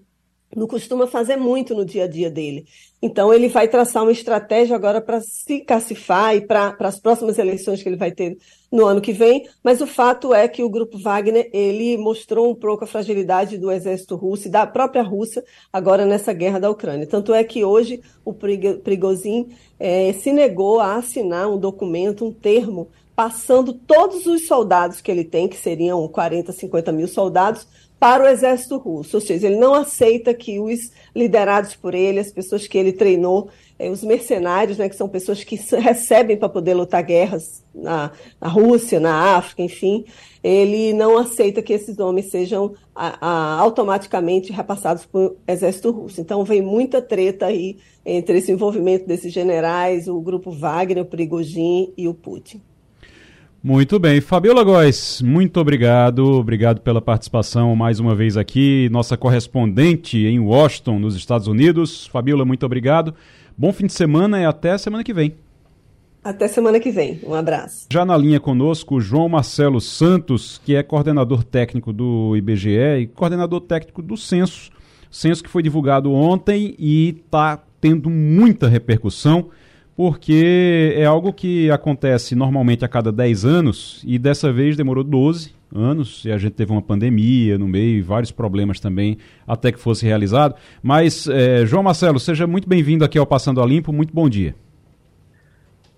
não 0.56 0.68
costuma 0.68 1.06
fazer 1.06 1.36
muito 1.36 1.76
no 1.76 1.86
dia 1.86 2.06
a 2.06 2.08
dia 2.08 2.30
dele. 2.30 2.66
Então, 3.02 3.34
ele 3.34 3.48
vai 3.48 3.68
traçar 3.68 4.04
uma 4.04 4.12
estratégia 4.12 4.76
agora 4.76 5.00
para 5.00 5.22
se 5.22 5.60
cacifar 5.60 6.36
e 6.36 6.42
para 6.42 6.76
as 6.80 7.00
próximas 7.00 7.38
eleições 7.38 7.82
que 7.82 7.88
ele 7.88 7.96
vai 7.96 8.12
ter 8.12 8.38
no 8.72 8.86
ano 8.86 9.00
que 9.00 9.14
vem. 9.14 9.48
Mas 9.64 9.80
o 9.80 9.88
fato 9.88 10.34
é 10.34 10.48
que 10.48 10.64
o 10.64 10.70
grupo 10.70 10.98
Wagner 10.98 11.50
ele 11.54 11.98
mostrou 11.98 12.50
um 12.50 12.56
pouco 12.56 12.84
a 12.84 12.88
fragilidade 12.88 13.58
do 13.58 13.72
exército 13.72 14.16
russo 14.16 14.48
e 14.48 14.52
da 14.52 14.66
própria 14.68 15.04
Rússia 15.04 15.44
agora 15.72 16.06
nessa 16.06 16.34
guerra 16.34 16.60
da 16.60 16.70
Ucrânia. 16.70 17.08
Tanto 17.08 17.34
é 17.34 17.44
que 17.44 17.64
hoje 17.64 18.02
o 18.26 18.34
Prigozhin 18.34 19.50
é, 19.80 20.12
se 20.14 20.34
negou 20.34 20.80
a 20.80 20.96
assinar 20.96 21.50
um 21.50 21.58
documento, 21.58 22.26
um 22.26 22.34
termo, 22.34 22.90
passando 23.16 23.74
todos 23.74 24.26
os 24.26 24.48
soldados 24.48 25.02
que 25.02 25.12
ele 25.12 25.26
tem, 25.26 25.48
que 25.48 25.58
seriam 25.58 26.08
40, 26.08 26.52
50 26.52 26.92
mil 26.92 27.08
soldados, 27.08 27.68
para 28.00 28.24
o 28.24 28.28
exército 28.28 28.78
russo, 28.78 29.18
ou 29.18 29.22
seja, 29.22 29.48
ele 29.48 29.58
não 29.58 29.74
aceita 29.74 30.34
que 30.34 30.58
os 30.58 30.90
liderados 31.14 31.76
por 31.76 31.94
ele, 31.94 32.20
as 32.20 32.32
pessoas 32.32 32.66
que 32.66 32.78
ele 32.78 32.94
treinou, 32.94 33.50
eh, 33.78 33.90
os 33.90 34.04
mercenários, 34.04 34.78
né, 34.78 34.88
que 34.88 34.96
são 34.96 35.10
pessoas 35.10 35.44
que 35.44 35.58
recebem 35.78 36.38
para 36.38 36.48
poder 36.48 36.76
lutar 36.76 37.04
guerras 37.04 37.62
na, 37.76 38.12
na, 38.40 38.48
Rússia, 38.48 39.02
na 39.02 39.36
África, 39.36 39.62
enfim, 39.62 40.06
ele 40.42 40.94
não 40.94 41.18
aceita 41.18 41.62
que 41.62 41.74
esses 41.74 42.00
homens 42.00 42.32
sejam 42.32 42.74
a, 42.96 43.18
a, 43.20 43.60
automaticamente 43.60 44.54
repassados 44.54 45.06
para 45.06 45.20
o 45.20 45.36
exército 45.46 45.92
russo. 45.92 46.22
Então 46.22 46.46
vem 46.46 46.62
muita 46.62 47.02
treta 47.02 47.48
aí 47.48 47.78
entre 48.06 48.38
esse 48.38 48.52
envolvimento 48.52 49.06
desses 49.06 49.34
generais, 49.34 50.08
o 50.08 50.22
grupo 50.22 50.52
Wagner, 50.52 51.04
o 51.04 51.06
Prigozhin 51.06 51.94
e 51.98 52.08
o 52.08 52.14
Putin. 52.14 52.62
Muito 53.62 54.00
bem. 54.00 54.22
Fabiola 54.22 54.64
Góes, 54.64 55.22
muito 55.22 55.60
obrigado. 55.60 56.24
Obrigado 56.24 56.80
pela 56.80 57.02
participação 57.02 57.76
mais 57.76 58.00
uma 58.00 58.16
vez 58.16 58.38
aqui. 58.38 58.88
Nossa 58.90 59.18
correspondente 59.18 60.18
em 60.18 60.40
Washington, 60.40 60.98
nos 60.98 61.14
Estados 61.14 61.46
Unidos. 61.46 62.08
Fabiola, 62.08 62.46
muito 62.46 62.66
obrigado. 62.66 63.14
Bom 63.58 63.74
fim 63.74 63.86
de 63.86 63.92
semana 63.92 64.40
e 64.40 64.46
até 64.46 64.78
semana 64.78 65.04
que 65.04 65.14
vem. 65.14 65.36
Até 66.24 66.48
semana 66.48 66.80
que 66.80 66.90
vem. 66.90 67.20
Um 67.28 67.34
abraço. 67.34 67.88
Já 67.92 68.06
na 68.06 68.16
linha 68.16 68.40
conosco, 68.40 69.02
João 69.02 69.28
Marcelo 69.28 69.82
Santos, 69.82 70.62
que 70.64 70.74
é 70.74 70.82
coordenador 70.82 71.44
técnico 71.44 71.92
do 71.92 72.38
IBGE 72.38 73.00
e 73.02 73.08
coordenador 73.08 73.60
técnico 73.60 74.02
do 74.02 74.16
Censo. 74.16 74.72
Censo 75.12 75.44
que 75.44 75.50
foi 75.50 75.62
divulgado 75.62 76.14
ontem 76.14 76.76
e 76.80 77.10
está 77.10 77.62
tendo 77.82 78.10
muita 78.10 78.70
repercussão 78.70 79.50
porque 80.00 80.94
é 80.96 81.04
algo 81.04 81.34
que 81.34 81.70
acontece 81.70 82.34
normalmente 82.34 82.86
a 82.86 82.88
cada 82.88 83.12
10 83.12 83.44
anos 83.44 84.02
e 84.08 84.18
dessa 84.18 84.50
vez 84.50 84.78
demorou 84.78 85.04
12 85.04 85.54
anos 85.76 86.24
e 86.24 86.32
a 86.32 86.38
gente 86.38 86.54
teve 86.54 86.72
uma 86.72 86.82
pandemia 86.82 87.58
no 87.58 87.68
meio 87.68 87.98
e 87.98 88.02
vários 88.02 88.32
problemas 88.32 88.80
também 88.80 89.18
até 89.46 89.74
que 89.74 89.78
fosse 89.78 90.06
realizado. 90.06 90.56
Mas, 90.82 91.28
é, 91.28 91.66
João 91.66 91.84
Marcelo, 91.84 92.18
seja 92.18 92.48
muito 92.48 92.66
bem-vindo 92.66 93.04
aqui 93.04 93.18
ao 93.18 93.26
Passando 93.26 93.62
a 93.62 93.66
Limpo, 93.66 93.92
muito 93.92 94.14
bom 94.14 94.30
dia. 94.30 94.56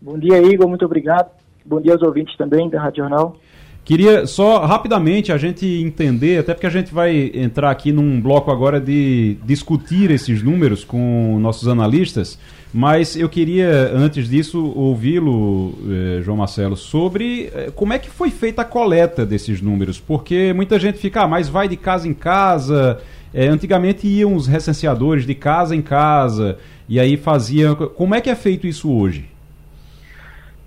Bom 0.01 0.17
dia, 0.17 0.41
Igor, 0.41 0.67
muito 0.67 0.83
obrigado. 0.83 1.29
Bom 1.63 1.79
dia 1.79 1.93
aos 1.93 2.01
ouvintes 2.01 2.35
também 2.37 2.71
da 2.71 2.81
Rádio 2.81 3.03
Jornal. 3.03 3.37
Queria 3.83 4.27
só 4.27 4.63
rapidamente 4.65 5.31
a 5.31 5.37
gente 5.37 5.65
entender, 5.65 6.39
até 6.39 6.53
porque 6.53 6.67
a 6.67 6.71
gente 6.71 6.93
vai 6.93 7.31
entrar 7.33 7.71
aqui 7.71 7.91
num 7.91 8.21
bloco 8.21 8.51
agora 8.51 8.79
de 8.79 9.37
discutir 9.43 10.11
esses 10.11 10.43
números 10.43 10.83
com 10.83 11.39
nossos 11.39 11.67
analistas. 11.67 12.37
Mas 12.73 13.17
eu 13.17 13.27
queria, 13.27 13.91
antes 13.93 14.29
disso, 14.29 14.71
ouvi-lo, 14.75 15.77
eh, 15.89 16.21
João 16.21 16.37
Marcelo, 16.37 16.77
sobre 16.77 17.51
eh, 17.53 17.71
como 17.75 17.91
é 17.91 17.99
que 17.99 18.09
foi 18.09 18.29
feita 18.29 18.61
a 18.61 18.65
coleta 18.65 19.25
desses 19.25 19.61
números. 19.61 19.99
Porque 19.99 20.53
muita 20.53 20.79
gente 20.79 20.97
fica, 20.97 21.23
ah, 21.23 21.27
mas 21.27 21.49
vai 21.49 21.67
de 21.67 21.75
casa 21.75 22.07
em 22.07 22.13
casa. 22.13 22.99
Eh, 23.33 23.47
antigamente 23.47 24.07
iam 24.07 24.35
os 24.35 24.47
recenseadores 24.47 25.25
de 25.25 25.35
casa 25.35 25.75
em 25.75 25.81
casa, 25.81 26.57
e 26.87 26.99
aí 26.99 27.17
faziam. 27.17 27.75
Como 27.75 28.15
é 28.15 28.21
que 28.21 28.29
é 28.29 28.35
feito 28.35 28.65
isso 28.67 28.89
hoje? 28.89 29.30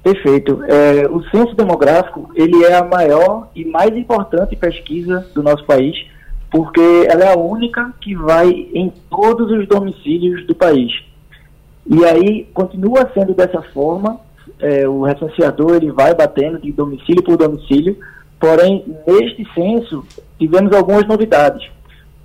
Perfeito. 0.05 0.63
É, 0.65 1.09
o 1.09 1.23
censo 1.31 1.55
demográfico 1.55 2.31
ele 2.35 2.63
é 2.63 2.75
a 2.75 2.85
maior 2.85 3.49
e 3.57 3.65
mais 3.65 3.97
importante 3.97 4.55
pesquisa 4.55 5.27
do 5.35 5.43
nosso 5.43 5.65
país, 5.65 5.97
porque 6.51 7.07
ela 7.09 7.25
é 7.25 7.33
a 7.33 7.39
única 7.39 7.91
que 8.03 8.15
vai 8.15 8.51
em 8.51 8.93
todos 9.09 9.51
os 9.51 9.67
domicílios 9.67 10.47
do 10.47 10.55
país. 10.55 10.93
E 11.87 12.05
aí 12.05 12.47
continua 12.53 13.11
sendo 13.15 13.33
dessa 13.33 13.63
forma. 13.63 14.21
É, 14.61 14.87
o 14.87 15.05
recenseador 15.05 15.77
ele 15.77 15.91
vai 15.91 16.15
batendo 16.15 16.61
de 16.61 16.71
domicílio 16.71 17.23
por 17.23 17.39
domicílio. 17.39 17.97
Porém, 18.39 18.85
neste 19.07 19.43
censo 19.55 20.05
tivemos 20.39 20.77
algumas 20.77 21.09
novidades. 21.09 21.67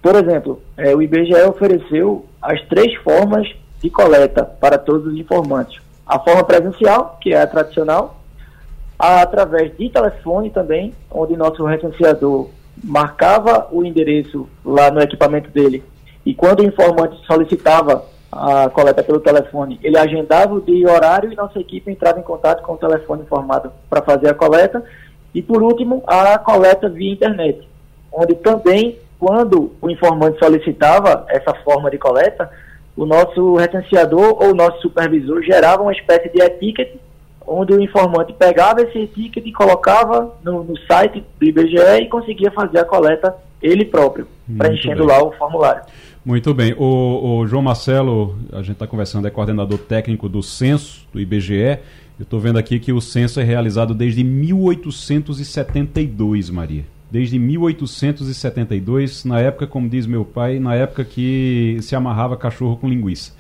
Por 0.02 0.16
exemplo, 0.16 0.62
é, 0.76 0.94
o 0.94 1.02
IBGE 1.02 1.34
ofereceu 1.48 2.26
as 2.42 2.62
três 2.68 2.94
formas 2.96 3.48
de 3.82 3.90
coleta 3.90 4.44
para 4.44 4.78
todos 4.78 5.08
os 5.08 5.18
informantes 5.18 5.80
a 6.10 6.20
forma 6.20 6.44
presencial, 6.44 7.18
que 7.22 7.34
é 7.34 7.42
a 7.42 7.48
tradicional, 7.48 8.18
através 8.98 9.78
de 9.78 9.90
telefone 9.90 10.50
também, 10.50 10.94
onde 11.10 11.38
nosso 11.38 11.64
recenseador 11.64 12.50
marcava 12.84 13.68
o 13.72 13.86
endereço 13.86 14.50
lá 14.66 14.90
no 14.92 15.02
equipamento 15.02 15.50
dele 15.52 15.84
e 16.26 16.34
quando 16.34 16.60
o 16.60 16.66
informante 16.66 17.18
solicitava 17.26 18.06
a 18.32 18.70
coleta 18.70 19.02
pelo 19.02 19.20
telefone, 19.20 19.80
ele 19.82 19.98
agendava 19.98 20.54
o 20.54 20.62
dia 20.62 20.78
e 20.78 20.86
horário 20.86 21.32
e 21.32 21.36
nossa 21.36 21.60
equipe 21.60 21.92
entrava 21.92 22.20
em 22.20 22.24
contato 22.24 22.62
com 22.62 22.74
o 22.74 22.78
telefone 22.78 23.24
informado 23.24 23.72
para 23.90 24.04
fazer 24.04 24.30
a 24.30 24.34
coleta. 24.36 24.84
E 25.34 25.42
por 25.42 25.64
último, 25.64 26.04
a 26.06 26.38
coleta 26.38 26.90
via 26.90 27.14
internet, 27.14 27.68
onde 28.12 28.36
também, 28.36 29.00
quando 29.18 29.72
o 29.82 29.90
informante 29.90 30.38
solicitava 30.38 31.26
essa 31.30 31.54
forma 31.64 31.90
de 31.90 31.98
coleta, 31.98 32.50
o 32.96 33.06
nosso 33.06 33.56
recenseador 33.56 34.42
ou 34.42 34.52
o 34.52 34.56
nosso 34.56 34.82
supervisor 34.82 35.42
gerava 35.42 35.84
uma 35.84 35.94
espécie 35.94 36.30
de 36.30 36.42
etiquete, 36.42 36.98
onde 37.46 37.74
o 37.74 37.82
informante 37.82 38.34
pegava 38.34 38.82
esse 38.82 38.98
etiquete 39.00 39.50
e 39.50 39.54
colocava 39.54 40.36
no, 40.44 40.64
no 40.64 40.78
site 40.82 41.24
do 41.40 41.46
IBGE 41.46 42.02
e 42.02 42.10
conseguia 42.10 42.52
fazer 42.52 42.80
a 42.80 42.86
coleta 42.86 43.36
ele 43.62 43.86
próprio, 43.86 44.28
Muito 44.48 44.60
preenchendo 44.60 45.06
bem. 45.06 45.16
lá 45.16 45.24
o 45.24 45.32
formulário. 45.34 45.84
Muito 46.24 46.54
bem. 46.54 46.74
O, 46.78 47.40
o 47.40 47.48
João 47.48 47.62
Marcelo, 47.62 48.38
a 48.52 48.58
gente 48.58 48.74
está 48.74 48.86
conversando, 48.86 49.26
é 49.28 49.32
coordenador 49.32 49.80
técnico 49.80 50.28
do 50.30 50.44
censo 50.44 51.08
do 51.12 51.20
IBGE. 51.20 51.80
Eu 52.20 52.24
estou 52.24 52.40
vendo 52.40 52.60
aqui 52.60 52.80
que 52.80 52.94
o 52.94 53.02
censo 53.02 53.40
é 53.40 53.44
realizado 53.44 53.94
desde 53.94 54.24
1872, 54.24 56.50
Maria 56.50 56.84
desde 57.12 57.40
1872, 57.40 59.26
na 59.26 59.40
época, 59.40 59.66
como 59.68 59.90
diz 59.90 60.06
meu 60.06 60.24
pai, 60.24 60.60
na 60.60 60.76
época 60.76 61.04
que 61.04 61.78
se 61.82 61.96
amarrava 61.96 62.38
cachorro 62.38 62.78
com 62.78 62.88
linguiça. 62.88 63.34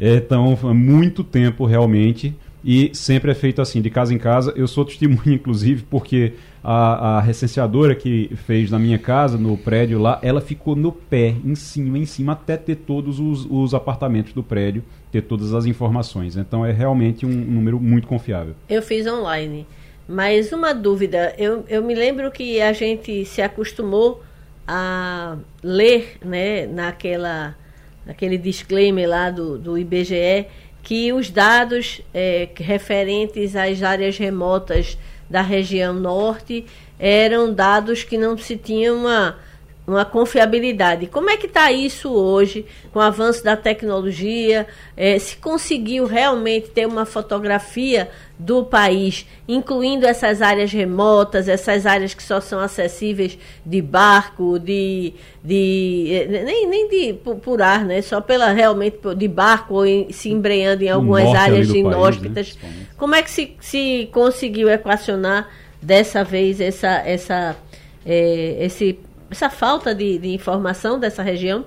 Então, 0.00 0.56
muito 0.74 1.22
tempo 1.22 1.64
realmente 1.64 2.34
e 2.64 2.90
sempre 2.94 3.30
é 3.30 3.34
feito 3.34 3.60
assim, 3.60 3.82
de 3.82 3.90
casa 3.90 4.14
em 4.14 4.18
casa. 4.18 4.52
Eu 4.56 4.66
sou 4.66 4.84
testemunha, 4.84 5.20
inclusive, 5.36 5.84
porque 5.88 6.32
a, 6.62 7.18
a 7.18 7.20
recenseadora 7.20 7.94
que 7.94 8.30
fez 8.46 8.70
na 8.70 8.78
minha 8.78 8.98
casa, 8.98 9.36
no 9.36 9.56
prédio 9.58 10.00
lá, 10.00 10.18
ela 10.22 10.40
ficou 10.40 10.74
no 10.74 10.90
pé, 10.90 11.34
em 11.44 11.54
cima, 11.54 11.98
em 11.98 12.06
cima, 12.06 12.32
até 12.32 12.56
ter 12.56 12.76
todos 12.76 13.20
os, 13.20 13.46
os 13.50 13.74
apartamentos 13.74 14.32
do 14.32 14.42
prédio, 14.42 14.82
ter 15.12 15.22
todas 15.22 15.52
as 15.52 15.66
informações. 15.66 16.36
Então 16.36 16.64
é 16.64 16.72
realmente 16.72 17.26
um 17.26 17.28
número 17.28 17.78
muito 17.78 18.08
confiável. 18.08 18.54
Eu 18.68 18.80
fiz 18.80 19.06
online. 19.06 19.66
Mas 20.06 20.52
uma 20.52 20.74
dúvida, 20.74 21.34
eu, 21.38 21.64
eu 21.68 21.82
me 21.82 21.94
lembro 21.94 22.30
que 22.30 22.60
a 22.60 22.72
gente 22.72 23.24
se 23.24 23.40
acostumou 23.40 24.22
a 24.66 25.36
ler, 25.62 26.18
né, 26.22 26.66
naquela, 26.66 27.56
naquele 28.04 28.36
disclaimer 28.36 29.08
lá 29.08 29.30
do, 29.30 29.58
do 29.58 29.78
IBGE, 29.78 30.46
que 30.82 31.12
os 31.12 31.30
dados 31.30 32.02
é, 32.12 32.48
referentes 32.56 33.56
às 33.56 33.82
áreas 33.82 34.18
remotas 34.18 34.98
da 35.28 35.40
região 35.40 35.94
norte 35.94 36.66
eram 36.98 37.52
dados 37.52 38.04
que 38.04 38.18
não 38.18 38.36
se 38.36 38.56
tinha 38.56 38.92
uma 38.92 39.38
uma 39.86 40.04
confiabilidade. 40.04 41.06
Como 41.06 41.28
é 41.28 41.36
que 41.36 41.46
está 41.46 41.70
isso 41.70 42.10
hoje, 42.10 42.64
com 42.92 42.98
o 42.98 43.02
avanço 43.02 43.44
da 43.44 43.56
tecnologia? 43.56 44.66
É, 44.96 45.18
se 45.18 45.36
conseguiu 45.36 46.06
realmente 46.06 46.70
ter 46.70 46.86
uma 46.86 47.04
fotografia 47.04 48.10
do 48.38 48.64
país, 48.64 49.26
incluindo 49.46 50.06
essas 50.06 50.42
áreas 50.42 50.72
remotas, 50.72 51.48
essas 51.48 51.86
áreas 51.86 52.14
que 52.14 52.22
só 52.22 52.40
são 52.40 52.58
acessíveis 52.58 53.38
de 53.64 53.82
barco, 53.82 54.58
de, 54.58 55.12
de 55.42 56.08
é, 56.10 56.42
nem, 56.44 56.66
nem 56.66 56.88
de 56.88 57.12
por, 57.12 57.36
por 57.36 57.62
ar, 57.62 57.84
né? 57.84 58.00
Só 58.00 58.20
pela 58.20 58.52
realmente 58.52 58.98
de 59.16 59.28
barco 59.28 59.74
ou 59.74 59.86
em, 59.86 60.10
se 60.10 60.30
embreando 60.30 60.82
em 60.82 60.88
algumas 60.88 61.32
áreas 61.34 61.68
inóspitas. 61.68 62.56
Né? 62.60 62.86
Como 62.96 63.14
é 63.14 63.22
que 63.22 63.30
se, 63.30 63.54
se 63.60 64.08
conseguiu 64.12 64.68
equacionar 64.70 65.48
dessa 65.80 66.24
vez 66.24 66.60
essa, 66.60 67.02
essa, 67.04 67.56
é, 68.04 68.56
esse 68.64 68.98
essa 69.34 69.50
falta 69.50 69.92
de, 69.92 70.16
de 70.16 70.32
informação 70.32 70.98
dessa 70.98 71.22
região? 71.22 71.64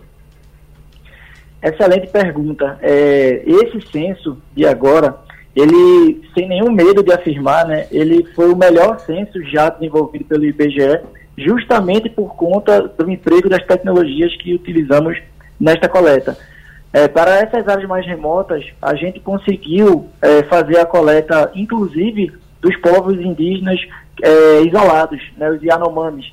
Excelente 1.61 2.07
pergunta. 2.07 2.79
É, 2.81 3.43
esse 3.45 3.81
censo 3.91 4.37
de 4.55 4.65
agora, 4.65 5.17
ele, 5.53 6.21
sem 6.33 6.47
nenhum 6.47 6.71
medo 6.71 7.03
de 7.03 7.11
afirmar, 7.11 7.67
né, 7.67 7.87
ele 7.91 8.23
foi 8.35 8.49
o 8.51 8.55
melhor 8.55 8.99
censo 8.99 9.43
já 9.43 9.69
desenvolvido 9.69 10.23
pelo 10.25 10.45
IBGE, 10.45 11.01
justamente 11.37 12.09
por 12.09 12.35
conta 12.35 12.87
do 12.87 13.11
emprego 13.11 13.49
das 13.49 13.63
tecnologias 13.65 14.33
que 14.37 14.53
utilizamos 14.53 15.17
nesta 15.59 15.89
coleta. 15.89 16.37
É, 16.93 17.07
para 17.07 17.39
essas 17.39 17.67
áreas 17.67 17.87
mais 17.87 18.05
remotas, 18.05 18.65
a 18.81 18.95
gente 18.95 19.19
conseguiu 19.19 20.07
é, 20.21 20.43
fazer 20.43 20.79
a 20.79 20.85
coleta, 20.85 21.51
inclusive, 21.53 22.31
dos 22.61 22.75
povos 22.77 23.19
indígenas 23.19 23.79
é, 24.23 24.61
isolados, 24.61 25.21
né, 25.35 25.49
os 25.49 25.61
Yanomamis. 25.61 26.31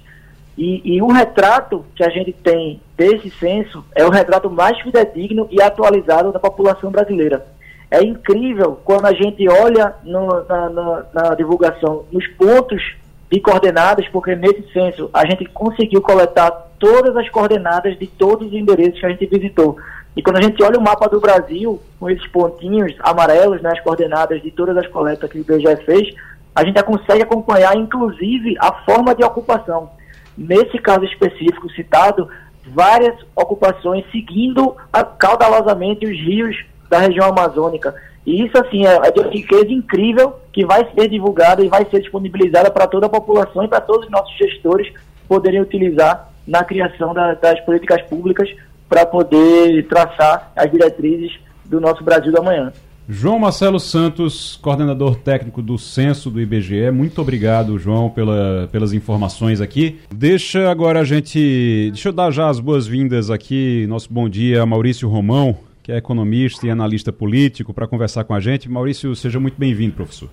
E, 0.57 0.97
e 0.97 1.03
o 1.03 1.09
retrato 1.09 1.85
que 1.97 2.05
a 2.05 2.09
gente 2.09 2.33
tem 2.33 2.81
desse 2.97 3.31
censo 3.31 3.85
é 3.95 4.05
o 4.05 4.11
retrato 4.11 4.49
mais 4.49 4.79
fidedigno 4.81 5.49
e 5.51 5.61
atualizado 5.61 6.33
da 6.33 6.39
população 6.39 6.91
brasileira. 6.91 7.45
É 7.91 8.03
incrível 8.03 8.79
quando 8.85 9.07
a 9.07 9.13
gente 9.13 9.49
olha 9.49 9.95
no, 10.05 10.45
na, 10.45 10.69
na, 10.71 11.05
na 11.13 11.35
divulgação 11.35 12.05
nos 12.11 12.27
pontos 12.29 12.83
de 13.31 13.41
coordenadas, 13.41 14.07
porque 14.09 14.37
nesse 14.37 14.73
censo 14.73 15.11
a 15.13 15.27
gente 15.27 15.45
conseguiu 15.47 16.01
coletar 16.01 16.51
todas 16.79 17.17
as 17.17 17.29
coordenadas 17.31 17.99
de 17.99 18.07
todos 18.07 18.49
os 18.49 18.53
endereços 18.53 19.01
que 19.01 19.07
a 19.07 19.11
gente 19.11 19.27
visitou. 19.27 19.77
E 20.17 20.23
quando 20.23 20.37
a 20.37 20.43
gente 20.43 20.63
olha 20.63 20.79
o 20.79 20.83
mapa 20.83 21.09
do 21.09 21.21
Brasil, 21.21 21.81
com 21.99 22.09
esses 22.09 22.27
pontinhos 22.29 22.95
amarelos, 23.01 23.61
né, 23.61 23.71
as 23.73 23.81
coordenadas 23.81 24.41
de 24.41 24.51
todas 24.53 24.77
as 24.77 24.87
coletas 24.87 25.29
que 25.29 25.39
o 25.39 25.41
IBGE 25.41 25.85
fez, 25.85 26.15
a 26.55 26.65
gente 26.65 26.77
já 26.77 26.85
consegue 26.85 27.23
acompanhar, 27.23 27.77
inclusive, 27.77 28.55
a 28.61 28.73
forma 28.85 29.13
de 29.15 29.25
ocupação 29.25 29.91
nesse 30.37 30.79
caso 30.79 31.05
específico 31.05 31.71
citado, 31.71 32.29
várias 32.67 33.15
ocupações 33.35 34.05
seguindo 34.11 34.77
caudalosamente 35.19 36.07
os 36.07 36.19
rios 36.19 36.57
da 36.89 36.99
região 36.99 37.29
amazônica. 37.29 37.95
E 38.27 38.45
isso, 38.45 38.57
assim, 38.59 38.87
é, 38.87 38.95
é 38.95 39.11
de 39.11 39.21
uma 39.21 39.31
riqueza 39.31 39.71
incrível 39.71 40.37
que 40.53 40.65
vai 40.65 40.89
ser 40.95 41.09
divulgada 41.09 41.63
e 41.63 41.69
vai 41.69 41.85
ser 41.91 42.01
disponibilizada 42.01 42.71
para 42.71 42.87
toda 42.87 43.07
a 43.07 43.11
população 43.11 43.65
e 43.65 43.69
para 43.69 43.81
todos 43.81 44.07
os 44.07 44.11
nossos 44.11 44.35
gestores 44.37 44.91
poderem 45.29 45.61
utilizar 45.61 46.31
na 46.47 46.65
criação 46.65 47.13
da, 47.13 47.35
das 47.35 47.61
políticas 47.61 48.03
públicas 48.03 48.49
para 48.89 49.05
poder 49.05 49.87
traçar 49.89 50.53
as 50.57 50.71
diretrizes 50.71 51.39
do 51.65 51.81
nosso 51.81 52.03
Brasil 52.03 52.33
da 52.33 52.41
manhã. 52.41 52.73
João 53.07 53.39
Marcelo 53.39 53.79
Santos, 53.79 54.59
coordenador 54.63 55.17
técnico 55.17 55.61
do 55.61 55.77
Censo 55.77 56.31
do 56.31 56.41
IBGE, 56.41 56.91
muito 56.91 57.21
obrigado, 57.21 57.79
João, 57.79 58.09
pela, 58.09 58.67
pelas 58.73 58.95
informações 58.95 59.61
aqui. 59.61 60.01
Deixa 60.11 60.71
agora 60.71 61.01
a 61.01 61.05
gente. 61.05 61.91
Deixa 61.93 62.09
eu 62.09 62.13
dar 62.15 62.31
já 62.31 62.49
as 62.49 62.59
boas-vindas 62.59 63.31
aqui, 63.31 63.87
nosso 63.89 64.11
bom 64.11 64.27
dia 64.27 64.63
a 64.63 64.67
Maurício 64.67 65.07
Romão, 65.07 65.55
que 65.83 65.93
é 65.93 65.99
economista 65.99 66.67
e 66.67 66.71
analista 66.71 67.13
político, 67.13 67.75
para 67.75 67.87
conversar 67.87 68.25
com 68.25 68.33
a 68.33 68.41
gente. 68.41 68.71
Maurício, 68.71 69.15
seja 69.15 69.39
muito 69.39 69.59
bem-vindo, 69.59 69.95
professor. 69.95 70.31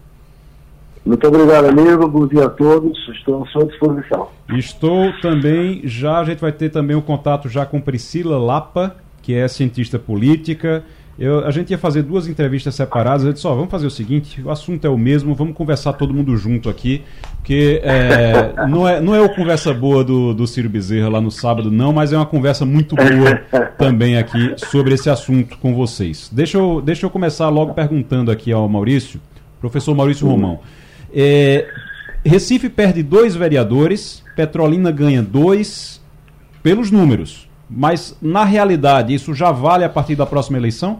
Muito 1.05 1.27
obrigado, 1.27 1.65
amigo. 1.65 2.07
Bom 2.07 2.25
dia 2.25 2.45
a 2.45 2.49
todos. 2.49 2.97
Estou 3.09 3.43
à 3.43 3.47
sua 3.47 3.65
disposição. 3.65 4.29
Estou 4.55 5.11
também, 5.19 5.81
já 5.83 6.19
a 6.19 6.23
gente 6.23 6.39
vai 6.39 6.53
ter 6.53 6.69
também 6.69 6.95
o 6.95 6.99
um 6.99 7.01
contato 7.01 7.49
já 7.49 7.65
com 7.65 7.81
Priscila 7.81 8.37
Lapa, 8.37 8.95
que 9.21 9.33
é 9.33 9.45
cientista 9.49 9.99
política 9.99 10.85
eu, 11.19 11.45
a 11.45 11.51
gente 11.51 11.71
ia 11.71 11.77
fazer 11.77 12.03
duas 12.03 12.27
entrevistas 12.27 12.73
separadas. 12.73 13.25
Eu 13.25 13.33
disse: 13.33 13.45
ó, 13.45 13.53
vamos 13.53 13.69
fazer 13.69 13.85
o 13.85 13.91
seguinte: 13.91 14.41
o 14.41 14.49
assunto 14.49 14.85
é 14.85 14.89
o 14.89 14.97
mesmo, 14.97 15.35
vamos 15.35 15.55
conversar 15.55 15.93
todo 15.93 16.13
mundo 16.13 16.35
junto 16.37 16.69
aqui. 16.69 17.03
Porque 17.37 17.81
é, 17.83 18.53
não, 18.67 18.87
é, 18.87 19.01
não 19.01 19.15
é 19.15 19.21
o 19.21 19.29
conversa 19.33 19.73
boa 19.73 20.03
do, 20.03 20.33
do 20.33 20.47
Ciro 20.47 20.69
Bezerra 20.69 21.09
lá 21.09 21.21
no 21.21 21.31
sábado, 21.31 21.69
não, 21.69 21.91
mas 21.93 22.13
é 22.13 22.17
uma 22.17 22.25
conversa 22.25 22.65
muito 22.65 22.95
boa 22.95 23.41
também 23.77 24.17
aqui 24.17 24.55
sobre 24.57 24.93
esse 24.93 25.09
assunto 25.09 25.57
com 25.57 25.73
vocês. 25.75 26.29
Deixa 26.31 26.57
eu, 26.57 26.81
deixa 26.81 27.05
eu 27.05 27.09
começar 27.09 27.49
logo 27.49 27.73
perguntando 27.73 28.31
aqui 28.31 28.51
ao 28.51 28.67
Maurício, 28.67 29.19
professor 29.59 29.93
Maurício 29.95 30.27
Romão. 30.27 30.59
É, 31.13 31.67
Recife 32.23 32.69
perde 32.69 33.03
dois 33.03 33.35
vereadores, 33.35 34.23
Petrolina 34.35 34.91
ganha 34.91 35.21
dois, 35.21 36.01
pelos 36.63 36.91
números. 36.91 37.50
Mas, 37.73 38.17
na 38.21 38.43
realidade, 38.43 39.13
isso 39.13 39.33
já 39.33 39.51
vale 39.51 39.85
a 39.85 39.89
partir 39.89 40.15
da 40.15 40.25
próxima 40.25 40.57
eleição? 40.57 40.99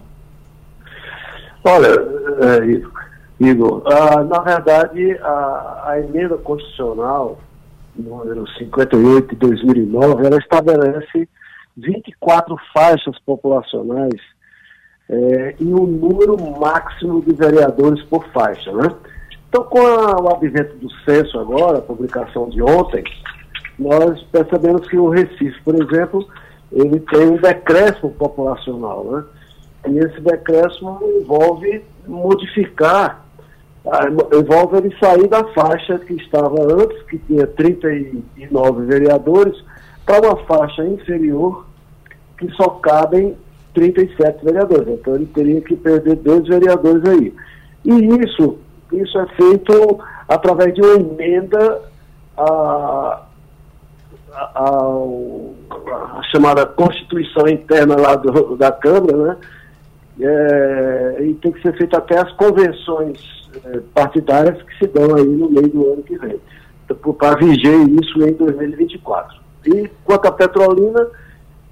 Olha, 1.64 1.90
é, 1.90 3.46
Igor, 3.46 3.84
ah, 3.86 4.24
na 4.24 4.40
verdade, 4.40 5.18
a, 5.22 5.84
a 5.88 6.00
emenda 6.00 6.38
constitucional 6.38 7.38
número 7.96 8.48
58 8.58 9.30
de 9.30 9.36
2009, 9.36 10.26
ela 10.26 10.38
estabelece 10.38 11.28
24 11.76 12.56
faixas 12.74 13.18
populacionais 13.20 14.20
é, 15.10 15.56
e 15.60 15.66
um 15.74 15.86
número 15.86 16.38
máximo 16.60 17.22
de 17.22 17.34
vereadores 17.34 18.02
por 18.06 18.26
faixa, 18.30 18.72
né? 18.72 18.90
Então, 19.50 19.64
com 19.66 19.86
a, 19.86 20.22
o 20.22 20.34
advento 20.34 20.76
do 20.78 20.90
censo 21.04 21.38
agora, 21.38 21.80
a 21.80 21.82
publicação 21.82 22.50
de 22.50 22.62
ontem, 22.62 23.04
nós 23.78 24.22
percebemos 24.32 24.88
que 24.88 24.98
o 24.98 25.10
Recife, 25.10 25.62
por 25.64 25.76
exemplo, 25.76 26.26
ele 26.72 27.00
tem 27.00 27.30
um 27.30 27.38
decréscimo 27.38 28.12
populacional, 28.12 29.04
né? 29.04 29.24
E 29.90 29.98
esse 29.98 30.22
decréscimo 30.22 31.00
envolve 31.04 31.84
modificar, 32.08 33.26
envolve 34.32 34.78
ele 34.78 34.96
sair 35.00 35.28
da 35.28 35.44
faixa 35.54 35.98
que 36.00 36.14
estava 36.14 36.56
antes, 36.62 37.02
que 37.04 37.18
tinha 37.20 37.48
39 37.48 38.86
vereadores, 38.86 39.64
para 40.06 40.28
uma 40.28 40.38
faixa 40.46 40.86
inferior 40.86 41.66
que 42.38 42.50
só 42.52 42.70
cabem 42.70 43.36
37 43.74 44.44
vereadores. 44.44 44.88
Então 44.88 45.16
ele 45.16 45.26
teria 45.28 45.62
que 45.62 45.76
perder 45.76 46.16
dois 46.18 46.48
vereadores 46.48 47.04
aí. 47.08 47.34
E 47.86 47.92
isso, 48.24 48.58
isso 48.92 49.20
é 49.20 49.28
feito 49.36 50.00
através 50.28 50.74
de 50.74 50.82
uma 50.82 50.96
emenda 50.96 51.82
a, 52.38 53.24
a, 54.34 54.64
a, 56.20 56.22
chamada 56.32 56.66
Constituição 56.66 57.48
Interna 57.48 57.96
lá 58.00 58.16
do, 58.16 58.56
da 58.56 58.72
Câmara, 58.72 59.18
né? 59.18 59.38
É, 60.20 61.18
e 61.22 61.34
tem 61.36 61.52
que 61.52 61.62
ser 61.62 61.76
feito 61.78 61.96
até 61.96 62.20
as 62.20 62.32
convenções 62.34 63.50
é, 63.66 63.80
partidárias 63.94 64.62
que 64.62 64.78
se 64.78 64.88
dão 64.88 65.16
aí 65.16 65.26
no 65.26 65.50
meio 65.50 65.70
do 65.70 65.94
ano 65.94 66.04
que 66.04 66.18
vem, 66.18 66.40
então, 66.86 67.14
para 67.14 67.38
viger 67.38 67.88
isso 67.90 68.22
em 68.22 68.34
2024. 68.34 69.42
E 69.66 69.90
quanto 70.04 70.28
à 70.28 70.32
Petrolina, 70.32 71.08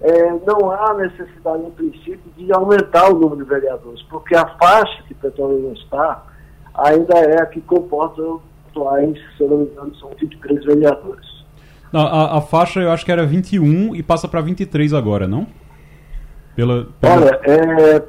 é, 0.01 0.31
não 0.45 0.71
há 0.71 0.93
necessidade, 0.95 1.63
no 1.63 1.71
princípio, 1.71 2.21
de 2.37 2.51
aumentar 2.51 3.09
o 3.09 3.19
número 3.19 3.43
de 3.43 3.49
vereadores, 3.49 4.01
porque 4.03 4.35
a 4.35 4.47
faixa 4.57 5.03
que 5.07 5.13
Petrolina 5.13 5.73
está 5.73 6.23
ainda 6.73 7.17
é 7.17 7.41
a 7.41 7.45
que 7.45 7.61
comporta 7.61 8.21
atuais, 8.69 9.17
se 9.37 9.43
não 9.43 9.57
me 9.57 9.65
engano, 9.65 9.93
são 9.95 10.09
23 10.19 10.65
vereadores. 10.65 11.28
Não, 11.91 12.01
a, 12.01 12.37
a, 12.37 12.41
faixa 12.41 12.79
eu 12.79 12.91
acho 12.91 13.03
que 13.03 13.11
era 13.11 13.25
21 13.25 13.95
e 13.95 14.03
passa 14.03 14.27
para 14.27 14.41
23 14.41 14.93
agora, 14.93 15.27
não? 15.27 15.47
Pela, 16.55 16.87
pela... 16.99 17.15
Olha, 17.15 17.39
é, 17.43 18.03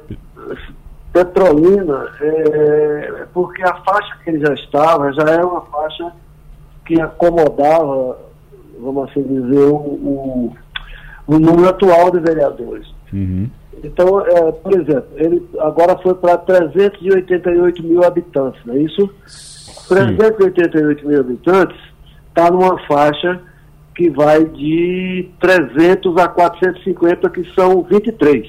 Petrolina, 1.11 2.07
é, 2.21 3.25
porque 3.33 3.61
a 3.63 3.75
faixa 3.75 4.17
que 4.23 4.29
ele 4.29 4.45
já 4.45 4.53
estava 4.53 5.11
já 5.13 5.23
era 5.23 5.45
uma 5.45 5.61
faixa 5.61 6.11
que 6.85 6.99
acomodava, 7.01 8.17
vamos 8.79 9.09
assim 9.09 9.23
dizer, 9.23 9.65
o, 9.65 9.75
o, 9.75 10.55
o 11.27 11.39
número 11.39 11.69
atual 11.69 12.11
de 12.11 12.19
vereadores. 12.19 12.87
Uhum. 13.11 13.49
Então, 13.83 14.21
é, 14.25 14.51
por 14.51 14.73
exemplo, 14.73 15.07
ele 15.15 15.49
agora 15.59 15.97
foi 15.97 16.13
para 16.15 16.37
388 16.37 17.83
mil 17.83 18.03
habitantes, 18.03 18.61
não 18.65 18.75
é 18.75 18.77
isso? 18.77 19.09
Sim. 19.25 19.95
388 19.95 21.07
mil 21.07 21.19
habitantes 21.19 21.77
está 22.29 22.49
numa 22.49 22.77
faixa 22.87 23.41
que 23.95 24.09
vai 24.09 24.45
de 24.45 25.29
300 25.39 26.17
a 26.17 26.27
450, 26.27 27.29
que 27.29 27.53
são 27.53 27.83
23. 27.83 28.47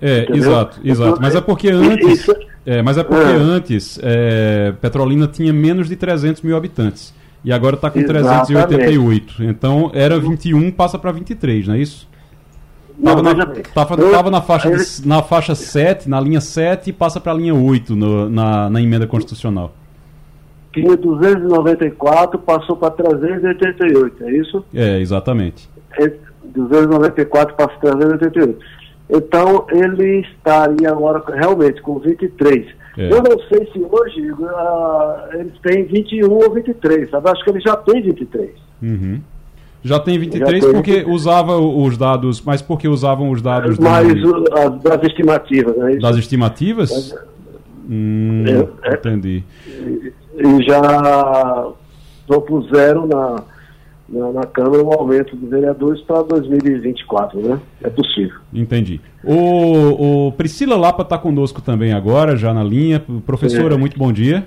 É, 0.00 0.22
Entendeu? 0.22 0.36
exato, 0.36 0.80
exato. 0.84 1.10
Então, 1.10 1.22
mas 1.22 1.34
é 1.34 1.40
porque 1.40 1.68
antes. 1.70 2.26
É, 2.64 2.82
mas 2.82 2.96
é 2.98 3.04
porque 3.04 3.24
é. 3.24 3.34
antes 3.34 3.98
é, 4.02 4.72
Petrolina 4.80 5.26
tinha 5.26 5.52
menos 5.52 5.88
de 5.88 5.96
300 5.96 6.42
mil 6.42 6.56
habitantes. 6.56 7.14
E 7.44 7.52
agora 7.52 7.74
está 7.74 7.90
com 7.90 7.98
Exatamente. 7.98 8.46
388. 8.46 9.44
Então 9.44 9.90
era 9.92 10.18
21, 10.18 10.70
passa 10.70 10.98
para 10.98 11.10
23, 11.10 11.66
não 11.66 11.74
é 11.74 11.78
isso? 11.78 12.08
Estava 12.96 13.22
na, 13.22 13.46
tava, 13.74 13.96
tava 13.96 14.30
na, 14.30 14.40
faixa 14.40 14.70
de, 14.70 15.08
na 15.08 15.22
faixa 15.22 15.54
7, 15.54 16.08
na 16.08 16.20
linha 16.20 16.40
7 16.40 16.90
e 16.90 16.92
passa 16.92 17.18
para 17.18 17.32
a 17.32 17.34
linha 17.34 17.54
8 17.54 17.96
no, 17.96 18.28
na, 18.28 18.70
na 18.70 18.80
emenda 18.80 19.06
constitucional 19.08 19.74
tinha 20.72 20.96
294, 20.96 22.38
passou 22.38 22.76
para 22.76 22.90
388, 22.90 24.24
é 24.24 24.32
isso? 24.32 24.64
É, 24.74 24.98
exatamente. 25.00 25.68
294 26.44 27.54
passa 27.54 27.78
para 27.78 27.96
388. 27.96 28.58
Então, 29.10 29.66
ele 29.70 30.20
estaria 30.20 30.90
agora 30.90 31.22
realmente 31.34 31.82
com 31.82 31.98
23. 31.98 32.66
É. 32.96 33.12
Eu 33.12 33.22
não 33.22 33.38
sei 33.48 33.66
se 33.72 33.78
hoje 33.78 34.30
uh, 34.32 35.38
eles 35.38 35.52
têm 35.62 35.84
21 35.84 36.30
ou 36.30 36.50
23, 36.52 37.10
sabe? 37.10 37.30
Acho 37.30 37.44
que 37.44 37.50
ele 37.50 37.60
já 37.60 37.76
tem 37.76 38.02
23. 38.02 38.50
Uhum. 38.82 39.20
Já 39.84 39.98
tem 39.98 40.18
23 40.18 40.62
já 40.62 40.72
porque 40.72 40.92
23. 40.92 41.14
usava 41.14 41.58
os 41.58 41.98
dados, 41.98 42.40
mas 42.40 42.62
porque 42.62 42.86
usavam 42.86 43.30
os 43.30 43.42
dados 43.42 43.78
mais 43.78 44.14
do... 44.22 44.44
das 44.80 45.02
estimativas, 45.02 45.76
né? 45.76 45.96
Das 45.96 46.16
estimativas? 46.16 46.90
Mas, 46.90 47.14
hum, 47.90 48.44
é, 48.46 48.90
é, 48.90 48.94
entendi 48.94 49.44
e 50.34 50.62
já 50.62 51.72
propuseram 52.26 53.06
na, 53.06 53.42
na, 54.08 54.32
na, 54.32 54.42
Câmara 54.46 54.82
um 54.82 54.92
aumento 54.92 55.36
dos 55.36 55.50
vereadores 55.50 56.00
para 56.02 56.22
2024, 56.22 57.40
né? 57.40 57.60
É 57.82 57.90
possível. 57.90 58.38
Entendi. 58.52 59.00
O, 59.24 60.28
o 60.28 60.32
Priscila 60.32 60.76
Lapa 60.76 61.02
está 61.02 61.18
conosco 61.18 61.60
também 61.60 61.92
agora, 61.92 62.36
já 62.36 62.52
na 62.52 62.64
linha. 62.64 63.02
Professora, 63.26 63.74
é. 63.74 63.78
muito 63.78 63.98
bom 63.98 64.12
dia. 64.12 64.46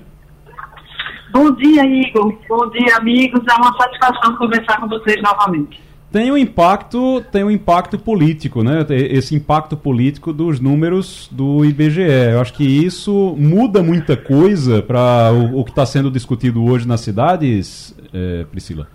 Bom 1.32 1.52
dia, 1.52 1.86
Igor. 1.86 2.34
Bom 2.48 2.70
dia, 2.70 2.98
amigos. 2.98 3.42
É 3.50 3.54
uma 3.56 3.74
satisfação 3.78 4.38
conversar 4.38 4.80
com 4.80 4.88
vocês 4.88 5.22
novamente 5.22 5.85
tem 6.16 6.32
um 6.32 6.38
impacto, 6.38 7.22
tem 7.30 7.44
um 7.44 7.52
impacto 7.52 8.00
político, 8.00 8.64
né? 8.64 8.86
Esse 8.90 9.36
impacto 9.36 9.76
político 9.76 10.32
dos 10.32 10.62
números 10.62 11.28
do 11.30 11.66
IBGE. 11.66 12.04
Eu 12.32 12.40
acho 12.40 12.54
que 12.54 12.64
isso 12.64 13.36
muda 13.38 13.84
muita 13.84 14.16
coisa 14.16 14.82
para 14.82 15.34
o, 15.34 15.60
o, 15.60 15.66
que 15.66 15.72
está 15.72 15.86
sendo 15.86 16.10
discutido 16.10 16.64
hoje 16.64 16.88
nas 16.88 17.02
cidades, 17.02 17.94
é, 18.14 18.46
Priscila. 18.46 18.88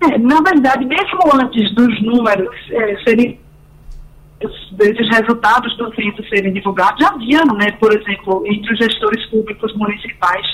É, 0.00 0.18
na 0.18 0.40
verdade, 0.40 0.84
mesmo 0.84 1.20
antes 1.32 1.72
dos 1.76 2.02
números 2.02 2.56
é, 2.72 2.96
serem 3.04 3.38
desses 4.72 5.08
resultados 5.16 5.76
do 5.76 5.94
censo 5.94 6.28
serem 6.28 6.52
divulgados, 6.52 6.98
já 6.98 7.10
havia, 7.10 7.44
né, 7.56 7.70
por 7.78 7.96
exemplo, 7.96 8.42
entre 8.46 8.72
os 8.72 8.78
gestores 8.80 9.24
públicos 9.26 9.72
municipais, 9.76 10.44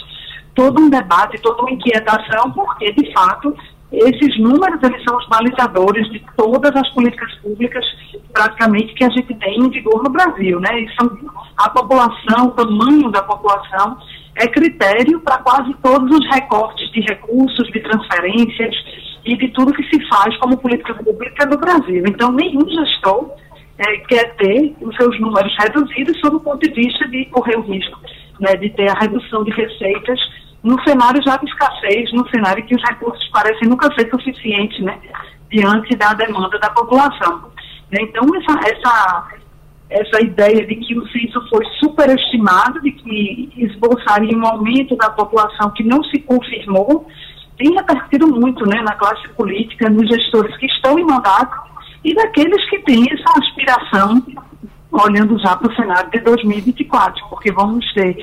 todo 0.55 0.83
um 0.83 0.91
debate, 0.91 1.41
toda 1.41 1.63
uma 1.63 1.71
inquietação, 1.71 2.51
porque, 2.51 2.93
de 2.93 3.11
fato, 3.15 3.57
esses 3.93 4.39
números, 4.39 4.83
eles 4.83 5.03
são 5.05 5.17
os 5.17 5.29
balizadores 5.29 6.11
de 6.11 6.25
todas 6.37 6.75
as 6.75 6.89
políticas 6.91 7.33
públicas, 7.37 7.85
praticamente, 8.33 8.95
que 8.95 9.05
a 9.05 9.11
gente 9.11 9.35
tem 9.35 9.59
em 9.59 9.71
vigor 9.71 10.03
no 10.03 10.11
Brasil, 10.11 10.59
né? 10.61 10.81
E 10.81 10.95
são, 10.95 11.11
a 11.57 11.71
população, 11.71 12.49
o 12.49 12.51
tamanho 12.53 13.11
da 13.11 13.23
população, 13.23 13.97
é 14.35 14.47
critério 14.49 15.21
para 15.21 15.39
quase 15.39 15.73
todos 15.83 16.11
os 16.19 16.35
recortes 16.35 16.91
de 16.91 17.01
recursos, 17.01 17.67
de 17.69 17.81
transferências 17.81 18.75
e 19.25 19.37
de 19.37 19.49
tudo 19.49 19.73
que 19.73 19.85
se 19.85 20.07
faz 20.09 20.37
como 20.39 20.59
política 20.59 20.95
pública 20.95 21.47
no 21.47 21.57
Brasil. 21.57 22.05
Então, 22.07 22.33
nenhum 22.33 22.69
gestor 22.69 23.31
é, 23.79 23.97
quer 24.09 24.35
ter 24.37 24.77
os 24.81 24.95
seus 24.97 25.19
números 25.21 25.55
reduzidos 25.59 26.19
sob 26.21 26.37
o 26.37 26.41
ponto 26.41 26.61
de 26.61 26.75
vista 26.75 27.09
de 27.09 27.25
correr 27.27 27.57
o 27.57 27.63
risco 27.63 27.99
né, 28.41 28.55
de 28.57 28.71
ter 28.71 28.89
a 28.89 28.99
redução 28.99 29.45
de 29.45 29.51
receitas 29.51 30.21
no 30.63 30.81
cenário 30.83 31.23
já 31.23 31.37
de 31.37 31.47
escassez, 31.47 32.13
no 32.13 32.29
cenário 32.29 32.65
que 32.65 32.75
os 32.75 32.83
recursos 32.83 33.29
parecem 33.29 33.69
nunca 33.69 33.93
ser 33.95 34.09
suficientes, 34.11 34.79
né, 34.85 34.99
diante 35.51 35.97
da 35.97 36.13
demanda 36.13 36.59
da 36.59 36.71
população. 36.71 37.51
Então, 37.93 38.25
essa, 38.35 38.71
essa, 38.71 39.29
essa 39.91 40.23
ideia 40.23 40.67
de 40.67 40.77
que 40.77 40.99
o 40.99 41.07
censo 41.09 41.41
foi 41.49 41.65
superestimado, 41.79 42.81
de 42.83 42.91
que 42.91 43.53
esboçaria 43.57 44.37
um 44.37 44.47
aumento 44.47 44.97
da 44.97 45.11
população 45.11 45.71
que 45.71 45.85
não 45.85 46.03
se 46.05 46.19
confirmou, 46.21 47.07
tem 47.57 47.75
repercutido 47.75 48.27
muito 48.29 48.67
né, 48.67 48.83
na 48.83 48.95
classe 48.95 49.29
política, 49.31 49.89
nos 49.89 50.09
gestores 50.09 50.57
que 50.59 50.67
estão 50.67 50.99
em 50.99 51.05
mandato 51.05 51.57
e 52.05 52.15
daqueles 52.15 52.69
que 52.69 52.79
têm 52.81 53.05
essa 53.11 53.39
aspiração, 53.39 54.23
olhando 54.93 55.39
já 55.39 55.57
para 55.57 55.73
o 55.73 55.75
cenário 55.75 56.11
de 56.11 56.21
2024, 56.21 57.27
porque 57.29 57.53
vamos 57.53 57.85
ter 57.95 58.17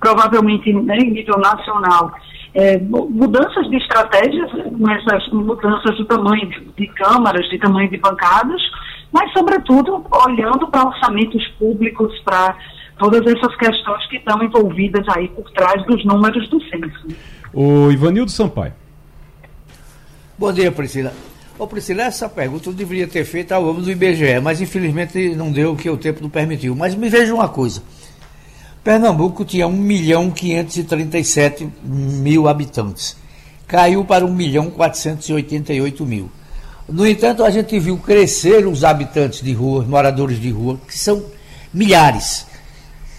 provavelmente 0.00 0.72
né, 0.72 0.96
em 0.98 1.10
nível 1.10 1.38
nacional, 1.38 2.12
é, 2.54 2.78
mudanças 2.78 3.68
de 3.68 3.76
estratégias, 3.76 4.50
essas 4.50 5.28
mudanças 5.32 5.96
do 5.96 6.04
tamanho 6.06 6.48
de, 6.48 6.60
de 6.76 6.86
câmaras, 6.88 7.48
de 7.48 7.58
tamanho 7.58 7.90
de 7.90 7.98
bancadas, 7.98 8.62
mas, 9.12 9.32
sobretudo, 9.32 10.04
olhando 10.26 10.66
para 10.68 10.88
orçamentos 10.88 11.46
públicos, 11.58 12.18
para 12.24 12.56
todas 12.98 13.20
essas 13.26 13.54
questões 13.56 14.06
que 14.08 14.16
estão 14.16 14.42
envolvidas 14.42 15.06
aí 15.16 15.28
por 15.28 15.50
trás 15.52 15.84
dos 15.86 16.04
números 16.04 16.48
do 16.48 16.60
censo. 16.64 17.08
O 17.52 17.90
Ivanildo 17.90 18.30
Sampaio. 18.30 18.72
Bom 20.38 20.52
dia, 20.52 20.70
Priscila. 20.70 21.12
Ô 21.58 21.66
Priscila, 21.66 22.02
essa 22.02 22.28
pergunta 22.28 22.68
eu 22.68 22.74
deveria 22.74 23.08
ter 23.08 23.24
feito 23.24 23.52
ao 23.52 23.64
homem 23.66 23.82
do 23.82 23.90
IBGE, 23.90 24.38
mas 24.42 24.60
infelizmente 24.60 25.34
não 25.34 25.50
deu 25.50 25.72
o 25.72 25.76
que 25.76 25.88
o 25.88 25.96
tempo 25.96 26.22
não 26.22 26.28
permitiu. 26.28 26.76
Mas 26.76 26.94
me 26.94 27.08
veja 27.08 27.34
uma 27.34 27.48
coisa. 27.48 27.82
Pernambuco 28.86 29.44
tinha 29.44 29.66
1 29.66 29.72
milhão 29.72 30.30
537 30.30 31.68
mil 31.82 32.46
habitantes. 32.46 33.20
Caiu 33.66 34.04
para 34.04 34.24
1 34.24 34.32
milhão 34.32 34.70
488 34.70 36.06
mil. 36.06 36.30
No 36.88 37.04
entanto, 37.04 37.42
a 37.42 37.50
gente 37.50 37.76
viu 37.80 37.98
crescer 37.98 38.64
os 38.64 38.84
habitantes 38.84 39.42
de 39.42 39.52
rua, 39.52 39.84
moradores 39.84 40.40
de 40.40 40.50
rua, 40.50 40.78
que 40.86 40.96
são 40.96 41.20
milhares. 41.74 42.46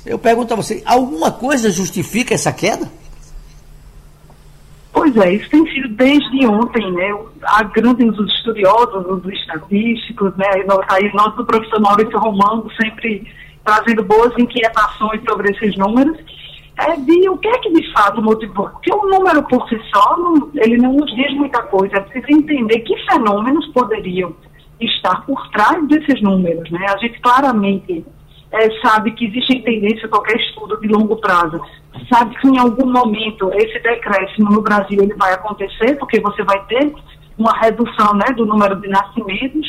Eu 0.06 0.18
pergunto 0.18 0.54
a 0.54 0.56
você, 0.56 0.82
alguma 0.86 1.34
coisa 1.34 1.70
justifica 1.70 2.34
essa 2.34 2.54
queda? 2.54 2.90
Pois 4.94 5.18
é, 5.18 5.34
isso 5.34 5.50
tem 5.50 5.70
sido 5.74 5.90
desde 5.90 6.48
ontem, 6.48 6.94
né? 6.94 7.14
Há 7.44 7.64
grandes 7.64 8.18
os 8.18 8.34
estudiosos, 8.36 9.06
os 9.06 9.34
estatísticos, 9.34 10.34
né? 10.38 10.46
Aí 10.88 11.12
nosso 11.14 11.44
professor 11.44 11.82
Maurício 11.82 12.18
Romano 12.18 12.72
sempre 12.82 13.28
trazendo 13.68 14.02
boas 14.04 14.32
inquietações 14.40 15.22
sobre 15.28 15.52
esses 15.52 15.76
números, 15.76 16.18
é 16.78 16.96
de 16.96 17.30
o 17.30 17.38
que 17.38 17.50
é 17.50 17.58
que 17.58 17.74
de 17.74 17.92
fato 17.92 18.22
motivou. 18.22 18.70
Porque 18.70 18.94
o 18.94 19.10
número 19.10 19.44
por 19.44 19.68
si 19.68 19.78
só, 19.94 20.18
não, 20.18 20.50
ele 20.56 20.78
não 20.78 20.94
nos 20.94 21.14
diz 21.14 21.34
muita 21.34 21.62
coisa, 21.64 21.98
é 21.98 22.00
preciso 22.00 22.40
entender 22.40 22.80
que 22.80 22.96
fenômenos 23.06 23.68
poderiam 23.74 24.34
estar 24.80 25.26
por 25.26 25.50
trás 25.50 25.86
desses 25.90 26.22
números. 26.22 26.70
Né? 26.72 26.86
A 26.88 26.98
gente 26.98 27.20
claramente 27.20 28.06
é, 28.54 28.70
sabe 28.80 29.12
que 29.12 29.26
existe 29.26 29.62
tendência, 29.64 30.08
qualquer 30.08 30.38
estudo 30.38 30.80
de 30.80 30.88
longo 30.88 31.18
prazo, 31.18 31.60
sabe 32.14 32.36
que 32.40 32.48
em 32.48 32.60
algum 32.60 32.90
momento 32.90 33.52
esse 33.54 33.80
decréscimo 33.80 34.50
no 34.50 34.62
Brasil 34.62 35.02
ele 35.02 35.16
vai 35.16 35.34
acontecer, 35.34 35.98
porque 35.98 36.22
você 36.22 36.42
vai 36.44 36.64
ter 36.68 36.94
uma 37.38 37.52
redução 37.60 38.14
né, 38.14 38.34
do 38.36 38.46
número 38.46 38.80
de 38.80 38.88
nascimentos, 38.88 39.68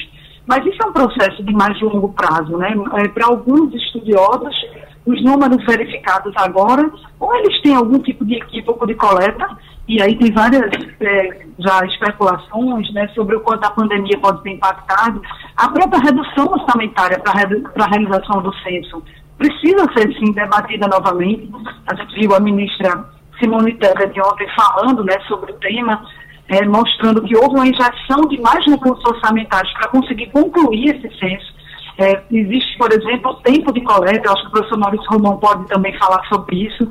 mas 0.49 0.64
isso 0.64 0.78
é 0.82 0.86
um 0.86 0.92
processo 0.92 1.44
de 1.44 1.53
mais 1.53 1.78
longo 1.82 2.09
prazo, 2.14 2.57
né? 2.57 2.74
É, 2.94 3.09
Para 3.09 3.26
alguns 3.26 3.72
estudiosos, 3.74 4.57
os 5.05 5.22
números 5.22 5.62
verificados 5.66 6.32
agora, 6.36 6.90
ou 7.20 7.36
eles 7.36 7.61
têm 7.61 7.76
algum 7.76 7.99
tipo 7.99 8.24
de 8.24 8.36
equívoco 8.36 8.86
de 8.86 8.94
coleta, 8.94 9.46
e 9.86 10.01
aí 10.03 10.16
tem 10.16 10.32
várias 10.32 10.70
é, 11.01 11.46
já 11.59 11.84
especulações 11.84 12.92
né, 12.94 13.09
sobre 13.09 13.36
o 13.36 13.40
quanto 13.40 13.64
a 13.64 13.70
pandemia 13.70 14.18
pode 14.20 14.42
ter 14.42 14.53
impactado. 14.53 15.20
A 15.57 15.68
própria 15.68 16.01
redução 16.01 16.46
orçamentária 16.46 17.18
para 17.18 17.84
a 17.84 17.88
realização 17.88 18.42
do 18.42 18.55
censo 18.57 19.03
precisa 19.36 19.86
ser, 19.92 20.12
sim, 20.14 20.32
debatida 20.32 20.88
novamente. 20.88 21.51
A 21.86 21.94
gente 21.94 22.20
viu 22.20 22.34
a 22.34 22.40
ministra 22.40 23.05
Simone 23.38 23.74
Tebet 23.74 24.12
de 24.12 24.20
ontem 24.20 24.46
falando 24.57 25.05
né, 25.05 25.14
sobre 25.26 25.53
o 25.53 25.55
tema, 25.57 26.03
é, 26.49 26.64
mostrando 26.64 27.22
que 27.22 27.36
houve 27.36 27.55
uma 27.55 27.66
injeção 27.66 28.22
de 28.28 28.40
mais 28.40 28.64
recursos 28.64 29.05
orçamentários 29.05 29.72
para 29.74 29.88
conseguir 29.88 30.26
concluir 30.30 30.96
esse 30.96 31.18
censo. 31.18 31.59
É, 31.99 32.22
existe, 32.30 32.78
por 32.78 32.92
exemplo, 32.92 33.32
o 33.32 33.34
tempo 33.34 33.72
de 33.72 33.80
coleta, 33.82 34.28
eu 34.28 34.32
acho 34.32 34.42
que 34.42 34.49
o 34.49 34.53
professor 34.53 34.78
Maurício 34.78 35.11
Romão 35.11 35.36
pode 35.36 35.66
também 35.66 35.96
falar 35.99 36.24
sobre 36.28 36.66
isso, 36.66 36.90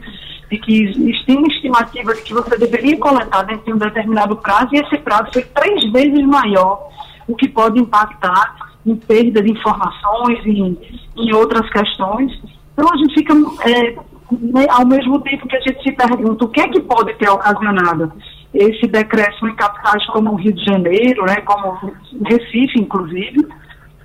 de 0.51 0.57
que 0.59 0.83
existe 0.83 1.31
uma 1.31 1.47
estimativa 1.47 2.13
de 2.13 2.21
que 2.21 2.33
você 2.33 2.57
deveria 2.57 2.97
coletar 2.97 3.43
dentro 3.43 3.65
de 3.65 3.73
um 3.73 3.77
determinado 3.77 4.35
prazo, 4.35 4.69
e 4.73 4.79
esse 4.79 4.97
prazo 4.99 5.29
foi 5.33 5.43
três 5.43 5.91
vezes 5.91 6.25
maior, 6.25 6.89
o 7.27 7.35
que 7.35 7.47
pode 7.47 7.79
impactar 7.79 8.55
em 8.85 8.95
perda 8.95 9.41
de 9.41 9.51
informações 9.51 10.45
em, 10.45 10.77
em 11.17 11.33
outras 11.33 11.69
questões. 11.69 12.31
Então 12.73 12.87
a 12.93 12.97
gente 12.97 13.13
fica, 13.13 13.33
é, 13.65 13.95
né, 14.31 14.67
ao 14.69 14.85
mesmo 14.85 15.19
tempo 15.21 15.47
que 15.47 15.55
a 15.55 15.61
gente 15.61 15.81
se 15.83 15.91
pergunta 15.93 16.45
o 16.45 16.49
que 16.49 16.61
é 16.61 16.67
que 16.67 16.79
pode 16.81 17.13
ter 17.15 17.29
ocasionado 17.29 18.13
esse 18.53 18.87
decréscimo 18.87 19.49
em 19.49 19.55
capitais 19.55 20.05
como 20.07 20.31
o 20.31 20.35
Rio 20.35 20.53
de 20.53 20.65
Janeiro, 20.65 21.25
né, 21.25 21.35
como 21.41 21.93
Recife, 22.25 22.79
inclusive, 22.79 23.47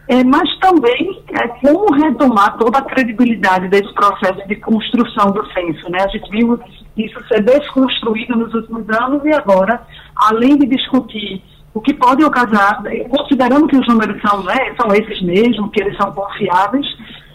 é, 0.09 0.25
mas 0.25 0.49
também 0.59 1.23
é, 1.31 1.49
como 1.49 1.95
retomar 1.95 2.57
toda 2.59 2.79
a 2.79 2.83
credibilidade 2.83 3.69
desse 3.69 3.93
processo 3.95 4.47
de 4.47 4.57
construção 4.57 5.31
do 5.31 5.47
censo. 5.53 5.91
Né? 5.91 5.99
A 6.03 6.09
gente 6.09 6.29
viu 6.31 6.59
isso 6.97 7.19
ser 7.29 7.43
desconstruído 7.43 8.37
nos 8.37 8.53
últimos 8.53 8.89
anos 8.91 9.25
e 9.25 9.33
agora, 9.33 9.81
além 10.17 10.59
de 10.59 10.67
discutir 10.67 11.43
o 11.73 11.81
que 11.81 11.95
pode 11.95 12.23
ocasionar, 12.23 12.83
considerando 13.09 13.67
que 13.67 13.79
os 13.79 13.89
números 13.89 14.21
são, 14.21 14.43
né, 14.43 14.75
são 14.79 14.93
esses 14.93 15.23
mesmos, 15.23 15.71
que 15.71 15.83
eles 15.83 15.97
são 15.97 16.13
confiáveis, 16.13 16.87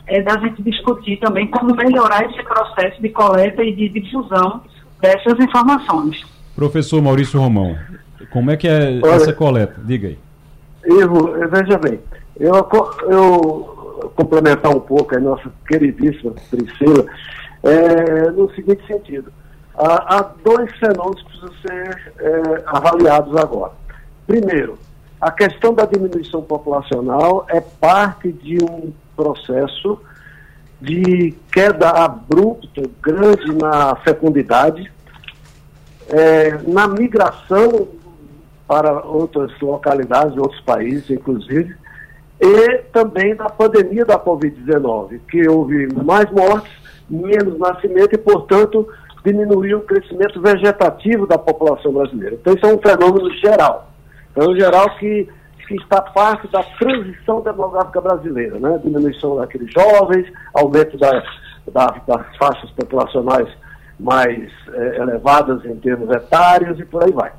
é 0.06 0.22
da 0.22 0.38
gente 0.40 0.62
discutir 0.62 1.18
também 1.18 1.48
como 1.48 1.76
melhorar 1.76 2.24
esse 2.30 2.42
processo 2.44 3.02
de 3.02 3.10
coleta 3.10 3.64
e 3.64 3.76
de 3.76 3.90
difusão 3.90 4.62
dessas 5.02 5.40
informações. 5.40 6.37
Professor 6.58 7.00
Maurício 7.04 7.40
Romão, 7.40 7.78
como 8.32 8.50
é 8.50 8.58
que 8.58 8.68
é 8.68 9.00
Olha, 9.04 9.14
essa 9.14 9.32
coleta? 9.32 9.76
Diga 9.78 10.08
aí. 10.08 10.18
Ivo, 10.88 11.32
veja 11.52 11.78
bem, 11.78 12.00
eu, 12.40 12.56
eu 13.08 14.12
complementar 14.16 14.76
um 14.76 14.80
pouco 14.80 15.16
a 15.16 15.20
nossa 15.20 15.52
queridíssima 15.68 16.34
Priscila, 16.50 17.06
é, 17.62 18.32
no 18.32 18.52
seguinte 18.56 18.84
sentido. 18.88 19.32
Há, 19.78 20.18
há 20.18 20.32
dois 20.44 20.72
fenômenos 20.78 21.22
que 21.22 21.30
precisam 21.30 21.54
ser 21.62 22.14
é, 22.20 22.64
avaliados 22.66 23.36
agora. 23.36 23.74
Primeiro, 24.26 24.80
a 25.22 25.30
questão 25.30 25.76
da 25.76 25.86
diminuição 25.86 26.42
populacional 26.42 27.46
é 27.50 27.62
parte 27.62 28.32
de 28.32 28.58
um 28.64 28.92
processo 29.16 30.02
de 30.82 31.36
queda 31.52 31.92
abrupta, 31.92 32.82
grande 33.00 33.54
na 33.54 33.96
fecundidade, 33.98 34.92
é, 36.10 36.58
na 36.68 36.88
migração 36.88 37.88
para 38.68 39.06
outras 39.06 39.58
localidades, 39.60 40.38
outros 40.38 40.60
países, 40.62 41.10
inclusive, 41.10 41.76
e 42.40 42.78
também 42.92 43.36
da 43.36 43.50
pandemia 43.50 44.06
da 44.06 44.20
Covid-19, 44.20 45.20
que 45.30 45.48
houve 45.48 45.88
mais 46.04 46.30
mortes, 46.32 46.72
menos 47.10 47.58
nascimento 47.58 48.14
e, 48.14 48.18
portanto, 48.18 48.88
diminuiu 49.26 49.80
o 49.80 49.82
crescimento 49.82 50.42
vegetativo 50.42 51.26
da 51.26 51.38
população 51.38 51.94
brasileira. 51.94 52.36
Então, 52.36 52.54
isso 52.54 52.66
é 52.66 52.74
um 52.74 52.80
fenômeno 52.80 53.34
geral. 53.36 53.92
É 54.36 54.44
um 54.44 54.56
geral 54.56 54.90
que, 54.98 55.28
que 55.68 55.76
está 55.76 56.02
parte 56.02 56.48
da 56.50 56.62
transição 56.64 57.42
demográfica 57.42 58.02
brasileira, 58.02 58.60
né? 58.60 58.80
Diminuição 58.84 59.38
daqueles 59.38 59.72
jovens, 59.72 60.32
aumento 60.54 60.98
da, 60.98 61.24
da, 61.72 61.88
das 62.06 62.38
faixas 62.38 62.70
populacionais 62.72 63.50
mais 64.00 64.52
é, 64.74 64.98
elevadas 64.98 65.66
em 65.66 65.76
termos 65.78 66.10
etários 66.10 66.80
e 66.80 66.86
por 66.86 67.04
aí 67.04 67.12
vai. 67.12 67.32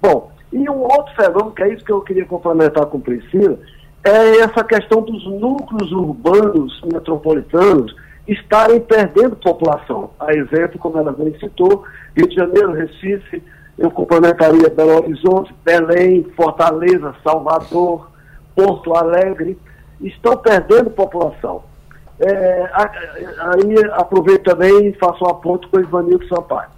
Bom, 0.00 0.30
e 0.52 0.68
um 0.68 0.82
outro 0.82 1.14
fenômeno, 1.16 1.52
que 1.52 1.62
é 1.62 1.74
isso 1.74 1.84
que 1.84 1.92
eu 1.92 2.00
queria 2.00 2.24
complementar 2.24 2.86
com 2.86 3.00
Priscila, 3.00 3.58
é 4.04 4.38
essa 4.38 4.62
questão 4.62 5.02
dos 5.02 5.24
núcleos 5.26 5.90
urbanos 5.90 6.80
metropolitanos 6.92 7.94
estarem 8.28 8.80
perdendo 8.80 9.36
população. 9.36 10.10
A 10.20 10.32
exemplo, 10.32 10.78
como 10.78 10.98
ela 10.98 11.12
bem 11.12 11.34
citou, 11.38 11.84
Rio 12.16 12.28
de 12.28 12.34
Janeiro, 12.34 12.72
Recife, 12.72 13.42
eu 13.76 13.90
complementaria 13.90 14.70
Belo 14.70 14.98
Horizonte, 14.98 15.54
Belém, 15.64 16.24
Fortaleza, 16.36 17.14
Salvador, 17.24 18.10
Porto 18.54 18.94
Alegre, 18.94 19.58
estão 20.00 20.36
perdendo 20.36 20.90
população. 20.90 21.64
É, 22.20 22.70
aí 22.72 23.90
aproveito 23.92 24.44
também 24.44 24.88
e 24.88 24.92
faço 24.94 25.24
um 25.24 25.28
aponto 25.28 25.68
com 25.68 25.78
o 25.78 25.80
Ivanildo 25.80 26.26
Sampaio. 26.28 26.70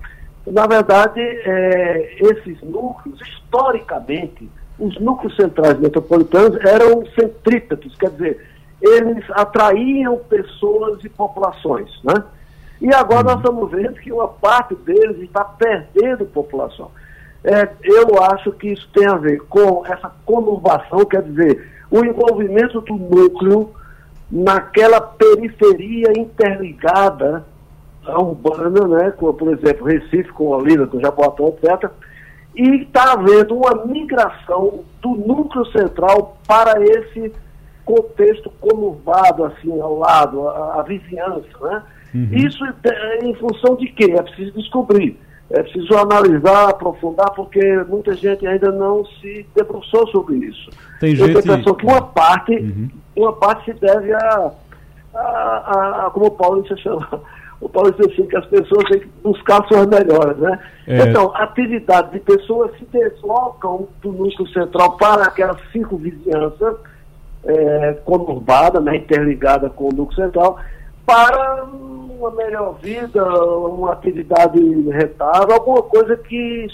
Na 0.46 0.66
verdade, 0.66 1.20
é, 1.20 2.16
esses 2.20 2.60
núcleos, 2.62 3.20
historicamente, 3.20 4.48
os 4.78 4.98
núcleos 5.00 5.34
centrais 5.36 5.78
metropolitanos 5.78 6.58
eram 6.64 7.04
centrípetos, 7.18 7.94
quer 7.96 8.10
dizer, 8.10 8.46
eles 8.80 9.24
atraíam 9.30 10.18
pessoas 10.18 11.02
e 11.04 11.08
populações, 11.08 11.90
né? 12.04 12.22
E 12.80 12.94
agora 12.94 13.24
nós 13.24 13.36
estamos 13.38 13.70
vendo 13.70 13.94
que 13.94 14.12
uma 14.12 14.28
parte 14.28 14.74
deles 14.74 15.18
está 15.22 15.42
perdendo 15.44 16.26
população. 16.26 16.90
É, 17.42 17.68
eu 17.82 18.22
acho 18.22 18.52
que 18.52 18.68
isso 18.68 18.88
tem 18.92 19.06
a 19.06 19.16
ver 19.16 19.38
com 19.48 19.84
essa 19.86 20.12
conurbação, 20.24 21.04
quer 21.06 21.22
dizer, 21.22 21.72
o 21.90 22.04
envolvimento 22.04 22.80
do 22.82 22.94
núcleo 22.94 23.72
naquela 24.30 25.00
periferia 25.00 26.12
interligada 26.16 27.44
urbana, 28.08 28.86
né, 28.86 29.10
com, 29.12 29.32
por 29.32 29.52
exemplo, 29.52 29.86
Recife, 29.86 30.30
com 30.32 30.48
Olinda, 30.48 30.86
com 30.86 31.00
Jaboatão, 31.00 31.48
etc., 31.48 31.90
e 32.54 32.82
está 32.82 33.12
havendo 33.12 33.56
uma 33.56 33.84
migração 33.84 34.84
do 35.02 35.10
núcleo 35.10 35.66
central 35.66 36.38
para 36.46 36.82
esse 36.82 37.32
contexto 37.84 38.50
conurbado, 38.60 39.44
assim, 39.44 39.78
ao 39.80 39.98
lado, 39.98 40.48
a, 40.48 40.80
a 40.80 40.82
vizinhança, 40.82 41.46
né? 41.60 41.82
Uhum. 42.14 42.28
Isso 42.32 42.64
é 42.64 43.18
em 43.24 43.34
função 43.34 43.76
de 43.76 43.88
quê? 43.88 44.14
É 44.16 44.22
preciso 44.22 44.52
descobrir, 44.52 45.18
é 45.50 45.62
preciso 45.62 45.96
analisar, 45.96 46.70
aprofundar, 46.70 47.30
porque 47.34 47.60
muita 47.88 48.14
gente 48.14 48.46
ainda 48.46 48.72
não 48.72 49.04
se 49.04 49.46
debruçou 49.54 50.06
sobre 50.08 50.36
isso. 50.36 50.70
Tem 50.98 51.10
Eu 51.10 51.26
gente... 51.26 51.42
tenho 51.42 51.74
que 51.74 51.86
uma 51.86 52.02
parte, 52.02 52.52
uhum. 52.52 52.88
uma 53.14 53.32
parte 53.32 53.64
se 53.66 53.78
deve 53.78 54.12
a, 54.12 54.52
a, 55.14 55.20
a, 55.20 56.06
a 56.06 56.10
como 56.10 56.26
o 56.26 56.30
Paulo 56.32 56.62
disse, 56.62 56.88
o 57.60 57.68
Paulo 57.68 57.92
disse 57.92 58.12
assim, 58.12 58.28
que 58.28 58.36
as 58.36 58.46
pessoas 58.46 58.84
têm 58.90 59.00
que 59.00 59.08
buscar 59.22 59.64
suas 59.68 59.86
melhoras, 59.86 60.36
né? 60.38 60.58
É. 60.86 60.98
Então, 61.02 61.32
atividades 61.36 62.10
de 62.10 62.20
pessoas 62.20 62.72
se 62.78 62.84
deslocam 62.86 63.88
do 64.02 64.12
núcleo 64.12 64.48
central 64.48 64.96
para 64.96 65.24
aquela 65.24 65.56
circunvizinhança 65.70 66.76
é, 67.44 67.92
conurbada, 68.04 68.80
né, 68.80 68.96
interligada 68.96 69.70
com 69.70 69.84
o 69.84 69.94
núcleo 69.94 70.24
central, 70.24 70.58
para 71.06 71.64
uma 71.64 72.30
melhor 72.32 72.76
vida, 72.82 73.24
uma 73.24 73.92
atividade 73.92 74.60
rentável, 74.90 75.54
alguma 75.54 75.82
coisa 75.82 76.16
que 76.16 76.66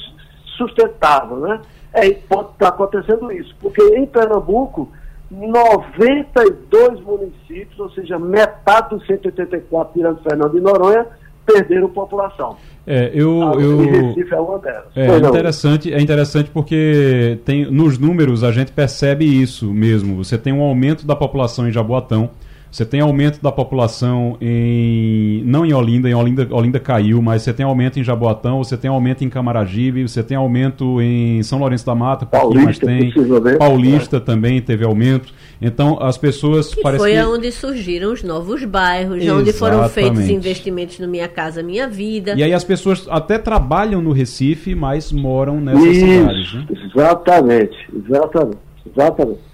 sustentável, 0.57 1.37
né? 1.37 1.61
É, 1.93 2.11
pode 2.11 2.51
estar 2.53 2.69
acontecendo 2.69 3.31
isso, 3.31 3.55
porque 3.61 3.83
em 3.97 4.07
Pernambuco, 4.07 4.89
92 5.31 7.01
municípios, 7.01 7.79
ou 7.79 7.91
seja, 7.91 8.19
metade 8.19 8.91
dos 8.91 9.07
184, 9.07 9.93
tirando 9.93 10.23
Fernando 10.23 10.53
de 10.53 10.61
Noronha, 10.61 11.07
perderam 11.45 11.89
população. 11.89 12.57
É, 12.87 13.11
eu, 13.15 13.43
ah, 13.43 13.55
eu... 13.61 13.79
Recife 13.79 14.35
é 14.35 14.41
uma 14.41 14.59
delas. 14.59 14.87
É, 14.97 15.07
é 15.07 15.19
interessante, 15.19 15.93
é 15.93 16.01
interessante 16.01 16.51
porque 16.51 17.39
tem, 17.45 17.71
nos 17.71 17.99
números 17.99 18.43
a 18.43 18.51
gente 18.51 18.73
percebe 18.73 19.25
isso 19.25 19.73
mesmo. 19.73 20.17
Você 20.23 20.39
tem 20.39 20.53
um 20.53 20.63
aumento 20.63 21.07
da 21.07 21.15
população 21.15 21.69
em 21.69 21.73
Jaboatão, 21.73 22.31
você 22.73 22.87
tem 22.87 23.01
aumento 23.01 23.39
da 23.43 23.53
população 23.53 24.39
em. 24.41 25.43
não 25.45 25.67
em 25.67 25.75
Olinda, 25.75 26.09
em 26.09 26.15
Olinda, 26.15 26.49
Olinda 26.51 26.81
caiu, 26.81 27.21
mas 27.21 27.43
você 27.43 27.53
tem 27.53 27.67
aumento 27.67 28.01
em 28.01 28.03
Jaboatão, 28.03 28.65
você 28.65 28.79
tem 28.79 28.91
aumento 28.91 29.23
em 29.23 29.29
Camaragibe, 29.29 30.09
você 30.09 30.23
tem 30.23 30.39
aumento 30.39 30.99
em 31.03 31.43
São 31.43 31.59
Lourenço 31.59 31.85
da 31.85 31.95
Mata, 31.95 32.25
Paulista, 32.25 32.65
mais 32.65 32.79
tem. 32.79 33.13
Paulista 33.59 34.17
é. 34.17 34.21
também 34.21 34.63
teve 34.63 34.87
aumento. 34.87 35.35
Então 35.61 36.03
as 36.03 36.17
pessoas. 36.17 36.75
Que 36.75 36.81
foi 36.81 37.13
que... 37.13 37.23
onde 37.23 37.53
surgiram 37.53 38.11
os 38.11 38.23
novos 38.23 38.65
bairros, 38.65 39.19
Exatamente. 39.19 39.49
onde 39.51 39.53
foram 39.53 39.87
feitos 39.91 40.31
investimentos 40.31 40.99
no 40.99 41.07
Minha 41.07 41.29
Casa 41.29 41.63
Minha 41.63 41.87
Vida. 41.87 42.33
E 42.39 42.43
aí 42.43 42.55
as 42.55 42.65
pessoas 42.65 43.07
até 43.11 43.37
trabalham 43.37 44.01
no 44.01 44.13
Recife, 44.13 44.75
mas 44.75 45.13
moram 45.13 45.61
nessas 45.61 45.85
Isso, 45.85 46.07
cidades. 46.07 46.55
Né? 46.55 46.67
Exatamente, 46.95 47.77
exatamente, 47.95 48.59
exatamente. 48.91 49.52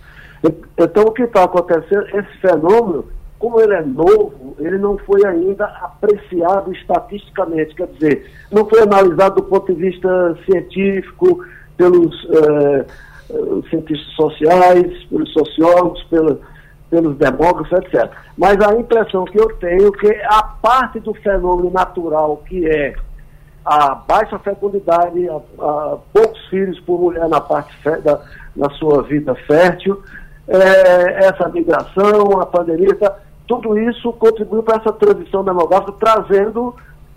Então, 0.79 1.05
o 1.05 1.13
que 1.13 1.23
está 1.23 1.45
acontecendo, 1.45 2.07
esse 2.15 2.39
fenômeno, 2.41 3.07
como 3.39 3.61
ele 3.61 3.75
é 3.75 3.83
novo, 3.83 4.57
ele 4.59 4.79
não 4.79 4.99
foi 4.99 5.25
ainda 5.25 5.65
apreciado 5.65 6.73
estatisticamente, 6.73 7.75
quer 7.75 7.87
dizer, 7.89 8.31
não 8.51 8.69
foi 8.69 8.83
analisado 8.83 9.37
do 9.37 9.43
ponto 9.43 9.73
de 9.73 9.81
vista 9.81 10.37
científico, 10.45 11.45
pelos 11.79 12.29
eh, 12.31 12.85
cientistas 13.71 14.13
sociais, 14.15 15.05
pelos 15.05 15.33
sociólogos, 15.33 16.03
pela, 16.05 16.39
pelos 16.91 17.17
demógrafos, 17.17 17.73
etc. 17.73 18.11
Mas 18.37 18.61
a 18.61 18.75
impressão 18.75 19.25
que 19.25 19.41
eu 19.41 19.49
tenho 19.57 19.89
é 19.89 19.93
que 19.93 20.23
a 20.25 20.43
parte 20.43 21.01
do 21.01 21.15
fenômeno 21.15 21.71
natural, 21.71 22.43
que 22.49 22.67
é 22.69 22.95
a 23.65 23.95
baixa 23.95 24.39
fecundidade, 24.41 25.29
a, 25.29 25.37
a 25.37 25.99
poucos 26.13 26.45
filhos 26.49 26.79
por 26.81 27.01
mulher 27.01 27.29
na 27.29 27.41
parte 27.41 27.73
da, 28.03 28.21
na 28.57 28.69
sua 28.71 29.03
vida 29.03 29.35
fértil, 29.47 30.03
é, 30.49 31.27
essa 31.27 31.49
migração, 31.49 32.41
a 32.41 32.47
pandemia, 32.47 32.95
tá, 32.97 33.17
tudo 33.47 33.79
isso 33.79 34.13
contribuiu 34.15 34.63
para 34.63 34.77
essa 34.77 34.93
transição 34.93 35.45
demográfica, 35.45 35.93
trazendo 35.93 36.75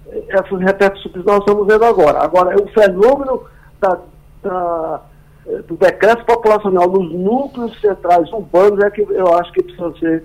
é, 0.07 0.23
essas 0.29 0.59
repercussões 0.59 1.13
que 1.13 1.25
nós 1.25 1.39
estamos 1.39 1.65
vendo 1.65 1.86
agora. 1.86 2.19
Agora, 2.19 2.55
o 2.61 2.67
fenômeno 2.67 3.43
da, 3.79 3.97
da, 4.43 5.01
é, 5.47 5.57
do 5.59 5.75
decréscimo 5.75 6.25
populacional 6.25 6.89
nos 6.89 7.13
núcleos 7.13 7.79
centrais 7.79 8.32
urbanos 8.32 8.84
é 8.84 8.89
que 8.89 9.01
eu 9.01 9.34
acho 9.36 9.51
que 9.53 9.63
precisa 9.63 9.93
ser, 9.97 10.23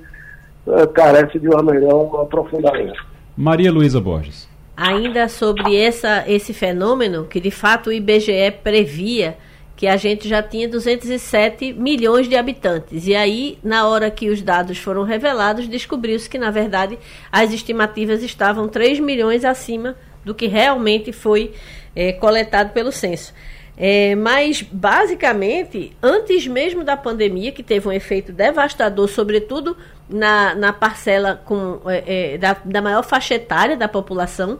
é, 0.68 0.86
carece 0.88 1.38
de 1.38 1.48
uma 1.48 1.62
melhor 1.62 2.22
aprofundamento. 2.22 3.04
Maria 3.36 3.70
Luísa 3.70 4.00
Borges. 4.00 4.48
Ainda 4.76 5.28
sobre 5.28 5.76
essa, 5.76 6.24
esse 6.26 6.52
fenômeno, 6.52 7.24
que 7.24 7.40
de 7.40 7.50
fato 7.50 7.88
o 7.88 7.92
IBGE 7.92 8.50
previa 8.62 9.38
que 9.76 9.86
a 9.86 9.96
gente 9.96 10.26
já 10.26 10.42
tinha 10.42 10.66
207 10.66 11.74
milhões 11.74 12.26
de 12.26 12.34
habitantes. 12.34 13.06
E 13.06 13.14
aí, 13.14 13.58
na 13.62 13.86
hora 13.86 14.10
que 14.10 14.30
os 14.30 14.40
dados 14.40 14.78
foram 14.78 15.02
revelados, 15.02 15.68
descobriu-se 15.68 16.30
que, 16.30 16.38
na 16.38 16.50
verdade, 16.50 16.98
as 17.30 17.52
estimativas 17.52 18.22
estavam 18.22 18.68
3 18.68 18.98
milhões 18.98 19.44
acima 19.44 19.94
do 20.24 20.34
que 20.34 20.46
realmente 20.46 21.12
foi 21.12 21.52
é, 21.94 22.12
coletado 22.12 22.72
pelo 22.72 22.90
censo. 22.90 23.34
É, 23.76 24.14
mas, 24.14 24.62
basicamente, 24.62 25.92
antes 26.02 26.46
mesmo 26.46 26.82
da 26.82 26.96
pandemia, 26.96 27.52
que 27.52 27.62
teve 27.62 27.86
um 27.86 27.92
efeito 27.92 28.32
devastador, 28.32 29.06
sobretudo 29.06 29.76
na, 30.08 30.54
na 30.54 30.72
parcela 30.72 31.42
com, 31.44 31.80
é, 31.84 32.34
é 32.34 32.38
da, 32.38 32.56
da 32.64 32.80
maior 32.80 33.02
faixa 33.02 33.34
etária 33.34 33.76
da 33.76 33.86
população, 33.86 34.58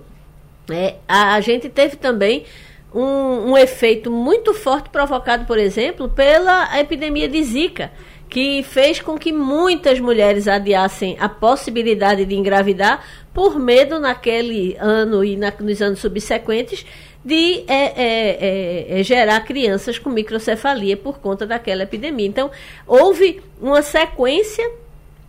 é, 0.70 0.96
a, 1.08 1.34
a 1.34 1.40
gente 1.40 1.70
teve 1.70 1.96
também 1.96 2.44
um, 2.96 3.50
um 3.50 3.58
efeito 3.58 4.10
muito 4.10 4.54
forte 4.54 4.88
provocado, 4.88 5.44
por 5.44 5.58
exemplo, 5.58 6.08
pela 6.08 6.80
epidemia 6.80 7.28
de 7.28 7.42
Zika, 7.42 7.92
que 8.28 8.62
fez 8.62 9.00
com 9.00 9.18
que 9.18 9.32
muitas 9.32 10.00
mulheres 10.00 10.48
adiassem 10.48 11.16
a 11.20 11.28
possibilidade 11.28 12.24
de 12.24 12.34
engravidar 12.34 13.04
por 13.34 13.58
medo 13.58 14.00
naquele 14.00 14.76
ano 14.80 15.22
e 15.22 15.36
na, 15.36 15.52
nos 15.60 15.82
anos 15.82 15.98
subsequentes 15.98 16.86
de 17.22 17.64
é, 17.66 17.74
é, 17.74 18.96
é, 18.96 19.00
é, 19.00 19.02
gerar 19.02 19.40
crianças 19.40 19.98
com 19.98 20.08
microcefalia 20.08 20.96
por 20.96 21.18
conta 21.18 21.46
daquela 21.46 21.82
epidemia. 21.82 22.26
Então, 22.26 22.50
houve 22.86 23.42
uma 23.60 23.82
sequência 23.82 24.68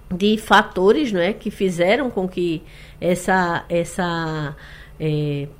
de 0.09 0.37
fatores 0.37 1.11
não 1.11 1.19
é, 1.19 1.33
que 1.33 1.51
fizeram 1.51 2.09
com 2.09 2.29
que 2.29 2.63
essa, 3.01 3.65
essa 3.67 4.55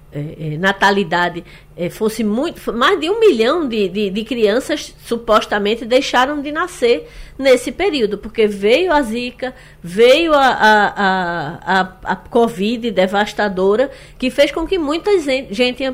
é, 0.10 0.54
é, 0.54 0.58
natalidade 0.58 1.44
é, 1.76 1.90
fosse 1.90 2.24
muito. 2.24 2.72
Mais 2.72 2.98
de 2.98 3.10
um 3.10 3.20
milhão 3.20 3.68
de, 3.68 3.90
de, 3.90 4.10
de, 4.10 4.24
crianças 4.24 4.96
supostamente 5.06 5.84
deixaram 5.84 6.42
de 6.42 6.50
nascer 6.50 7.10
nesse 7.38 7.74
período, 7.74 8.18
porque 8.18 8.48
veio 8.48 8.94
a 8.94 9.02
Zika, 9.02 9.54
veio 9.84 10.34
a, 10.34 10.48
a, 10.48 11.82
a, 11.82 11.98
a, 12.06 12.16
Covid 12.16 12.90
devastadora, 12.90 13.92
que 14.18 14.32
fez 14.32 14.50
com 14.50 14.66
que 14.66 14.80
muita 14.80 15.20
gente 15.20 15.84
é, 15.84 15.94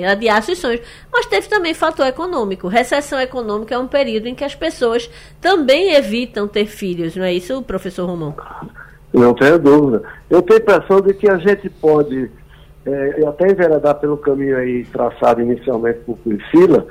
é, 0.00 0.06
adiasse 0.08 0.52
os 0.52 0.58
sonhos. 0.58 0.80
Mas 1.12 1.26
teve 1.26 1.48
também 1.48 1.74
fator 1.74 2.06
econômico. 2.06 2.68
Recessão 2.68 3.20
econômica 3.20 3.74
é 3.74 3.78
um 3.78 3.86
período 3.86 4.28
em 4.28 4.34
que 4.34 4.44
as 4.44 4.54
pessoas 4.54 5.10
também 5.42 5.92
evitam 5.92 6.48
ter 6.48 6.64
filhos, 6.64 7.14
não 7.14 7.24
é 7.24 7.34
isso, 7.34 7.62
professor 7.62 8.06
Romão? 8.06 8.34
Não 9.12 9.34
tenho 9.34 9.58
dúvida. 9.58 10.02
Eu 10.30 10.40
tenho 10.40 10.58
a 10.58 10.62
impressão 10.62 11.00
de 11.02 11.12
que 11.12 11.30
a 11.30 11.36
gente 11.38 11.68
pode 11.68 12.30
é, 12.86 13.26
até 13.26 13.50
enveredar 13.50 13.96
pelo 13.96 14.16
caminho 14.16 14.56
aí 14.56 14.84
traçado 14.84 15.40
inicialmente 15.40 15.98
por 16.00 16.16
Priscila, 16.18 16.86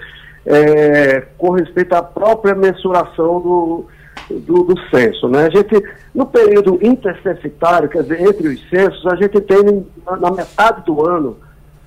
é, 0.46 1.22
com 1.38 1.52
respeito 1.52 1.94
à 1.94 2.04
própria 2.04 2.54
mensuração 2.54 3.40
do, 3.40 3.86
do, 4.30 4.64
do, 4.64 4.80
censo. 4.90 5.28
Né? 5.30 5.46
A 5.46 5.50
gente, 5.50 5.82
no 6.14 6.26
período 6.26 6.78
intercensitário, 6.86 7.90
quer 7.90 8.04
dizer, 8.04 8.22
entre 8.22 8.50
os 8.50 8.70
censos, 8.70 9.06
a 9.08 9.16
gente 9.16 9.40
tem, 9.42 9.86
na, 10.06 10.18
na 10.18 10.32
metade 10.32 10.86
do 10.86 11.08
ano, 11.08 11.38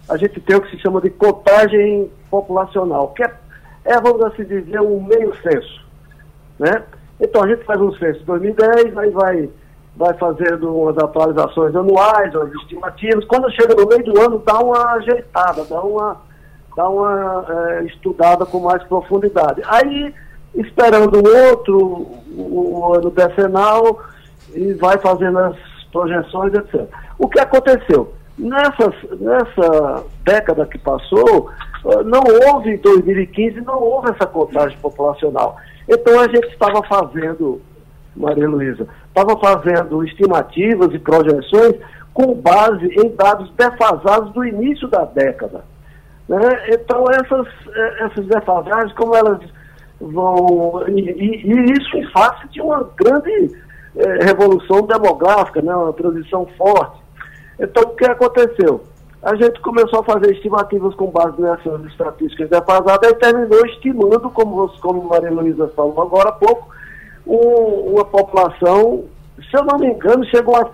a 0.09 0.16
gente 0.16 0.40
tem 0.40 0.56
o 0.56 0.62
que 0.62 0.70
se 0.70 0.82
chama 0.82 1.00
de 1.00 1.11
contagem 1.11 2.11
populacional, 2.30 3.09
que 3.09 3.22
é, 3.22 3.30
é 3.84 4.00
vamos 4.00 4.22
assim 4.22 4.44
dizer, 4.44 4.80
um 4.80 5.02
meio 5.02 5.36
censo. 5.42 5.86
Né? 6.59 6.82
Então, 7.20 7.44
a 7.44 7.48
gente 7.48 7.64
faz 7.64 7.80
um 7.80 7.92
censo 7.92 8.22
em 8.22 8.24
2010, 8.24 8.96
aí 8.96 9.11
vai 9.11 9.50
vai 9.99 10.14
fazendo 10.14 10.74
umas 10.74 10.96
atualizações 10.96 11.74
anuais, 11.74 12.32
umas 12.32 12.53
estimativas. 12.55 13.24
Quando 13.24 13.51
chega 13.51 13.74
no 13.74 13.86
meio 13.86 14.05
do 14.05 14.20
ano, 14.20 14.42
dá 14.46 14.59
uma 14.61 14.92
ajeitada, 14.92 15.64
dá 15.64 15.82
uma, 15.82 16.16
dá 16.76 16.88
uma 16.88 17.44
é, 17.49 17.84
estudada 17.84 18.46
com 18.46 18.61
mais 18.61 18.82
profundidade. 18.84 19.61
Aí, 19.66 20.14
esperando 20.55 21.16
o 21.16 21.51
outro, 21.51 21.76
o, 22.30 22.78
o 22.78 22.94
ano 22.94 23.11
decenal, 23.11 24.01
e 24.55 24.72
vai 24.74 24.96
fazendo 24.99 25.36
as 25.36 25.57
projeções, 25.90 26.55
etc. 26.55 26.86
O 27.18 27.28
que 27.28 27.40
aconteceu? 27.40 28.14
Nessa, 28.38 28.92
nessa 29.18 30.05
década 30.22 30.64
que 30.64 30.78
passou, 30.78 31.51
não 32.05 32.22
houve, 32.46 32.74
em 32.74 32.78
2015, 32.78 33.62
não 33.62 33.82
houve 33.82 34.11
essa 34.11 34.26
contagem 34.26 34.78
populacional. 34.78 35.57
Então 35.88 36.20
a 36.20 36.28
gente 36.28 36.46
estava 36.46 36.80
fazendo 36.84 37.61
Maria 38.14 38.49
Luísa, 38.49 38.86
estava 39.18 39.38
fazendo 39.38 40.04
estimativas 40.04 40.94
e 40.94 40.98
projeções 40.98 41.74
com 42.14 42.34
base 42.34 42.86
em 42.86 43.14
dados 43.16 43.50
defasados 43.56 44.32
do 44.32 44.44
início 44.44 44.88
da 44.88 45.04
década. 45.04 45.64
Né? 46.28 46.38
Então, 46.70 47.04
essas, 47.10 47.46
eh, 47.74 48.04
essas 48.04 48.26
defasagens, 48.26 48.92
como 48.94 49.16
elas 49.16 49.40
vão. 50.00 50.84
E, 50.88 51.00
e 51.00 51.72
isso 51.72 51.96
em 51.96 52.10
face 52.10 52.48
de 52.48 52.60
uma 52.60 52.88
grande 52.96 53.56
eh, 53.96 54.24
revolução 54.24 54.82
demográfica, 54.82 55.62
né? 55.62 55.74
uma 55.74 55.92
transição 55.92 56.46
forte. 56.56 56.98
Então, 57.58 57.84
o 57.84 57.96
que 57.96 58.04
aconteceu? 58.04 58.84
A 59.22 59.34
gente 59.34 59.60
começou 59.60 60.00
a 60.00 60.04
fazer 60.04 60.32
estimativas 60.32 60.94
com 60.94 61.06
base 61.10 61.40
nessas 61.40 61.84
estatísticas 61.86 62.48
defasadas 62.50 63.10
e 63.10 63.14
terminou 63.14 63.66
estimando, 63.66 64.30
como, 64.30 64.68
como 64.80 65.08
Maria 65.08 65.32
Luísa 65.32 65.66
falou 65.74 66.02
agora 66.02 66.28
há 66.28 66.32
pouco, 66.32 66.68
um, 67.28 67.92
uma 67.92 68.04
população, 68.04 69.04
se 69.50 69.56
eu 69.56 69.64
não 69.64 69.78
me 69.78 69.88
engano, 69.88 70.24
chegou 70.26 70.56
a, 70.56 70.70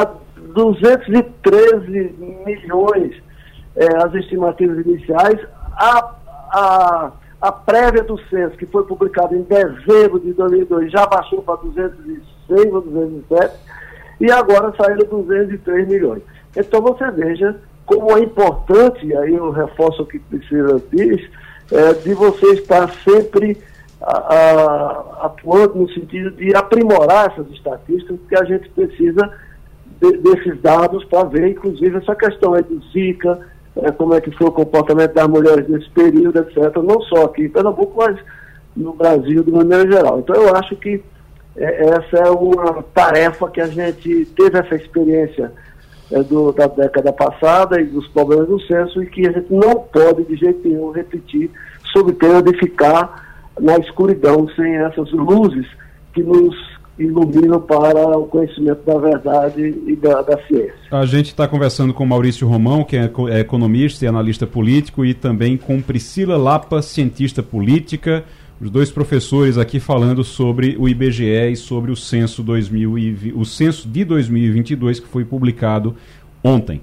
a 0.00 0.10
213 0.54 2.14
milhões 2.44 3.22
é, 3.76 3.86
as 4.04 4.14
estimativas 4.14 4.84
iniciais. 4.84 5.38
A, 5.76 6.14
a, 6.50 7.12
a 7.40 7.52
prévia 7.52 8.02
do 8.02 8.18
censo, 8.28 8.56
que 8.56 8.66
foi 8.66 8.84
publicada 8.84 9.36
em 9.36 9.42
dezembro 9.42 10.18
de 10.18 10.32
2002, 10.32 10.90
já 10.90 11.06
baixou 11.06 11.42
para 11.42 11.56
206 11.56 12.36
206 12.48 12.72
ou 12.72 12.80
207, 12.80 13.54
e 14.20 14.30
agora 14.30 14.72
saíram 14.76 15.22
203 15.22 15.88
milhões. 15.88 16.22
Então 16.56 16.80
você 16.80 17.10
veja 17.10 17.56
como 17.84 18.16
é 18.16 18.20
importante, 18.20 19.14
aí 19.16 19.34
eu 19.34 19.50
reforço 19.50 20.02
o 20.02 20.06
que 20.06 20.18
precisa 20.18 20.82
diz, 20.92 21.28
é, 21.70 21.92
de 21.92 22.14
você 22.14 22.46
estar 22.54 22.88
sempre 23.04 23.60
atuando 24.00 25.74
no 25.76 25.88
sentido 25.90 26.30
de 26.32 26.54
aprimorar 26.54 27.32
essas 27.32 27.50
estatísticas, 27.50 28.18
porque 28.20 28.36
a 28.36 28.44
gente 28.44 28.68
precisa 28.70 29.32
de, 30.00 30.18
desses 30.18 30.60
dados 30.60 31.04
para 31.04 31.24
ver, 31.24 31.48
inclusive, 31.48 31.96
essa 31.96 32.14
questão 32.14 32.54
aí 32.54 32.62
do 32.62 32.80
Zika, 32.92 33.40
é, 33.76 33.90
como 33.90 34.14
é 34.14 34.20
que 34.20 34.30
foi 34.30 34.48
o 34.48 34.52
comportamento 34.52 35.14
das 35.14 35.28
mulheres 35.28 35.68
nesse 35.68 35.88
período, 35.90 36.38
etc., 36.38 36.76
não 36.82 37.00
só 37.02 37.24
aqui 37.24 37.44
em 37.44 37.48
Pernambuco, 37.48 37.94
mas 37.96 38.18
no 38.76 38.92
Brasil 38.92 39.42
de 39.42 39.50
maneira 39.50 39.90
geral. 39.90 40.18
Então 40.18 40.34
eu 40.36 40.54
acho 40.54 40.76
que 40.76 41.02
é, 41.56 41.88
essa 41.88 42.16
é 42.18 42.30
uma 42.30 42.82
tarefa 42.94 43.50
que 43.50 43.60
a 43.60 43.66
gente 43.66 44.26
teve 44.36 44.58
essa 44.58 44.74
experiência 44.74 45.52
é, 46.10 46.22
do, 46.22 46.52
da 46.52 46.66
década 46.66 47.12
passada 47.12 47.80
e 47.80 47.84
dos 47.84 48.06
problemas 48.08 48.46
do 48.46 48.60
censo 48.60 49.02
e 49.02 49.06
que 49.06 49.26
a 49.26 49.32
gente 49.32 49.52
não 49.52 49.74
pode 49.74 50.24
de 50.24 50.36
jeito 50.36 50.68
nenhum 50.68 50.90
repetir 50.90 51.50
sob 51.92 52.12
pena 52.12 52.42
de 52.42 52.56
ficar 52.58 53.25
na 53.60 53.76
escuridão 53.78 54.48
sem 54.54 54.76
essas 54.76 55.10
luzes 55.12 55.66
que 56.12 56.22
nos 56.22 56.54
iluminam 56.98 57.60
para 57.60 58.16
o 58.18 58.26
conhecimento 58.26 58.82
da 58.86 58.98
verdade 58.98 59.74
e 59.86 59.96
da, 59.96 60.22
da 60.22 60.38
ciência. 60.46 60.74
A 60.90 61.04
gente 61.04 61.26
está 61.26 61.46
conversando 61.46 61.92
com 61.92 62.06
Maurício 62.06 62.48
Romão, 62.48 62.84
que 62.84 62.96
é, 62.96 63.10
é 63.30 63.40
economista 63.40 64.04
e 64.04 64.08
analista 64.08 64.46
político, 64.46 65.04
e 65.04 65.12
também 65.12 65.58
com 65.58 65.80
Priscila 65.82 66.38
Lapa, 66.38 66.80
cientista 66.80 67.42
política 67.42 68.24
os 68.60 68.70
dois 68.70 68.90
professores 68.90 69.58
aqui 69.58 69.78
falando 69.78 70.24
sobre 70.24 70.76
o 70.78 70.88
IBGE 70.88 71.50
e 71.52 71.56
sobre 71.56 71.90
o 71.90 71.96
censo, 71.96 72.42
2020, 72.42 73.34
o 73.36 73.44
censo 73.44 73.88
de 73.88 74.04
2022 74.04 75.00
que 75.00 75.06
foi 75.06 75.24
publicado 75.24 75.96
ontem. 76.42 76.80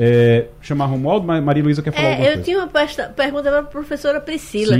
É, 0.00 0.46
chamar 0.60 0.86
Romualdo, 0.86 1.26
Maria 1.26 1.62
Luísa 1.62 1.82
quer 1.82 1.92
falar 1.92 2.06
é, 2.06 2.10
alguma 2.10 2.28
eu 2.28 2.34
coisa? 2.34 2.40
Eu 2.40 2.44
tinha 2.44 2.58
uma 2.58 3.14
pergunta 3.14 3.50
para 3.50 3.58
a 3.58 3.62
professora 3.64 4.20
Priscila. 4.20 4.78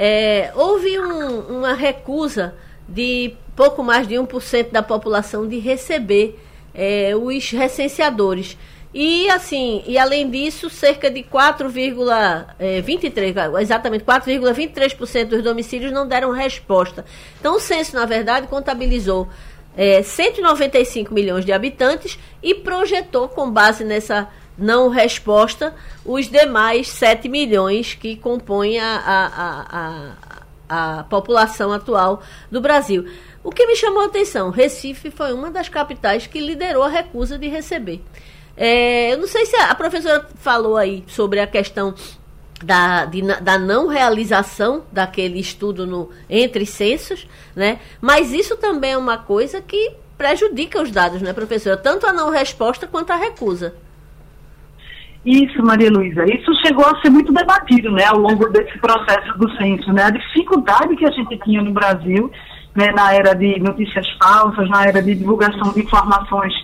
É, 0.00 0.52
houve 0.54 0.96
um, 1.00 1.58
uma 1.58 1.74
recusa 1.74 2.54
de 2.88 3.34
pouco 3.56 3.82
mais 3.82 4.06
de 4.06 4.14
1% 4.14 4.70
da 4.70 4.80
população 4.80 5.48
de 5.48 5.58
receber 5.58 6.38
é, 6.72 7.16
os 7.16 7.50
recenseadores. 7.50 8.56
E 8.94 9.28
assim, 9.28 9.82
e 9.86 9.98
além 9.98 10.30
disso, 10.30 10.70
cerca 10.70 11.10
de 11.10 11.24
4,23, 11.24 13.58
é, 13.58 13.60
exatamente 13.60 14.04
4,23% 14.04 15.24
dos 15.26 15.42
domicílios 15.42 15.90
não 15.92 16.06
deram 16.06 16.30
resposta. 16.30 17.04
Então 17.40 17.56
o 17.56 17.60
censo, 17.60 17.96
na 17.96 18.06
verdade, 18.06 18.46
contabilizou 18.46 19.28
é, 19.76 20.02
195 20.02 21.12
milhões 21.12 21.44
de 21.44 21.52
habitantes 21.52 22.18
e 22.42 22.54
projetou, 22.54 23.28
com 23.28 23.50
base 23.50 23.84
nessa 23.84 24.26
não 24.58 24.88
resposta, 24.88 25.74
os 26.04 26.28
demais 26.28 26.88
7 26.88 27.28
milhões 27.28 27.94
que 27.94 28.16
compõem 28.16 28.78
a, 28.78 28.96
a, 29.06 30.14
a, 30.68 30.98
a 30.98 31.04
população 31.04 31.72
atual 31.72 32.22
do 32.50 32.60
Brasil. 32.60 33.06
O 33.42 33.50
que 33.50 33.66
me 33.66 33.76
chamou 33.76 34.02
a 34.02 34.06
atenção, 34.06 34.50
Recife 34.50 35.10
foi 35.10 35.32
uma 35.32 35.50
das 35.50 35.68
capitais 35.68 36.26
que 36.26 36.40
liderou 36.40 36.82
a 36.82 36.88
recusa 36.88 37.38
de 37.38 37.48
receber. 37.48 38.02
É, 38.56 39.12
eu 39.12 39.18
não 39.18 39.28
sei 39.28 39.46
se 39.46 39.54
a, 39.54 39.72
professora 39.74 40.26
falou 40.36 40.76
aí 40.76 41.04
sobre 41.06 41.38
a 41.38 41.46
questão 41.46 41.94
da, 42.62 43.04
de, 43.04 43.22
da 43.22 43.56
não 43.56 43.86
realização 43.86 44.82
daquele 44.90 45.38
estudo 45.38 45.86
no, 45.86 46.10
entre 46.28 46.66
censos, 46.66 47.28
né? 47.54 47.78
Mas 48.00 48.32
isso 48.32 48.56
também 48.56 48.92
é 48.92 48.98
uma 48.98 49.16
coisa 49.16 49.62
que 49.62 49.92
prejudica 50.16 50.82
os 50.82 50.90
dados, 50.90 51.22
né, 51.22 51.32
professora? 51.32 51.76
Tanto 51.76 52.04
a 52.04 52.12
não 52.12 52.30
resposta 52.30 52.88
quanto 52.88 53.12
a 53.12 53.16
recusa. 53.16 53.74
Isso, 55.28 55.62
Maria 55.62 55.90
Luísa. 55.90 56.24
Isso 56.24 56.50
chegou 56.64 56.86
a 56.86 56.98
ser 57.02 57.10
muito 57.10 57.30
debatido, 57.34 57.92
né, 57.92 58.04
ao 58.06 58.18
longo 58.18 58.48
desse 58.48 58.78
processo 58.78 59.36
do 59.36 59.54
censo, 59.58 59.92
né? 59.92 60.04
A 60.04 60.10
dificuldade 60.10 60.96
que 60.96 61.04
a 61.04 61.10
gente 61.10 61.36
tinha 61.44 61.60
no 61.60 61.70
Brasil, 61.70 62.30
né, 62.74 62.90
na 62.92 63.12
era 63.12 63.34
de 63.34 63.60
notícias 63.60 64.08
falsas, 64.18 64.66
na 64.70 64.86
era 64.86 65.02
de 65.02 65.14
divulgação 65.14 65.70
de 65.74 65.80
informações 65.80 66.54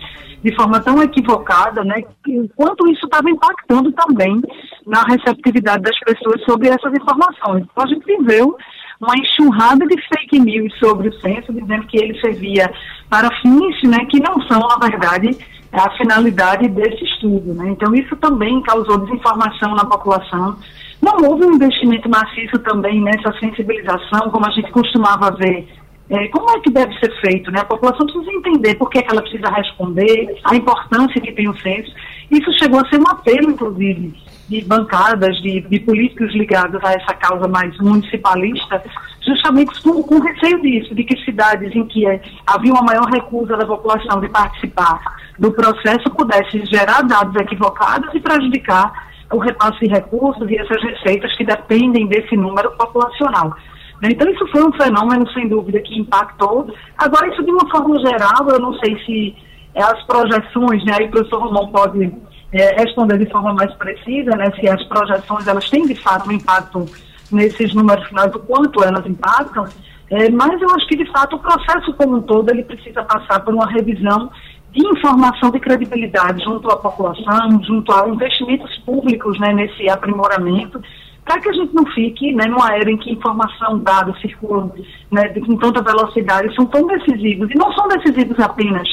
de 0.43 0.55
forma 0.55 0.79
tão 0.79 1.01
equivocada, 1.03 1.83
né, 1.83 2.01
que 2.23 2.49
quanto 2.55 2.87
isso 2.87 3.05
estava 3.05 3.29
impactando 3.29 3.91
também 3.91 4.41
na 4.87 5.03
receptividade 5.03 5.83
das 5.83 5.99
pessoas 5.99 6.43
sobre 6.43 6.67
essas 6.67 6.91
informações. 6.91 7.65
Então, 7.71 7.83
a 7.83 7.87
gente 7.87 8.03
viveu 8.03 8.57
uma 8.99 9.15
enxurrada 9.15 9.85
de 9.85 9.95
fake 10.07 10.39
news 10.39 10.73
sobre 10.79 11.09
o 11.09 11.21
censo, 11.21 11.53
dizendo 11.53 11.85
que 11.85 11.97
ele 11.97 12.19
servia 12.19 12.71
para 13.11 13.29
fins 13.41 13.83
né, 13.83 14.05
que 14.09 14.19
não 14.19 14.41
são, 14.47 14.59
na 14.59 14.87
verdade, 14.87 15.37
a 15.81 15.97
finalidade 15.97 16.67
desse 16.69 17.03
estudo. 17.03 17.53
Né? 17.53 17.69
Então, 17.69 17.93
isso 17.95 18.15
também 18.15 18.61
causou 18.61 18.99
desinformação 18.99 19.75
na 19.75 19.85
população. 19.85 20.57
Não 21.01 21.29
houve 21.29 21.45
um 21.45 21.55
investimento 21.55 22.09
maciço 22.09 22.57
também 22.59 23.01
nessa 23.01 23.31
sensibilização, 23.39 24.29
como 24.31 24.45
a 24.45 24.51
gente 24.51 24.71
costumava 24.71 25.31
ver 25.31 25.67
é, 26.09 26.27
como 26.27 26.49
é 26.51 26.59
que 26.59 26.69
deve 26.69 26.93
ser 26.99 27.11
feito? 27.19 27.51
Né? 27.51 27.59
A 27.61 27.65
população 27.65 28.05
precisa 28.05 28.31
entender 28.31 28.75
por 28.75 28.89
que, 28.89 28.99
é 28.99 29.01
que 29.01 29.11
ela 29.11 29.21
precisa 29.21 29.49
responder, 29.49 30.39
a 30.43 30.55
importância 30.55 31.19
que 31.19 31.31
tem 31.31 31.49
o 31.49 31.57
censo. 31.57 31.91
Isso 32.29 32.51
chegou 32.59 32.79
a 32.79 32.87
ser 32.89 32.99
um 32.99 33.07
apelo, 33.07 33.51
inclusive, 33.51 34.13
de 34.47 34.61
bancadas, 34.65 35.35
de, 35.41 35.61
de 35.61 35.79
políticos 35.79 36.31
ligados 36.33 36.83
a 36.83 36.93
essa 36.93 37.13
causa 37.15 37.47
mais 37.47 37.75
municipalista, 37.79 38.83
justamente 39.25 39.81
com, 39.81 40.03
com 40.03 40.19
receio 40.19 40.61
disso, 40.61 40.93
de 40.93 41.03
que 41.03 41.17
cidades 41.23 41.75
em 41.75 41.85
que 41.85 42.07
é, 42.07 42.21
havia 42.45 42.71
uma 42.71 42.83
maior 42.83 43.05
recusa 43.05 43.57
da 43.57 43.65
população 43.65 44.21
de 44.21 44.29
participar 44.29 45.01
do 45.37 45.51
processo 45.51 46.09
pudessem 46.11 46.65
gerar 46.65 47.01
dados 47.01 47.35
equivocados 47.35 48.13
e 48.13 48.19
prejudicar 48.19 49.09
o 49.31 49.37
repasse 49.39 49.79
de 49.79 49.87
recursos 49.87 50.49
e 50.49 50.57
essas 50.57 50.81
receitas 50.81 51.35
que 51.35 51.43
dependem 51.43 52.07
desse 52.07 52.35
número 52.37 52.71
populacional. 52.71 53.55
Né? 54.01 54.09
Então, 54.11 54.29
isso 54.29 54.47
foi 54.47 54.63
um 54.63 54.71
fenômeno, 54.73 55.29
sem 55.31 55.47
dúvida, 55.47 55.79
que 55.79 55.99
impactou. 55.99 56.73
Agora, 56.97 57.27
isso 57.29 57.43
de 57.43 57.51
uma 57.51 57.69
forma 57.69 57.99
geral, 57.99 58.47
eu 58.49 58.59
não 58.59 58.73
sei 58.75 58.97
se 59.05 59.35
é, 59.73 59.81
as 59.81 60.01
projeções, 60.03 60.83
né, 60.85 60.93
aí 60.99 61.07
o 61.07 61.11
professor 61.11 61.41
Romão 61.41 61.67
pode 61.69 62.11
é, 62.51 62.81
responder 62.81 63.17
de 63.17 63.29
forma 63.29 63.53
mais 63.53 63.73
precisa, 63.73 64.31
né, 64.31 64.51
se 64.59 64.69
as 64.69 64.83
projeções 64.85 65.47
elas 65.47 65.69
têm 65.69 65.85
de 65.85 65.95
fato 65.95 66.29
um 66.29 66.31
impacto 66.31 66.85
nesses 67.31 67.73
números 67.73 68.07
finais, 68.07 68.33
o 68.33 68.39
quanto 68.39 68.83
elas 68.83 69.05
impactam, 69.05 69.65
é, 70.09 70.29
mas 70.29 70.61
eu 70.61 70.69
acho 70.71 70.87
que 70.87 70.95
de 70.95 71.11
fato 71.11 71.35
o 71.35 71.39
processo 71.39 71.93
como 71.93 72.17
um 72.17 72.21
todo 72.21 72.49
ele 72.51 72.63
precisa 72.63 73.03
passar 73.03 73.39
por 73.39 73.53
uma 73.53 73.67
revisão 73.67 74.29
de 74.71 74.85
informação 74.85 75.49
de 75.51 75.59
credibilidade 75.59 76.43
junto 76.43 76.69
à 76.69 76.77
população, 76.77 77.63
junto 77.63 77.91
a 77.91 78.07
investimentos 78.09 78.77
públicos 78.79 79.39
né, 79.39 79.53
nesse 79.53 79.89
aprimoramento 79.89 80.81
para 81.25 81.41
que 81.41 81.49
a 81.49 81.53
gente 81.53 81.73
não 81.73 81.85
fique 81.87 82.31
né, 82.33 82.45
numa 82.45 82.75
era 82.75 82.89
em 82.89 82.97
que 82.97 83.11
informação, 83.11 83.79
dados 83.79 84.19
circulam 84.21 84.71
né, 85.11 85.27
com 85.29 85.57
tanta 85.57 85.81
velocidade, 85.81 86.53
são 86.53 86.67
tão 86.67 86.85
decisivos, 86.85 87.49
e 87.49 87.57
não 87.57 87.73
são 87.73 87.87
decisivos 87.87 88.39
apenas 88.39 88.87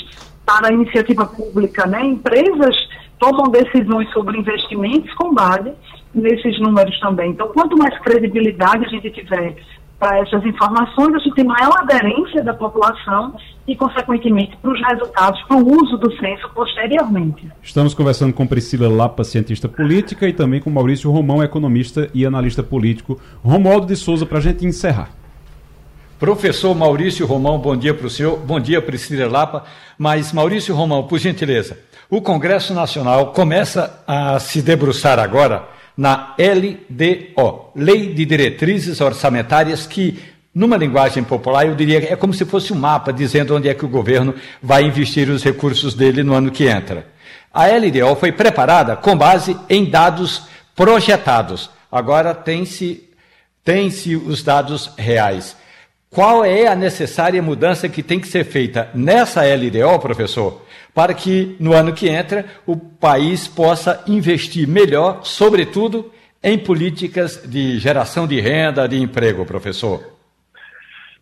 para 0.45 0.69
a 0.69 0.73
iniciativa 0.73 1.25
pública, 1.27 1.87
né? 1.87 2.05
empresas 2.05 2.77
tomam 3.19 3.51
decisões 3.51 4.11
sobre 4.13 4.39
investimentos 4.39 5.13
com 5.15 5.33
base 5.33 5.73
nesses 6.15 6.59
números 6.61 6.99
também. 7.01 7.31
Então, 7.31 7.49
quanto 7.49 7.77
mais 7.77 7.97
credibilidade 8.01 8.85
a 8.85 8.89
gente 8.89 9.11
tiver 9.11 9.57
para 9.99 10.19
essas 10.19 10.45
informações, 10.45 11.15
a 11.15 11.19
gente 11.19 11.35
tem 11.35 11.45
maior 11.45 11.79
aderência 11.79 12.43
da 12.43 12.53
população 12.53 13.37
e, 13.69 13.77
consequentemente, 13.77 14.57
para 14.61 14.73
os 14.73 14.81
resultados, 14.85 15.41
para 15.43 15.57
o 15.57 15.81
uso 15.81 15.97
do 15.97 16.13
censo 16.17 16.51
posteriormente. 16.53 17.49
Estamos 17.63 17.95
conversando 17.95 18.33
com 18.33 18.45
Priscila 18.45 18.89
Lapa, 18.89 19.23
cientista 19.23 19.69
política, 19.69 20.27
e 20.27 20.33
também 20.33 20.61
com 20.61 20.71
Maurício 20.71 21.09
Romão, 21.09 21.41
economista 21.41 22.11
e 22.13 22.27
analista 22.27 22.65
político. 22.65 23.21
Romualdo 23.45 23.87
de 23.87 23.95
Souza, 23.95 24.27
para 24.27 24.39
a 24.39 24.43
gente 24.43 24.67
encerrar. 24.67 25.22
Professor 26.23 26.73
Maurício 26.73 27.27
Romão, 27.27 27.59
bom 27.59 27.77
dia 27.77 27.93
para 27.93 28.07
o 28.07 28.09
senhor, 28.09 28.37
bom 28.37 28.61
dia 28.61 28.81
Priscila 28.81 29.27
Lapa. 29.27 29.65
Mas, 29.99 30.33
Maurício 30.33 30.73
Romão, 30.73 31.03
por 31.03 31.19
gentileza, 31.19 31.77
o 32.09 32.23
Congresso 32.23 32.73
Nacional 32.73 33.33
começa 33.33 34.01
a 34.07 34.39
se 34.39 34.63
debruçar 34.63 35.19
agora 35.19 35.69
na 35.97 36.37
LDO, 36.39 37.73
Lei 37.75 38.15
de 38.15 38.25
Diretrizes 38.25 39.01
Orçamentárias, 39.01 39.85
que, 39.85 40.17
numa 40.55 40.77
linguagem 40.77 41.25
popular, 41.25 41.67
eu 41.67 41.75
diria 41.75 42.01
que 42.01 42.13
é 42.13 42.15
como 42.15 42.33
se 42.33 42.45
fosse 42.45 42.73
um 42.73 42.77
mapa 42.77 43.13
dizendo 43.13 43.57
onde 43.57 43.69
é 43.69 43.75
que 43.75 43.85
o 43.85 43.89
governo 43.89 44.33
vai 44.63 44.85
investir 44.85 45.29
os 45.29 45.43
recursos 45.43 45.93
dele 45.93 46.23
no 46.23 46.35
ano 46.35 46.53
que 46.53 46.69
entra. 46.69 47.09
A 47.53 47.67
LDO 47.67 48.15
foi 48.15 48.31
preparada 48.31 48.95
com 48.95 49.17
base 49.17 49.59
em 49.69 49.91
dados 49.91 50.45
projetados. 50.77 51.69
Agora 51.91 52.33
tem-se 52.33 53.09
tem-se 53.65 54.15
os 54.15 54.43
dados 54.45 54.93
reais. 54.97 55.57
Qual 56.13 56.45
é 56.45 56.67
a 56.67 56.77
necessária 56.77 57.43
mudança 57.43 57.89
que 57.89 58.03
tem 58.03 58.21
que 58.21 58.29
ser 58.29 58.45
feita 58.45 58.91
nessa 58.95 59.41
LDO, 59.43 59.99
professor, 59.99 60.61
para 60.95 61.15
que 61.15 61.57
no 61.59 61.73
ano 61.73 61.95
que 61.95 62.07
entra 62.07 62.45
o 62.67 62.77
país 62.77 63.49
possa 63.49 64.05
investir 64.07 64.69
melhor, 64.69 65.25
sobretudo 65.25 66.13
em 66.43 66.59
políticas 66.59 67.43
de 67.49 67.79
geração 67.79 68.27
de 68.27 68.39
renda, 68.41 68.87
de 68.87 69.01
emprego, 69.01 69.47
professor? 69.47 70.01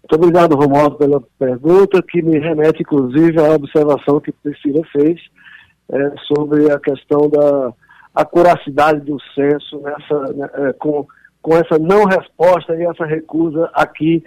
Muito 0.02 0.24
obrigado, 0.24 0.56
Romualdo, 0.56 0.96
pela 0.96 1.22
pergunta, 1.38 2.02
que 2.02 2.20
me 2.20 2.40
remete, 2.40 2.82
inclusive, 2.82 3.38
à 3.38 3.54
observação 3.54 4.18
que 4.18 4.32
Priscila 4.32 4.82
fez 4.90 5.20
é, 5.92 6.12
sobre 6.26 6.68
a 6.68 6.80
questão 6.80 7.30
da 7.30 7.72
acuracidade 8.12 9.02
do 9.02 9.18
censo 9.36 9.80
nessa, 9.82 10.32
né, 10.32 10.50
é, 10.54 10.72
com, 10.72 11.06
com 11.40 11.56
essa 11.56 11.78
não 11.78 12.06
resposta 12.06 12.74
e 12.74 12.84
essa 12.84 13.04
recusa 13.04 13.70
a 13.72 13.86
que 13.86 14.24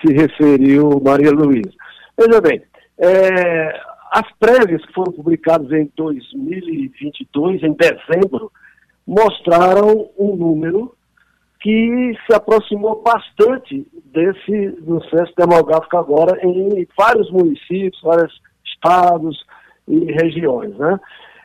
se 0.00 0.12
referiu 0.12 1.00
Maria 1.04 1.30
Luísa. 1.30 1.72
Veja 2.18 2.40
bem, 2.40 2.62
é, 2.98 3.80
as 4.10 4.30
prévias 4.38 4.84
que 4.86 4.92
foram 4.92 5.12
publicadas 5.12 5.70
em 5.72 5.90
2022, 5.96 7.62
em 7.62 7.72
dezembro, 7.74 8.50
mostraram 9.06 10.08
um 10.18 10.34
número 10.36 10.94
que 11.60 12.12
se 12.26 12.34
aproximou 12.34 13.02
bastante 13.02 13.86
desse 14.06 14.70
do 14.80 15.02
censo 15.10 15.32
demográfico 15.36 15.96
agora 15.96 16.38
em 16.44 16.86
vários 16.96 17.30
municípios, 17.30 18.00
vários 18.02 18.40
estados 18.64 19.44
e 19.88 20.12
regiões. 20.12 20.76
Né? 20.76 21.00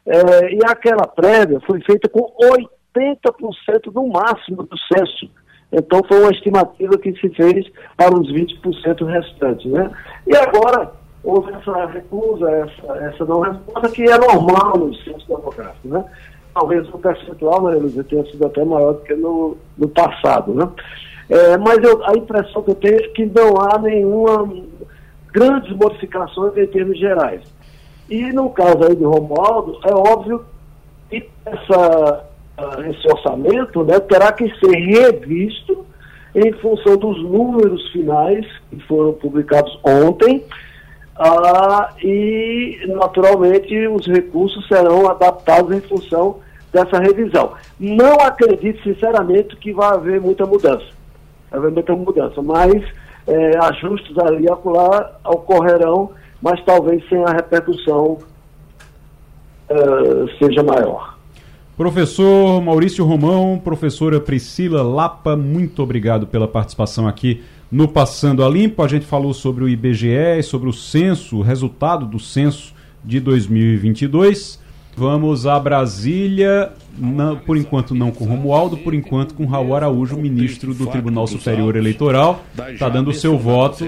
É, 0.05 0.53
e 0.53 0.59
aquela 0.65 1.07
prévia 1.07 1.59
foi 1.61 1.81
feita 1.81 2.09
com 2.09 2.31
80% 2.95 3.93
no 3.93 4.07
máximo 4.07 4.63
do 4.63 4.77
censo. 4.93 5.29
Então 5.71 6.01
foi 6.07 6.19
uma 6.21 6.31
estimativa 6.31 6.97
que 6.97 7.13
se 7.13 7.29
fez 7.29 7.65
para 7.95 8.13
os 8.13 8.31
20% 8.31 9.05
restantes. 9.05 9.71
Né? 9.71 9.89
E 10.27 10.35
agora 10.35 10.91
houve 11.23 11.51
essa 11.53 11.85
recusa, 11.85 12.49
essa, 12.49 12.97
essa 13.05 13.25
não 13.25 13.41
resposta, 13.41 13.89
que 13.89 14.03
é 14.03 14.17
normal 14.17 14.77
no 14.77 14.95
censo 14.95 15.27
demográfico. 15.27 15.87
Né? 15.87 16.03
talvez 16.53 16.87
o 16.89 16.97
percentual, 16.97 17.61
Maria 17.61 17.79
Lúcia, 17.79 18.03
tenha 18.03 18.25
sido 18.25 18.45
até 18.45 18.63
maior 18.63 18.93
do 18.93 19.01
que 19.01 19.13
no, 19.15 19.57
no 19.77 19.87
passado, 19.87 20.53
né? 20.53 20.69
É, 21.29 21.57
mas 21.57 21.77
eu, 21.77 22.03
a 22.05 22.17
impressão 22.17 22.61
que 22.61 22.71
eu 22.71 22.75
tenho 22.75 22.97
é 22.97 23.07
que 23.09 23.25
não 23.25 23.55
há 23.61 23.79
nenhuma 23.79 24.53
grandes 25.31 25.73
modificações 25.77 26.57
em 26.57 26.67
termos 26.67 26.99
gerais. 26.99 27.41
E 28.09 28.33
no 28.33 28.49
caso 28.49 28.83
aí 28.83 28.95
de 28.95 29.03
Romualdo, 29.03 29.79
é 29.85 29.93
óbvio 29.93 30.43
que 31.09 31.29
essa, 31.45 32.25
esse 32.89 33.07
orçamento 33.11 33.83
né, 33.83 33.99
terá 33.99 34.31
que 34.31 34.47
ser 34.59 34.75
revisto 34.75 35.85
em 36.35 36.51
função 36.53 36.95
dos 36.97 37.21
números 37.23 37.91
finais 37.91 38.45
que 38.69 38.79
foram 38.87 39.13
publicados 39.13 39.77
ontem, 39.83 40.43
ah, 41.17 41.89
e, 42.01 42.79
naturalmente, 42.87 43.87
os 43.87 44.07
recursos 44.07 44.65
serão 44.67 45.09
adaptados 45.09 45.71
em 45.75 45.81
função 45.81 46.37
dessa 46.71 46.99
revisão. 46.99 47.51
Não 47.79 48.13
acredito, 48.15 48.81
sinceramente, 48.81 49.55
que 49.57 49.73
vai 49.73 49.93
haver 49.93 50.21
muita 50.21 50.45
mudança. 50.45 50.87
Vai 51.49 51.59
haver 51.59 51.71
muita 51.71 51.95
mudança, 51.95 52.41
mas 52.41 52.81
é, 53.27 53.57
ajustes 53.57 54.17
ali 54.17 54.45
e 54.45 54.51
acolá 54.51 55.19
ocorrerão, 55.25 56.11
mas 56.41 56.63
talvez 56.63 57.07
sem 57.07 57.23
a 57.23 57.31
repercussão 57.31 58.17
é, 59.69 59.75
seja 60.39 60.63
maior. 60.63 61.17
Professor 61.81 62.61
Maurício 62.61 63.03
Romão, 63.03 63.59
professora 63.59 64.19
Priscila 64.19 64.83
Lapa, 64.83 65.35
muito 65.35 65.81
obrigado 65.81 66.27
pela 66.27 66.47
participação 66.47 67.07
aqui 67.07 67.41
no 67.71 67.87
Passando 67.87 68.45
a 68.45 68.47
Limpo, 68.47 68.83
a 68.83 68.87
gente 68.87 69.03
falou 69.03 69.33
sobre 69.33 69.63
o 69.63 69.67
IBGE, 69.67 70.43
sobre 70.43 70.69
o 70.69 70.73
censo, 70.73 71.37
o 71.37 71.41
resultado 71.41 72.05
do 72.05 72.19
censo 72.19 72.71
de 73.03 73.19
2022. 73.19 74.61
Vamos 74.95 75.47
a 75.47 75.59
Brasília, 75.59 76.71
por 77.45 77.57
enquanto 77.57 77.95
não 77.95 78.11
com 78.11 78.25
Romualdo, 78.25 78.77
por 78.77 78.93
enquanto 78.93 79.33
com 79.33 79.45
Raul 79.45 79.75
Araújo, 79.75 80.17
ministro 80.17 80.73
do 80.73 80.87
Tribunal 80.87 81.27
Superior 81.27 81.75
Eleitoral, 81.75 82.43
está 82.71 82.89
dando 82.89 83.09
o 83.09 83.13
seu 83.13 83.37
voto 83.37 83.85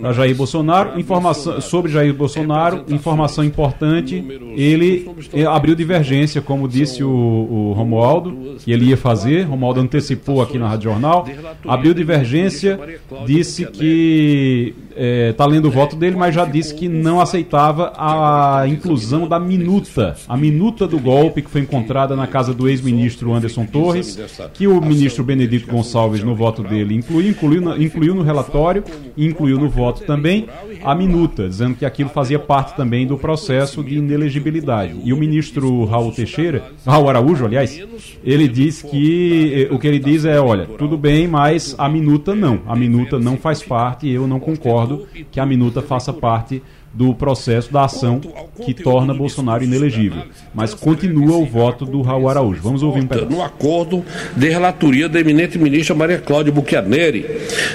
para 0.00 0.12
Jair 0.12 0.34
Bolsonaro. 0.34 0.98
Informação 0.98 1.60
sobre 1.60 1.90
Jair 1.90 2.14
Bolsonaro, 2.14 2.84
informação 2.88 3.44
importante, 3.44 4.24
ele 4.56 5.10
abriu 5.48 5.74
divergência, 5.74 6.40
como 6.40 6.68
disse 6.68 7.02
o, 7.02 7.10
o 7.10 7.72
Romualdo, 7.72 8.56
que 8.58 8.70
ele 8.70 8.86
ia 8.86 8.96
fazer, 8.96 9.42
Romualdo 9.42 9.80
antecipou 9.80 10.42
aqui 10.42 10.58
na 10.58 10.68
Rádio 10.68 10.90
Jornal, 10.90 11.26
abriu 11.66 11.94
divergência, 11.94 12.78
disse 13.26 13.66
que 13.66 14.74
está 14.96 15.44
é, 15.44 15.46
lendo 15.46 15.68
o 15.68 15.70
voto 15.70 15.96
dele, 15.96 16.16
mas 16.16 16.34
já 16.34 16.44
disse 16.44 16.74
que 16.74 16.88
não 16.88 17.20
aceitava 17.20 17.92
a 17.96 18.66
inclusão 18.66 19.26
da 19.26 19.38
minuta, 19.38 20.16
a 20.28 20.36
minuta 20.36 20.86
do 20.86 20.98
golpe 20.98 21.42
que 21.42 21.50
foi 21.50 21.62
encontrada 21.62 22.14
na 22.16 22.26
casa 22.26 22.52
do 22.52 22.68
ex-ministro 22.68 23.32
Anderson 23.32 23.64
Torres, 23.66 24.18
que 24.52 24.66
o 24.66 24.80
ministro 24.80 25.24
Benedito 25.24 25.70
Gonçalves, 25.70 26.22
no 26.22 26.34
voto 26.34 26.62
dele, 26.62 26.94
incluiu, 26.94 27.30
incluiu, 27.30 27.82
incluiu 27.82 28.14
no 28.14 28.22
relatório 28.22 28.84
e 29.16 29.26
incluiu 29.26 29.58
no 29.58 29.68
voto 29.68 30.04
também 30.04 30.48
a 30.84 30.94
minuta, 30.94 31.48
dizendo 31.48 31.76
que 31.76 31.84
aquilo 31.84 32.10
fazia 32.10 32.38
parte 32.38 32.76
também 32.76 33.06
do 33.06 33.16
processo 33.16 33.82
de 33.82 33.96
inelegibilidade. 33.96 34.96
E 35.04 35.12
o 35.12 35.16
ministro 35.16 35.84
Raul 35.84 36.12
Teixeira, 36.12 36.64
Raul 36.86 37.08
Araújo, 37.08 37.44
aliás, 37.44 37.80
ele 38.24 38.48
diz 38.48 38.82
que 38.82 39.68
eh, 39.70 39.74
o 39.74 39.78
que 39.78 39.86
ele 39.86 39.98
diz 39.98 40.24
é, 40.24 40.40
olha, 40.40 40.66
tudo 40.66 40.96
bem, 40.96 41.26
mas 41.26 41.74
a 41.78 41.88
minuta 41.88 42.34
não. 42.34 42.60
A 42.66 42.76
minuta 42.76 43.18
não 43.18 43.36
faz 43.36 43.62
parte 43.62 44.06
e 44.06 44.12
eu 44.12 44.26
não 44.26 44.40
concordo 44.40 44.81
que 45.30 45.40
a 45.40 45.46
minuta 45.46 45.82
faça 45.82 46.12
parte 46.12 46.62
do 46.94 47.14
processo 47.14 47.72
da 47.72 47.84
ação 47.84 48.20
que 48.64 48.74
torna 48.74 49.14
Bolsonaro 49.14 49.64
inelegível. 49.64 50.24
Mas 50.54 50.74
continua 50.74 51.36
o 51.38 51.46
voto 51.46 51.86
do 51.86 52.02
Raul 52.02 52.28
Araújo. 52.28 52.60
Vamos 52.62 52.82
ouvir 52.82 53.02
um 53.02 53.06
pedaço. 53.06 53.30
No 53.30 53.42
acordo 53.42 54.04
de 54.36 54.48
relatoria 54.48 55.08
da 55.08 55.18
eminente 55.18 55.58
ministra 55.58 55.94
Maria 55.94 56.18
Cláudia 56.18 56.52
Buchianeri, 56.52 57.26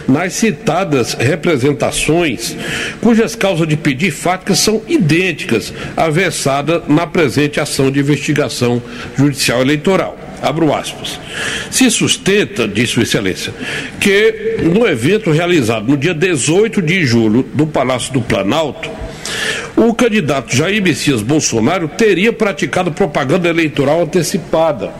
nas 0.07 0.33
citadas 0.33 1.13
representações, 1.13 2.55
cujas 3.01 3.35
causas 3.35 3.67
de 3.67 3.75
pedir 3.75 4.11
fáticas 4.11 4.59
são 4.59 4.81
idênticas 4.87 5.73
à 5.95 6.09
versada 6.09 6.83
na 6.87 7.07
presente 7.07 7.59
ação 7.59 7.89
de 7.89 7.99
investigação 7.99 8.81
judicial 9.15 9.61
eleitoral. 9.61 10.26
Abro 10.41 10.73
aspas. 10.73 11.19
Se 11.71 11.89
sustenta, 11.89 12.67
disse 12.67 12.93
Sua 12.93 13.03
Excelência, 13.03 13.53
que 13.99 14.57
no 14.61 14.87
evento 14.87 15.31
realizado 15.31 15.87
no 15.87 15.97
dia 15.97 16.13
18 16.13 16.81
de 16.81 17.05
julho 17.05 17.43
do 17.53 17.65
Palácio 17.65 18.13
do 18.13 18.21
Planalto, 18.21 18.89
o 19.75 19.93
candidato 19.93 20.55
Jair 20.55 20.81
Messias 20.81 21.21
Bolsonaro 21.21 21.87
teria 21.87 22.31
praticado 22.31 22.91
propaganda 22.91 23.49
eleitoral 23.49 24.03
antecipada 24.03 24.91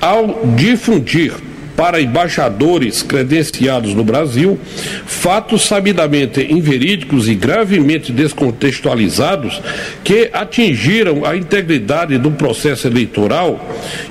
ao 0.00 0.44
difundir 0.56 1.32
para 1.76 2.00
embaixadores 2.00 3.02
credenciados 3.02 3.94
no 3.94 4.04
Brasil 4.04 4.58
fatos 5.06 5.66
sabidamente 5.66 6.40
inverídicos 6.50 7.28
e 7.28 7.34
gravemente 7.34 8.12
descontextualizados 8.12 9.60
que 10.02 10.30
atingiram 10.32 11.24
a 11.24 11.36
integridade 11.36 12.18
do 12.18 12.30
processo 12.30 12.86
eleitoral 12.86 13.60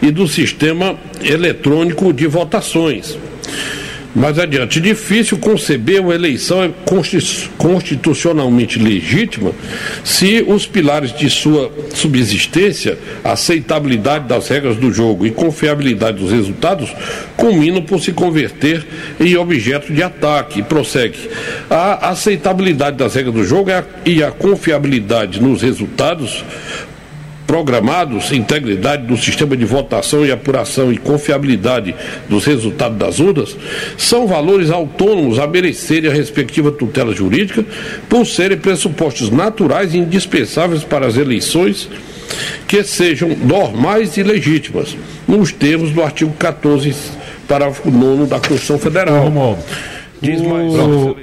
e 0.01 0.11
do 0.11 0.27
sistema 0.27 0.97
eletrônico 1.21 2.13
de 2.13 2.27
votações. 2.27 3.17
Mais 4.15 4.37
adiante, 4.37 4.79
difícil 4.79 5.39
conceber 5.39 5.99
uma 5.99 6.13
eleição 6.13 6.73
constitucionalmente 7.57 8.77
legítima 8.77 9.51
se 10.03 10.43
os 10.47 10.67
pilares 10.67 11.11
de 11.11 11.29
sua 11.31 11.71
subsistência, 11.95 12.97
aceitabilidade 13.23 14.27
das 14.27 14.47
regras 14.47 14.77
do 14.77 14.93
jogo 14.93 15.25
e 15.25 15.31
confiabilidade 15.31 16.19
dos 16.19 16.31
resultados, 16.31 16.93
culminam 17.35 17.81
por 17.81 17.99
se 17.99 18.11
converter 18.11 18.85
em 19.19 19.35
objeto 19.35 19.91
de 19.91 20.03
ataque. 20.03 20.59
E 20.59 20.63
prossegue. 20.63 21.17
A 21.69 22.09
aceitabilidade 22.09 22.97
das 22.97 23.15
regras 23.15 23.33
do 23.33 23.43
jogo 23.43 23.71
e 24.05 24.23
a 24.23 24.31
confiabilidade 24.31 25.41
nos 25.41 25.61
resultados 25.61 26.43
programados, 27.45 28.31
integridade 28.31 29.05
do 29.05 29.17
sistema 29.17 29.55
de 29.55 29.65
votação 29.65 30.25
e 30.25 30.31
apuração 30.31 30.91
e 30.91 30.97
confiabilidade 30.97 31.95
dos 32.29 32.45
resultados 32.45 32.97
das 32.97 33.19
urnas, 33.19 33.55
são 33.97 34.27
valores 34.27 34.69
autônomos 34.69 35.39
a 35.39 35.47
merecerem 35.47 36.09
a 36.09 36.13
respectiva 36.13 36.71
tutela 36.71 37.13
jurídica, 37.13 37.65
por 38.09 38.25
serem 38.25 38.57
pressupostos 38.57 39.29
naturais 39.29 39.93
e 39.93 39.97
indispensáveis 39.97 40.83
para 40.83 41.05
as 41.05 41.17
eleições 41.17 41.89
que 42.67 42.83
sejam 42.83 43.29
normais 43.29 44.17
e 44.17 44.23
legítimas, 44.23 44.97
nos 45.27 45.51
termos 45.51 45.91
do 45.91 46.01
artigo 46.01 46.33
14, 46.33 46.95
parágrafo 47.47 47.91
9 47.91 48.25
da 48.25 48.37
Constituição 48.37 48.79
Federal. 48.79 49.31
Diz 50.21 50.41
mais. 50.41 50.73
O 50.73 51.15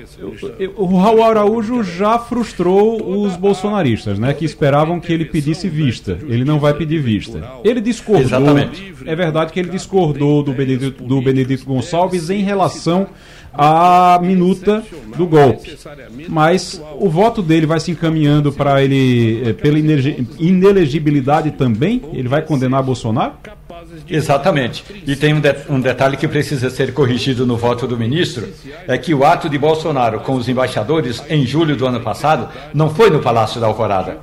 o 0.77 0.97
Raul 0.97 1.25
Araújo 1.25 1.83
já 1.83 2.19
frustrou 2.19 3.23
os 3.25 3.37
bolsonaristas, 3.37 4.19
né? 4.19 4.33
Que 4.35 4.45
esperavam 4.45 5.01
que 5.01 5.13
ele 5.13 5.25
pedisse 5.25 5.69
vista. 5.69 6.19
Ele 6.29 6.45
não 6.45 6.59
vai 6.59 6.75
pedir 6.75 7.01
vista. 7.01 7.43
Ele 7.65 7.81
discordou. 7.81 8.23
Exatamente. 8.23 8.95
É 9.07 9.15
verdade 9.15 9.53
que 9.53 9.61
ele 9.61 9.71
discordou 9.71 10.43
do 10.43 10.53
Benedito, 10.53 11.03
do 11.03 11.21
Benedito 11.21 11.65
Gonçalves 11.65 12.31
em 12.31 12.43
relação 12.43 13.09
à 13.53 14.19
minuta 14.23 14.85
do 15.17 15.27
golpe. 15.27 15.77
Mas 16.29 16.81
o 16.99 17.09
voto 17.09 17.43
dele 17.43 17.67
vai 17.67 17.81
se 17.81 17.91
encaminhando 17.91 18.53
para 18.53 18.83
ele 18.83 19.43
eh, 19.49 19.53
pela 19.53 19.79
inelegibilidade 20.39 21.53
também? 21.53 22.03
Ele 22.13 22.29
vai 22.29 22.43
condenar 22.43 22.83
Bolsonaro? 22.83 23.35
Exatamente. 24.09 24.85
E 25.07 25.17
tem 25.17 25.35
um, 25.35 25.41
de, 25.41 25.55
um, 25.69 25.81
detalhe 25.81 26.17
que 26.17 26.27
precisa 26.27 26.71
ser 26.71 26.93
corrigido 26.93 27.47
no 27.47 27.57
voto 27.57 27.87
do 27.87 27.97
ministro: 27.97 28.49
é 28.87 28.97
que 28.99 29.15
o 29.15 29.25
ato 29.25 29.49
de 29.49 29.59
Bolsonaro 29.59 30.21
com 30.21 30.35
os 30.35 30.49
embaixadores 30.49 31.23
em 31.29 31.47
julho 31.47 31.77
do 31.77 31.87
ano 31.87 32.01
passado 32.01 32.49
não 32.75 32.91
foi 32.91 33.11
no 33.11 33.21
Palácio 33.21 33.61
da 33.61 33.67
Alvorada. 33.67 34.19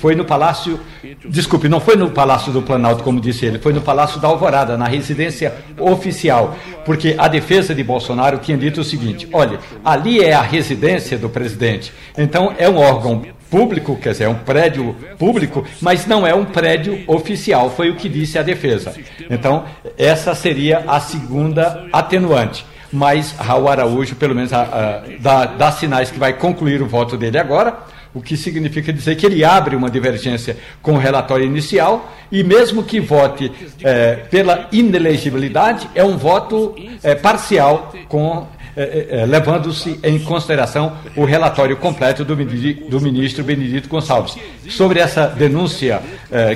Foi 0.00 0.14
no 0.14 0.24
Palácio. 0.24 0.78
Desculpe, 1.24 1.68
não 1.68 1.80
foi 1.80 1.96
no 1.96 2.10
Palácio 2.10 2.52
do 2.52 2.62
Planalto, 2.62 3.02
como 3.02 3.20
disse 3.20 3.46
ele, 3.46 3.58
foi 3.58 3.72
no 3.72 3.80
Palácio 3.80 4.20
da 4.20 4.28
Alvorada, 4.28 4.76
na 4.76 4.86
residência 4.86 5.54
oficial. 5.78 6.56
Porque 6.84 7.14
a 7.16 7.28
defesa 7.28 7.74
de 7.74 7.82
Bolsonaro 7.82 8.38
tinha 8.38 8.56
dito 8.56 8.80
o 8.80 8.84
seguinte: 8.84 9.28
olha, 9.32 9.58
ali 9.84 10.22
é 10.22 10.32
a 10.32 10.42
residência 10.42 11.18
do 11.18 11.28
presidente. 11.28 11.92
Então 12.16 12.54
é 12.58 12.68
um 12.68 12.76
órgão 12.76 13.22
público, 13.54 13.96
quer 13.96 14.10
dizer, 14.10 14.24
é 14.24 14.28
um 14.28 14.34
prédio 14.34 14.96
público, 15.16 15.64
mas 15.80 16.08
não 16.08 16.26
é 16.26 16.34
um 16.34 16.44
prédio 16.44 17.04
oficial, 17.06 17.70
foi 17.70 17.88
o 17.88 17.94
que 17.94 18.08
disse 18.08 18.36
a 18.36 18.42
defesa. 18.42 18.92
Então, 19.30 19.64
essa 19.96 20.34
seria 20.34 20.82
a 20.88 20.98
segunda 20.98 21.86
atenuante. 21.92 22.66
Mas 22.92 23.30
Raul 23.30 23.68
Araújo, 23.68 24.16
pelo 24.16 24.34
menos, 24.34 24.52
a, 24.52 24.62
a, 24.62 25.02
dá, 25.20 25.44
dá 25.46 25.70
sinais 25.70 26.10
que 26.10 26.18
vai 26.18 26.32
concluir 26.32 26.82
o 26.82 26.86
voto 26.88 27.16
dele 27.16 27.38
agora, 27.38 27.78
o 28.12 28.20
que 28.20 28.36
significa 28.36 28.92
dizer 28.92 29.14
que 29.14 29.24
ele 29.24 29.44
abre 29.44 29.76
uma 29.76 29.88
divergência 29.88 30.56
com 30.82 30.94
o 30.94 30.98
relatório 30.98 31.46
inicial 31.46 32.12
e 32.32 32.42
mesmo 32.42 32.82
que 32.82 32.98
vote 32.98 33.52
é, 33.84 34.16
pela 34.30 34.68
inelegibilidade, 34.72 35.88
é 35.94 36.02
um 36.02 36.16
voto 36.16 36.74
é, 37.04 37.14
parcial 37.14 37.92
com 38.08 38.48
é, 38.76 38.82
é, 38.82 39.20
é, 39.20 39.26
levando-se 39.26 40.00
em 40.02 40.18
consideração 40.18 40.96
o 41.14 41.24
relatório 41.24 41.76
completo 41.76 42.24
do, 42.24 42.34
do, 42.34 43.00
ministro 43.00 43.44
Benedito 43.44 43.88
Gonçalves. 43.88 44.36
Sobre 44.68 44.98
essa 44.98 45.26
denúncia 45.26 46.00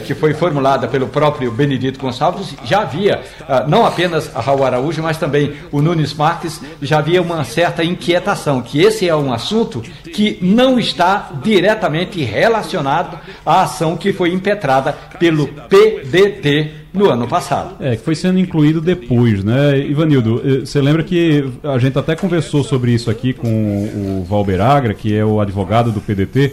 que 0.05 0.15
foi 0.15 0.35
formulada 0.35 0.89
pelo 0.89 1.07
próprio 1.09 1.53
Benedito 1.53 2.01
Gonçalves, 2.01 2.55
já 2.65 2.81
havia, 2.81 3.23
ah, 3.47 3.65
não 3.69 3.87
apenas 3.87 4.35
a 4.35 4.41
Raul 4.41 4.65
Araújo, 4.65 5.03
mas 5.03 5.19
também 5.19 5.55
o 5.71 5.81
Nunes 5.81 6.15
Marques, 6.15 6.61
já 6.83 6.99
havia 6.99 7.23
uma 7.23 7.45
certa 7.45 7.85
inquietação, 7.85 8.63
que 8.63 8.81
esse 8.81 9.09
é 9.09 9.15
um 9.15 9.33
assunto 9.33 9.83
que 10.13 10.39
não 10.43 10.79
está 10.79 11.31
diretamente 11.43 12.25
relacionado 12.25 13.19
à 13.45 13.63
ação 13.63 13.97
que 13.97 14.13
foi 14.13 14.33
impetrada 14.33 14.93
pelo 15.19 15.47
PDT 15.47 16.88
no 16.99 17.11
ano 17.11 17.29
passado. 17.29 17.77
É, 17.81 17.97
que 17.97 18.03
foi 18.03 18.15
sendo 18.15 18.39
incluído 18.39 18.81
depois, 18.81 19.45
né? 19.45 19.79
Ivanildo, 19.79 20.43
eh, 20.45 20.61
você 20.61 20.81
lembra 20.81 21.03
que 21.03 21.45
a 21.63 21.79
gente 21.79 21.99
até 21.99 22.17
conversou 22.17 22.65
sobre 22.65 22.93
isso 22.93 23.11
aqui 23.11 23.33
com 23.33 23.49
o 23.49 24.25
Valber 24.29 24.61
Agra, 24.61 24.93
que 24.93 25.15
é 25.15 25.25
o 25.25 25.41
advogado 25.41 25.93
do 25.93 26.01
PDT. 26.01 26.53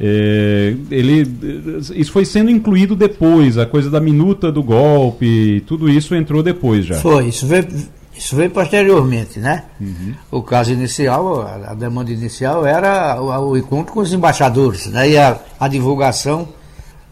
É, 0.00 0.74
ele, 0.90 1.26
isso 1.94 2.10
foi 2.10 2.24
sendo 2.24 2.50
incluído 2.50 2.96
depois, 2.96 3.58
a 3.58 3.66
coisa 3.66 3.90
da 3.90 4.00
minuta 4.00 4.50
do 4.50 4.62
golpe, 4.62 5.62
tudo 5.66 5.88
isso 5.88 6.14
entrou 6.14 6.42
depois 6.42 6.86
já. 6.86 6.96
Foi, 6.96 7.26
isso 7.26 7.46
veio, 7.46 7.68
isso 8.16 8.34
veio 8.34 8.50
posteriormente, 8.50 9.38
né? 9.38 9.64
Uhum. 9.80 10.14
O 10.30 10.42
caso 10.42 10.72
inicial, 10.72 11.42
a, 11.42 11.72
a 11.72 11.74
demanda 11.74 12.10
inicial 12.10 12.66
era 12.66 13.20
o, 13.20 13.50
o, 13.50 13.56
encontro 13.56 13.92
com 13.92 14.00
os 14.00 14.12
embaixadores, 14.12 14.86
né? 14.86 15.10
E 15.10 15.18
a, 15.18 15.38
a 15.60 15.68
divulgação 15.68 16.48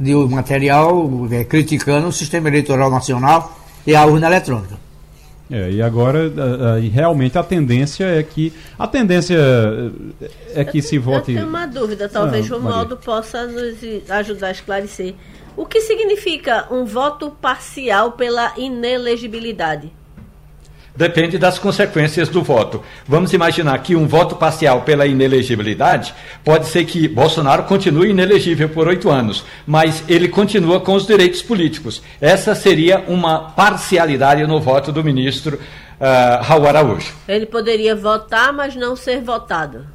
de 0.01 0.15
material 0.15 1.29
é, 1.31 1.45
criticando 1.45 2.09
o 2.09 2.13
sistema 2.13 2.49
eleitoral 2.49 2.91
nacional 2.91 3.55
e 3.87 3.95
a 3.95 4.07
urna 4.07 4.27
eletrônica. 4.29 4.81
É, 5.51 5.71
e 5.71 5.83
agora 5.83 6.33
realmente 6.93 7.37
a 7.37 7.43
tendência 7.43 8.05
é 8.05 8.23
que 8.23 8.53
a 8.79 8.87
tendência 8.87 9.37
é 10.55 10.65
que 10.65 10.81
se 10.81 10.97
vote. 10.97 11.33
Eu 11.33 11.39
tenho 11.39 11.49
uma 11.49 11.67
dúvida, 11.67 12.09
talvez 12.09 12.51
ah, 12.51 12.55
o 12.55 12.59
Romualdo 12.59 12.97
possa 12.97 13.47
nos 13.47 13.79
ajudar 14.09 14.47
a 14.47 14.53
esclarecer. 14.53 15.15
O 15.57 15.67
que 15.67 15.81
significa 15.81 16.69
um 16.71 16.85
voto 16.85 17.33
parcial 17.33 18.13
pela 18.13 18.55
inelegibilidade? 18.57 19.93
Depende 20.97 21.39
das 21.39 21.59
consequências 21.59 22.29
do 22.29 22.43
voto. 22.43 22.83
Vamos 23.07 23.33
imaginar 23.33 23.79
que 23.79 23.95
um 23.95 24.07
voto 24.07 24.37
parcial 24.37 24.83
pela 24.83 25.07
inelegibilidade 25.07 26.13
pode 26.45 26.67
ser 26.67 26.85
que 26.85 27.07
Bolsonaro 27.07 27.63
continue 27.65 28.11
inelegível 28.11 28.69
por 28.69 28.89
oito 28.89 29.09
anos, 29.09 29.45
mas 29.67 30.03
ele 30.09 30.29
continua 30.29 30.81
com 30.81 30.95
os 30.95 31.07
direitos 31.07 31.43
políticos. 31.43 32.03
Essa 32.21 32.55
seria 32.55 33.05
uma 33.07 33.51
parcialidade 33.51 34.45
no 34.47 34.61
voto 34.61 34.91
do 34.91 35.03
ministro 35.05 35.57
uh, 35.57 36.43
Raul 36.43 36.67
Araújo. 36.67 37.13
Ele 37.29 37.47
poderia 37.47 37.95
votar, 37.95 38.53
mas 38.53 38.75
não 38.75 38.97
ser 38.97 39.23
votado. 39.23 39.87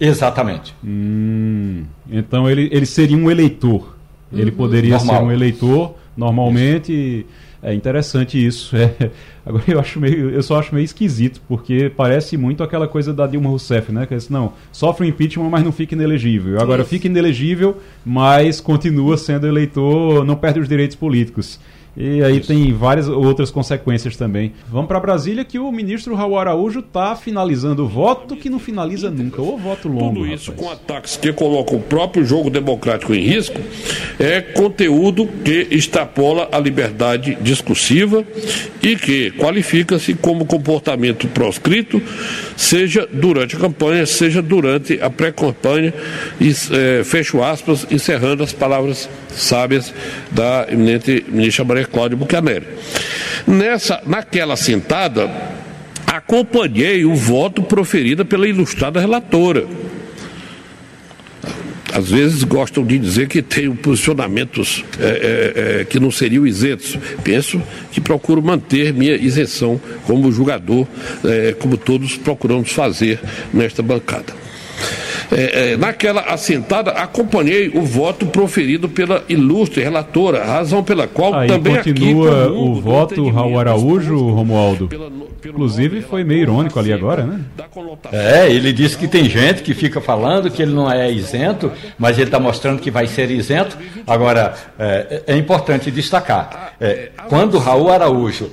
Exatamente. 0.00 0.74
Hum, 0.82 1.84
então 2.10 2.48
ele, 2.48 2.68
ele 2.72 2.86
seria 2.86 3.16
um 3.16 3.30
eleitor. 3.30 3.96
Ele 4.32 4.50
uhum. 4.50 4.56
poderia 4.56 4.96
Normal. 4.96 5.16
ser 5.16 5.22
um 5.22 5.32
eleitor 5.32 5.94
normalmente. 6.16 6.92
Isso 6.92 7.47
é 7.62 7.74
interessante 7.74 8.44
isso. 8.44 8.76
É, 8.76 9.10
agora 9.44 9.64
eu 9.66 9.80
acho 9.80 9.98
meio, 9.98 10.30
eu 10.30 10.42
só 10.42 10.58
acho 10.58 10.74
meio 10.74 10.84
esquisito, 10.84 11.40
porque 11.48 11.90
parece 11.94 12.36
muito 12.36 12.62
aquela 12.62 12.86
coisa 12.86 13.12
da 13.12 13.26
Dilma 13.26 13.50
Rousseff, 13.50 13.92
né? 13.92 14.06
Que 14.06 14.14
é 14.14 14.18
não, 14.30 14.52
sofre 14.72 15.06
um 15.06 15.08
impeachment, 15.08 15.48
mas 15.48 15.64
não 15.64 15.72
fica 15.72 15.94
inelegível. 15.94 16.60
Agora 16.60 16.84
fica 16.84 17.06
inelegível, 17.06 17.76
mas 18.04 18.60
continua 18.60 19.16
sendo 19.16 19.46
eleitor, 19.46 20.24
não 20.24 20.36
perde 20.36 20.60
os 20.60 20.68
direitos 20.68 20.96
políticos. 20.96 21.58
E 22.00 22.22
aí 22.22 22.38
Isso. 22.38 22.46
tem 22.46 22.72
várias 22.72 23.08
outras 23.08 23.50
consequências 23.50 24.16
também. 24.16 24.52
Vamos 24.70 24.86
para 24.86 25.00
Brasília 25.00 25.44
que 25.44 25.58
o 25.58 25.72
ministro 25.72 26.14
Raul 26.14 26.38
Araújo 26.38 26.78
está 26.78 27.16
finalizando 27.16 27.84
o 27.84 27.88
voto 27.88 28.36
que 28.36 28.48
não 28.48 28.60
finaliza 28.60 29.10
nunca, 29.10 29.42
ou 29.42 29.58
voto 29.58 29.88
longo. 29.88 30.20
Tudo 30.20 30.26
isso 30.28 30.52
rapaz. 30.52 30.68
com 30.68 30.72
ataques 30.72 31.16
que 31.16 31.32
colocam 31.32 31.76
o 31.76 31.82
próprio 31.82 32.24
jogo 32.24 32.50
democrático 32.50 33.12
em 33.12 33.22
risco 33.22 33.60
é 34.16 34.40
conteúdo 34.40 35.26
que 35.44 35.66
extrapola 35.72 36.48
a 36.52 36.58
liberdade 36.60 37.36
discursiva 37.40 38.24
e 38.80 38.94
que 38.94 39.32
qualifica-se 39.32 40.14
como 40.14 40.46
comportamento 40.46 41.26
proscrito, 41.26 42.00
seja 42.56 43.08
durante 43.12 43.56
a 43.56 43.58
campanha, 43.58 44.06
seja 44.06 44.40
durante 44.40 45.00
a 45.00 45.10
pré-campanha, 45.10 45.92
e 46.40 46.50
é, 46.50 47.02
fecho 47.02 47.42
aspas, 47.42 47.86
encerrando 47.90 48.44
as 48.44 48.52
palavras 48.52 49.08
sábias 49.30 49.92
da 50.30 50.66
eminente 50.70 51.24
ministra 51.28 51.64
Maria 51.64 51.87
Cláudia 51.92 52.16
Bucaneri. 52.16 52.66
Nessa, 53.46 54.00
naquela 54.06 54.56
sentada, 54.56 55.30
acompanhei 56.06 57.04
o 57.04 57.14
voto 57.14 57.62
proferido 57.62 58.24
pela 58.24 58.48
ilustrada 58.48 59.00
relatora. 59.00 59.66
Às 61.92 62.10
vezes 62.10 62.44
gostam 62.44 62.84
de 62.84 62.98
dizer 62.98 63.28
que 63.28 63.40
tenho 63.40 63.74
posicionamentos 63.74 64.84
é, 65.00 65.04
é, 65.04 65.80
é, 65.80 65.84
que 65.84 65.98
não 65.98 66.10
seriam 66.10 66.46
isentos. 66.46 66.98
Penso 67.24 67.60
que 67.90 68.00
procuro 68.00 68.42
manter 68.42 68.92
minha 68.92 69.16
isenção 69.16 69.80
como 70.04 70.30
julgador, 70.30 70.86
é, 71.24 71.54
como 71.58 71.76
todos 71.76 72.16
procuramos 72.16 72.72
fazer 72.72 73.18
nesta 73.52 73.82
bancada 73.82 74.47
é, 75.30 75.72
é, 75.72 75.76
naquela 75.76 76.22
assentada, 76.22 76.92
acompanhei 76.92 77.68
o 77.68 77.82
voto 77.82 78.26
proferido 78.26 78.88
pela 78.88 79.24
ilustre 79.28 79.82
relatora, 79.82 80.44
razão 80.44 80.82
pela 80.82 81.06
qual 81.06 81.34
Aí 81.34 81.48
também 81.48 81.76
continua 81.76 82.46
aqui, 82.46 82.52
o 82.52 82.80
voto 82.80 83.28
Raul 83.28 83.58
Araújo, 83.58 84.16
Romualdo. 84.16 84.88
Inclusive 85.44 86.02
foi 86.02 86.24
meio 86.24 86.42
irônico 86.42 86.78
ali 86.78 86.92
agora, 86.92 87.24
né? 87.24 87.40
É, 88.12 88.50
ele 88.50 88.72
disse 88.72 88.96
que 88.96 89.06
tem 89.06 89.28
gente 89.28 89.62
que 89.62 89.72
fica 89.72 90.00
falando 90.00 90.50
que 90.50 90.62
ele 90.62 90.72
não 90.72 90.90
é 90.90 91.10
isento, 91.10 91.70
mas 91.98 92.16
ele 92.16 92.26
está 92.26 92.40
mostrando 92.40 92.80
que 92.80 92.90
vai 92.90 93.06
ser 93.06 93.30
isento. 93.30 93.76
Agora, 94.06 94.54
é, 94.78 95.22
é 95.28 95.36
importante 95.36 95.90
destacar, 95.90 96.74
é, 96.80 97.10
quando 97.28 97.58
Raul 97.58 97.90
Araújo 97.90 98.50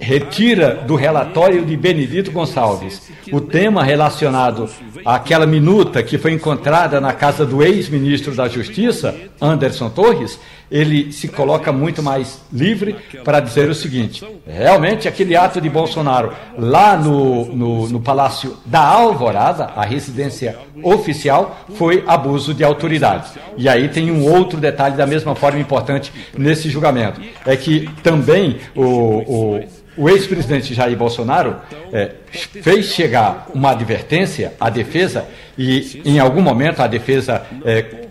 retira 0.00 0.74
do 0.86 0.94
relatório 0.94 1.64
de 1.64 1.76
Benedito 1.76 2.30
Gonçalves 2.30 3.08
o 3.32 3.40
tema 3.40 3.82
relacionado 3.82 4.68
àquela 5.04 5.46
minuta 5.46 6.02
que 6.08 6.18
foi 6.18 6.32
encontrada 6.32 7.00
na 7.00 7.12
casa 7.12 7.44
do 7.44 7.62
ex-ministro 7.62 8.34
da 8.34 8.48
Justiça, 8.48 9.14
Anderson 9.40 9.90
Torres, 9.90 10.38
ele 10.70 11.12
se 11.12 11.28
coloca 11.28 11.72
muito 11.72 12.02
mais 12.02 12.40
livre 12.52 12.96
para 13.24 13.40
dizer 13.40 13.68
o 13.68 13.74
seguinte: 13.74 14.24
realmente 14.46 15.06
aquele 15.06 15.36
ato 15.36 15.60
de 15.60 15.68
Bolsonaro 15.68 16.32
lá 16.58 16.96
no, 16.96 17.46
no, 17.46 17.88
no, 17.88 18.00
Palácio 18.00 18.56
da 18.64 18.80
Alvorada, 18.80 19.70
a 19.76 19.84
residência 19.84 20.58
oficial, 20.82 21.66
foi 21.74 22.04
abuso 22.06 22.52
de 22.52 22.64
autoridade. 22.64 23.30
E 23.56 23.68
aí 23.68 23.88
tem 23.88 24.10
um 24.10 24.24
outro 24.24 24.58
detalhe 24.60 24.96
da 24.96 25.06
mesma 25.06 25.34
forma 25.34 25.58
importante 25.58 26.12
nesse 26.36 26.68
julgamento: 26.68 27.20
é 27.46 27.56
que 27.56 27.88
também 28.02 28.58
o, 28.74 28.82
o 28.82 29.78
o 29.98 30.08
ex-presidente 30.08 30.72
Jair 30.72 30.96
Bolsonaro 30.96 31.56
é, 31.92 32.12
fez 32.62 32.86
chegar 32.86 33.48
uma 33.52 33.72
advertência 33.72 34.54
à 34.60 34.70
defesa 34.70 35.26
e, 35.58 36.02
em 36.04 36.18
algum 36.20 36.40
momento, 36.40 36.80
a 36.80 36.86
defesa 36.86 37.42
é, 37.64 38.06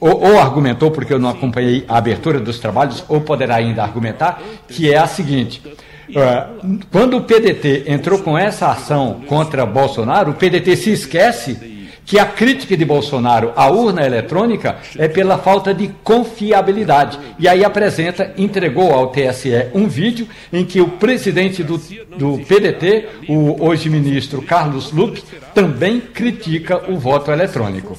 ou, 0.00 0.20
ou, 0.20 0.38
argumentou, 0.38 0.90
porque 0.90 1.12
eu 1.12 1.18
não 1.18 1.28
acompanhei 1.28 1.84
a 1.88 1.96
abertura 1.96 2.40
dos 2.40 2.58
trabalhos, 2.58 3.04
ou 3.08 3.20
poderá 3.20 3.56
ainda 3.56 3.82
argumentar, 3.82 4.42
que 4.68 4.92
é 4.92 4.98
a 4.98 5.06
seguinte. 5.06 5.62
Uh, 6.10 6.80
quando 6.90 7.16
o 7.16 7.22
PDT 7.22 7.84
entrou 7.86 8.18
com 8.18 8.36
essa 8.36 8.68
ação 8.68 9.20
contra 9.26 9.64
Bolsonaro, 9.64 10.32
o 10.32 10.34
PDT 10.34 10.76
se 10.76 10.90
esquece 10.90 11.77
que 12.08 12.18
a 12.18 12.24
crítica 12.24 12.74
de 12.74 12.86
Bolsonaro 12.86 13.52
à 13.54 13.68
urna 13.68 14.02
eletrônica 14.04 14.78
é 14.96 15.06
pela 15.06 15.36
falta 15.36 15.74
de 15.74 15.88
confiabilidade. 16.02 17.18
E 17.38 17.46
aí 17.46 17.62
apresenta, 17.62 18.32
entregou 18.38 18.94
ao 18.94 19.08
TSE 19.08 19.66
um 19.74 19.86
vídeo 19.86 20.26
em 20.50 20.64
que 20.64 20.80
o 20.80 20.88
presidente 20.88 21.62
do, 21.62 21.76
do 22.16 22.38
PDT, 22.46 23.08
o 23.28 23.62
hoje 23.62 23.90
ministro 23.90 24.40
Carlos 24.40 24.90
Lupe, 24.90 25.22
também 25.54 26.00
critica 26.00 26.90
o 26.90 26.96
voto 26.96 27.30
eletrônico. 27.30 27.98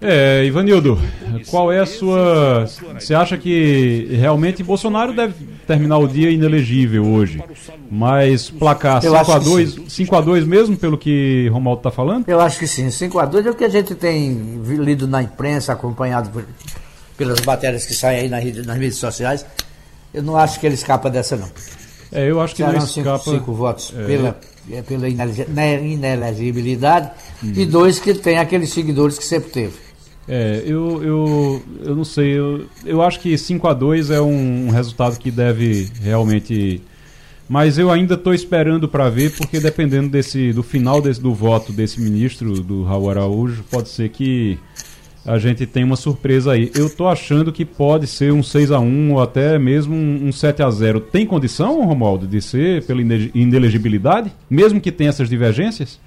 É, 0.00 0.44
Ivanildo, 0.44 0.96
qual 1.48 1.72
é 1.72 1.80
a 1.80 1.86
sua. 1.86 2.68
Você 2.98 3.14
acha 3.14 3.36
que 3.36 4.06
realmente 4.12 4.62
Bolsonaro 4.62 5.12
deve 5.12 5.34
terminar 5.66 5.98
o 5.98 6.06
dia 6.06 6.30
inelegível 6.30 7.04
hoje? 7.04 7.42
Mas 7.90 8.48
placar 8.48 9.02
5x2 9.02 9.88
5 9.88 10.16
a 10.16 10.20
2 10.20 10.46
mesmo, 10.46 10.76
pelo 10.76 10.96
que 10.96 11.48
Romualdo 11.48 11.80
está 11.80 11.90
falando? 11.90 12.28
Eu 12.28 12.40
acho 12.40 12.60
que 12.60 12.68
sim. 12.68 12.86
5x2 12.86 13.46
é 13.46 13.50
o 13.50 13.54
que 13.54 13.64
a 13.64 13.68
gente 13.68 13.92
tem 13.96 14.62
lido 14.64 15.08
na 15.08 15.20
imprensa, 15.20 15.72
acompanhado 15.72 16.30
por, 16.30 16.44
pelas 17.16 17.40
matérias 17.40 17.84
que 17.84 17.92
saem 17.92 18.20
aí 18.20 18.28
nas, 18.28 18.66
nas 18.66 18.78
redes 18.78 18.98
sociais. 18.98 19.44
Eu 20.14 20.22
não 20.22 20.36
acho 20.36 20.60
que 20.60 20.66
ele 20.66 20.76
escapa 20.76 21.10
dessa, 21.10 21.36
não. 21.36 21.48
É, 22.12 22.30
eu 22.30 22.40
acho 22.40 22.54
que 22.54 22.62
Serão 22.62 22.78
não 22.78 22.84
escapa. 22.84 23.18
Cinco, 23.18 23.38
cinco 23.38 23.52
votos 23.52 23.92
é. 23.96 24.06
pela, 24.06 24.38
pela 24.86 25.08
inelegibilidade 25.08 27.10
hum. 27.42 27.52
e 27.56 27.66
dois 27.66 27.98
que 27.98 28.14
tem 28.14 28.38
aqueles 28.38 28.72
seguidores 28.72 29.18
que 29.18 29.24
sempre 29.24 29.50
teve. 29.50 29.87
É, 30.28 30.62
eu, 30.66 31.02
eu, 31.02 31.62
eu 31.86 31.96
não 31.96 32.04
sei, 32.04 32.38
eu, 32.38 32.66
eu 32.84 33.00
acho 33.00 33.18
que 33.18 33.36
5 33.36 33.66
a 33.66 33.72
2 33.72 34.10
é 34.10 34.20
um 34.20 34.68
resultado 34.68 35.18
que 35.18 35.30
deve 35.30 35.88
realmente. 36.02 36.82
Mas 37.48 37.78
eu 37.78 37.90
ainda 37.90 38.12
estou 38.12 38.34
esperando 38.34 38.86
para 38.86 39.08
ver, 39.08 39.34
porque 39.34 39.58
dependendo 39.58 40.10
desse, 40.10 40.52
do 40.52 40.62
final 40.62 41.00
desse, 41.00 41.18
do 41.18 41.32
voto 41.32 41.72
desse 41.72 41.98
ministro, 41.98 42.60
do 42.60 42.84
Raul 42.84 43.08
Araújo, 43.08 43.64
pode 43.70 43.88
ser 43.88 44.10
que 44.10 44.58
a 45.24 45.38
gente 45.38 45.64
tenha 45.64 45.86
uma 45.86 45.96
surpresa 45.96 46.52
aí. 46.52 46.70
Eu 46.74 46.86
estou 46.86 47.08
achando 47.08 47.50
que 47.50 47.64
pode 47.64 48.06
ser 48.06 48.30
um 48.32 48.42
6 48.42 48.70
a 48.70 48.78
1 48.78 49.12
ou 49.14 49.22
até 49.22 49.58
mesmo 49.58 49.94
um 49.94 50.30
7 50.30 50.62
a 50.62 50.70
0 50.70 51.00
Tem 51.00 51.24
condição, 51.24 51.86
Romualdo, 51.86 52.26
de 52.26 52.42
ser 52.42 52.84
pela 52.84 53.00
inelegibilidade? 53.34 54.30
Mesmo 54.48 54.78
que 54.78 54.92
tenha 54.92 55.08
essas 55.08 55.30
divergências? 55.30 55.98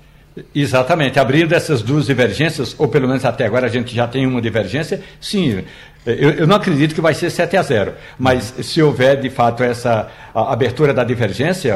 Exatamente. 0.55 1.19
Abrindo 1.19 1.53
essas 1.53 1.81
duas 1.81 2.05
divergências, 2.05 2.75
ou 2.77 2.87
pelo 2.87 3.07
menos 3.07 3.25
até 3.25 3.45
agora 3.45 3.65
a 3.65 3.69
gente 3.69 3.93
já 3.93 4.07
tem 4.07 4.25
uma 4.25 4.41
divergência, 4.41 5.01
sim. 5.19 5.63
Eu, 6.05 6.31
eu 6.31 6.47
não 6.47 6.55
acredito 6.55 6.95
que 6.95 7.01
vai 7.01 7.13
ser 7.13 7.29
7 7.29 7.57
a 7.57 7.61
0, 7.61 7.93
mas 8.17 8.53
se 8.61 8.81
houver 8.81 9.19
de 9.19 9.29
fato 9.29 9.61
essa 9.63 10.09
abertura 10.33 10.93
da 10.93 11.03
divergência, 11.03 11.75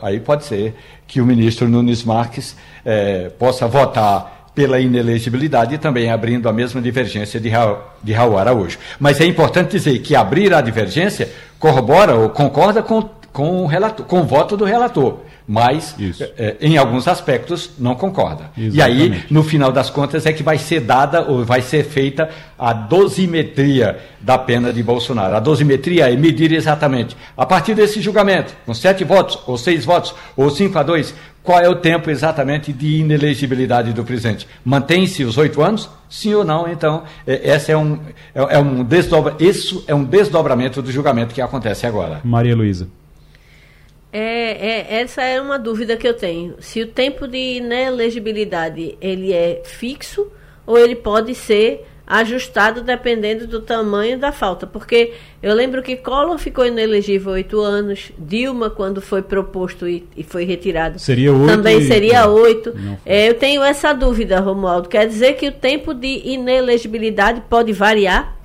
aí 0.00 0.18
pode 0.18 0.44
ser 0.44 0.74
que 1.06 1.20
o 1.20 1.26
ministro 1.26 1.68
Nunes 1.68 2.02
Marques 2.02 2.56
é, 2.84 3.28
possa 3.38 3.66
votar 3.66 4.48
pela 4.54 4.80
inelegibilidade 4.80 5.74
e 5.74 5.78
também 5.78 6.10
abrindo 6.10 6.48
a 6.48 6.52
mesma 6.52 6.80
divergência 6.80 7.38
de 7.38 7.48
Raul, 7.48 7.78
de 8.02 8.12
Raul 8.12 8.38
Araújo. 8.38 8.78
Mas 8.98 9.20
é 9.20 9.26
importante 9.26 9.72
dizer 9.72 9.98
que 10.00 10.14
abrir 10.14 10.54
a 10.54 10.60
divergência 10.60 11.28
corrobora 11.58 12.14
ou 12.14 12.30
concorda 12.30 12.82
com, 12.82 13.08
com, 13.32 13.62
o, 13.62 13.66
relator, 13.66 14.06
com 14.06 14.20
o 14.20 14.24
voto 14.24 14.56
do 14.56 14.64
relator 14.64 15.20
mas 15.50 15.96
é, 16.38 16.58
em 16.60 16.78
alguns 16.78 17.08
aspectos 17.08 17.70
não 17.76 17.96
concorda. 17.96 18.52
Exatamente. 18.56 18.76
E 18.76 18.80
aí, 18.80 19.24
no 19.28 19.42
final 19.42 19.72
das 19.72 19.90
contas, 19.90 20.24
é 20.24 20.32
que 20.32 20.44
vai 20.44 20.56
ser 20.58 20.78
dada 20.78 21.22
ou 21.22 21.44
vai 21.44 21.60
ser 21.60 21.82
feita 21.82 22.30
a 22.56 22.72
dosimetria 22.72 23.98
da 24.20 24.38
pena 24.38 24.72
de 24.72 24.80
Bolsonaro. 24.80 25.34
A 25.34 25.40
dosimetria 25.40 26.08
é 26.08 26.14
medir 26.14 26.52
exatamente, 26.52 27.16
a 27.36 27.44
partir 27.44 27.74
desse 27.74 28.00
julgamento, 28.00 28.54
com 28.64 28.72
sete 28.72 29.02
votos, 29.02 29.40
ou 29.44 29.58
seis 29.58 29.84
votos, 29.84 30.14
ou 30.36 30.48
cinco 30.50 30.78
a 30.78 30.84
dois, 30.84 31.12
qual 31.42 31.58
é 31.58 31.68
o 31.68 31.74
tempo 31.74 32.10
exatamente 32.10 32.72
de 32.72 32.98
inelegibilidade 32.98 33.92
do 33.92 34.04
presidente? 34.04 34.46
Mantém-se 34.64 35.24
os 35.24 35.36
oito 35.36 35.60
anos? 35.62 35.90
Sim 36.08 36.32
ou 36.34 36.44
não? 36.44 36.70
Então, 36.70 37.02
é, 37.26 37.56
esse 37.56 37.72
é 37.72 37.76
um, 37.76 37.98
é, 38.32 38.54
é 38.54 38.58
um 38.60 38.84
desdobra, 38.84 39.34
isso 39.40 39.82
é 39.88 39.94
um 39.96 40.04
desdobramento 40.04 40.80
do 40.80 40.92
julgamento 40.92 41.34
que 41.34 41.40
acontece 41.40 41.88
agora. 41.88 42.20
Maria 42.22 42.54
Luísa. 42.54 42.86
É, 44.12 44.20
é, 44.20 45.00
essa 45.00 45.22
é 45.22 45.40
uma 45.40 45.58
dúvida 45.58 45.96
que 45.96 46.06
eu 46.06 46.14
tenho. 46.14 46.56
Se 46.60 46.82
o 46.82 46.86
tempo 46.86 47.28
de 47.28 47.58
inelegibilidade 47.58 48.96
ele 49.00 49.32
é 49.32 49.62
fixo 49.64 50.30
ou 50.66 50.78
ele 50.78 50.96
pode 50.96 51.34
ser 51.34 51.86
ajustado 52.10 52.82
dependendo 52.82 53.46
do 53.46 53.60
tamanho 53.60 54.18
da 54.18 54.32
falta. 54.32 54.66
Porque 54.66 55.12
eu 55.40 55.54
lembro 55.54 55.80
que 55.80 55.94
Collor 55.94 56.36
ficou 56.38 56.66
inelegível 56.66 57.32
oito 57.32 57.60
anos, 57.60 58.10
Dilma, 58.18 58.68
quando 58.68 59.00
foi 59.00 59.22
proposto 59.22 59.88
e, 59.88 60.04
e 60.16 60.24
foi 60.24 60.44
retirado, 60.44 60.98
seria 60.98 61.32
oito 61.32 61.46
também 61.46 61.78
e... 61.78 61.86
seria 61.86 62.26
oito. 62.26 62.74
É, 63.06 63.28
eu 63.28 63.34
tenho 63.34 63.62
essa 63.62 63.92
dúvida, 63.92 64.40
Romualdo. 64.40 64.88
Quer 64.88 65.06
dizer 65.06 65.34
que 65.34 65.46
o 65.46 65.52
tempo 65.52 65.94
de 65.94 66.22
inelegibilidade 66.24 67.42
pode 67.48 67.72
variar? 67.72 68.36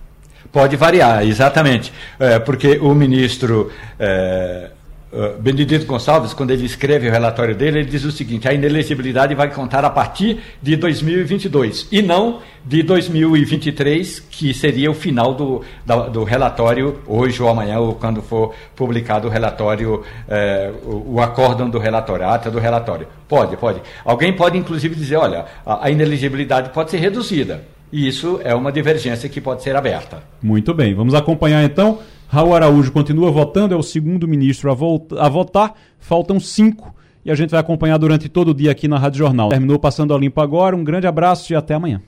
Pode 0.51 0.77
variar, 0.77 1.25
exatamente. 1.25 1.91
É, 2.19 2.37
porque 2.37 2.77
o 2.77 2.93
ministro. 2.93 3.71
É 3.99 4.74
Uh, 5.15 5.41
Benedito 5.41 5.85
Gonçalves, 5.85 6.33
quando 6.33 6.51
ele 6.51 6.65
escreve 6.65 7.07
o 7.07 7.11
relatório 7.11 7.55
dele, 7.55 7.79
ele 7.79 7.89
diz 7.89 8.03
o 8.03 8.11
seguinte: 8.11 8.49
a 8.49 8.53
inelegibilidade 8.53 9.33
vai 9.33 9.49
contar 9.49 9.85
a 9.85 9.89
partir 9.89 10.39
de 10.61 10.75
2022 10.75 11.87
e 11.89 12.01
não 12.01 12.41
de 12.65 12.83
2023, 12.83 14.19
que 14.19 14.53
seria 14.53 14.91
o 14.91 14.93
final 14.93 15.33
do, 15.33 15.61
da, 15.85 16.09
do 16.09 16.25
relatório, 16.25 16.99
hoje 17.07 17.41
ou 17.41 17.47
amanhã, 17.47 17.79
ou 17.79 17.95
quando 17.95 18.21
for 18.21 18.53
publicado 18.75 19.29
o 19.29 19.31
relatório, 19.31 20.03
eh, 20.27 20.73
o, 20.83 21.13
o 21.13 21.21
acórdão 21.21 21.69
do 21.69 21.79
relatório, 21.79 22.25
a 22.25 22.35
ata 22.35 22.51
do 22.51 22.59
relatório. 22.59 23.07
Pode, 23.25 23.55
pode. 23.55 23.81
Alguém 24.03 24.33
pode, 24.33 24.57
inclusive, 24.57 24.95
dizer: 24.95 25.15
olha, 25.15 25.45
a, 25.65 25.85
a 25.85 25.89
inelegibilidade 25.89 26.71
pode 26.71 26.91
ser 26.91 26.97
reduzida. 26.97 27.63
E 27.89 28.05
isso 28.05 28.41
é 28.43 28.53
uma 28.53 28.69
divergência 28.69 29.29
que 29.29 29.39
pode 29.39 29.63
ser 29.63 29.77
aberta. 29.77 30.21
Muito 30.43 30.73
bem, 30.73 30.93
vamos 30.93 31.13
acompanhar 31.13 31.63
então. 31.63 31.99
Raul 32.27 32.55
Araújo 32.55 32.91
continua 32.91 33.31
votando, 33.31 33.73
é 33.73 33.77
o 33.77 33.83
segundo 33.83 34.27
ministro 34.27 34.71
a, 34.71 34.73
volta, 34.73 35.21
a 35.21 35.29
votar. 35.29 35.73
Faltam 35.99 36.39
cinco 36.39 36.93
e 37.23 37.31
a 37.31 37.35
gente 37.35 37.51
vai 37.51 37.59
acompanhar 37.59 37.97
durante 37.97 38.29
todo 38.29 38.49
o 38.49 38.53
dia 38.53 38.71
aqui 38.71 38.87
na 38.87 38.97
Rádio 38.97 39.19
Jornal. 39.19 39.49
Terminou 39.49 39.79
passando 39.79 40.13
a 40.13 40.17
limpo 40.17 40.41
agora. 40.41 40.75
Um 40.75 40.83
grande 40.83 41.07
abraço 41.07 41.51
e 41.53 41.55
até 41.55 41.73
amanhã. 41.73 42.01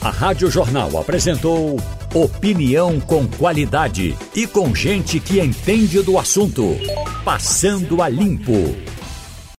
A 0.00 0.10
Rádio 0.10 0.50
Jornal 0.50 0.98
apresentou 0.98 1.76
opinião 2.14 2.98
com 2.98 3.26
qualidade 3.26 4.16
e 4.34 4.46
com 4.46 4.74
gente 4.74 5.20
que 5.20 5.40
entende 5.40 6.02
do 6.02 6.18
assunto. 6.18 6.76
Passando 7.24 8.02
a 8.02 8.08
limpo. 8.08 8.52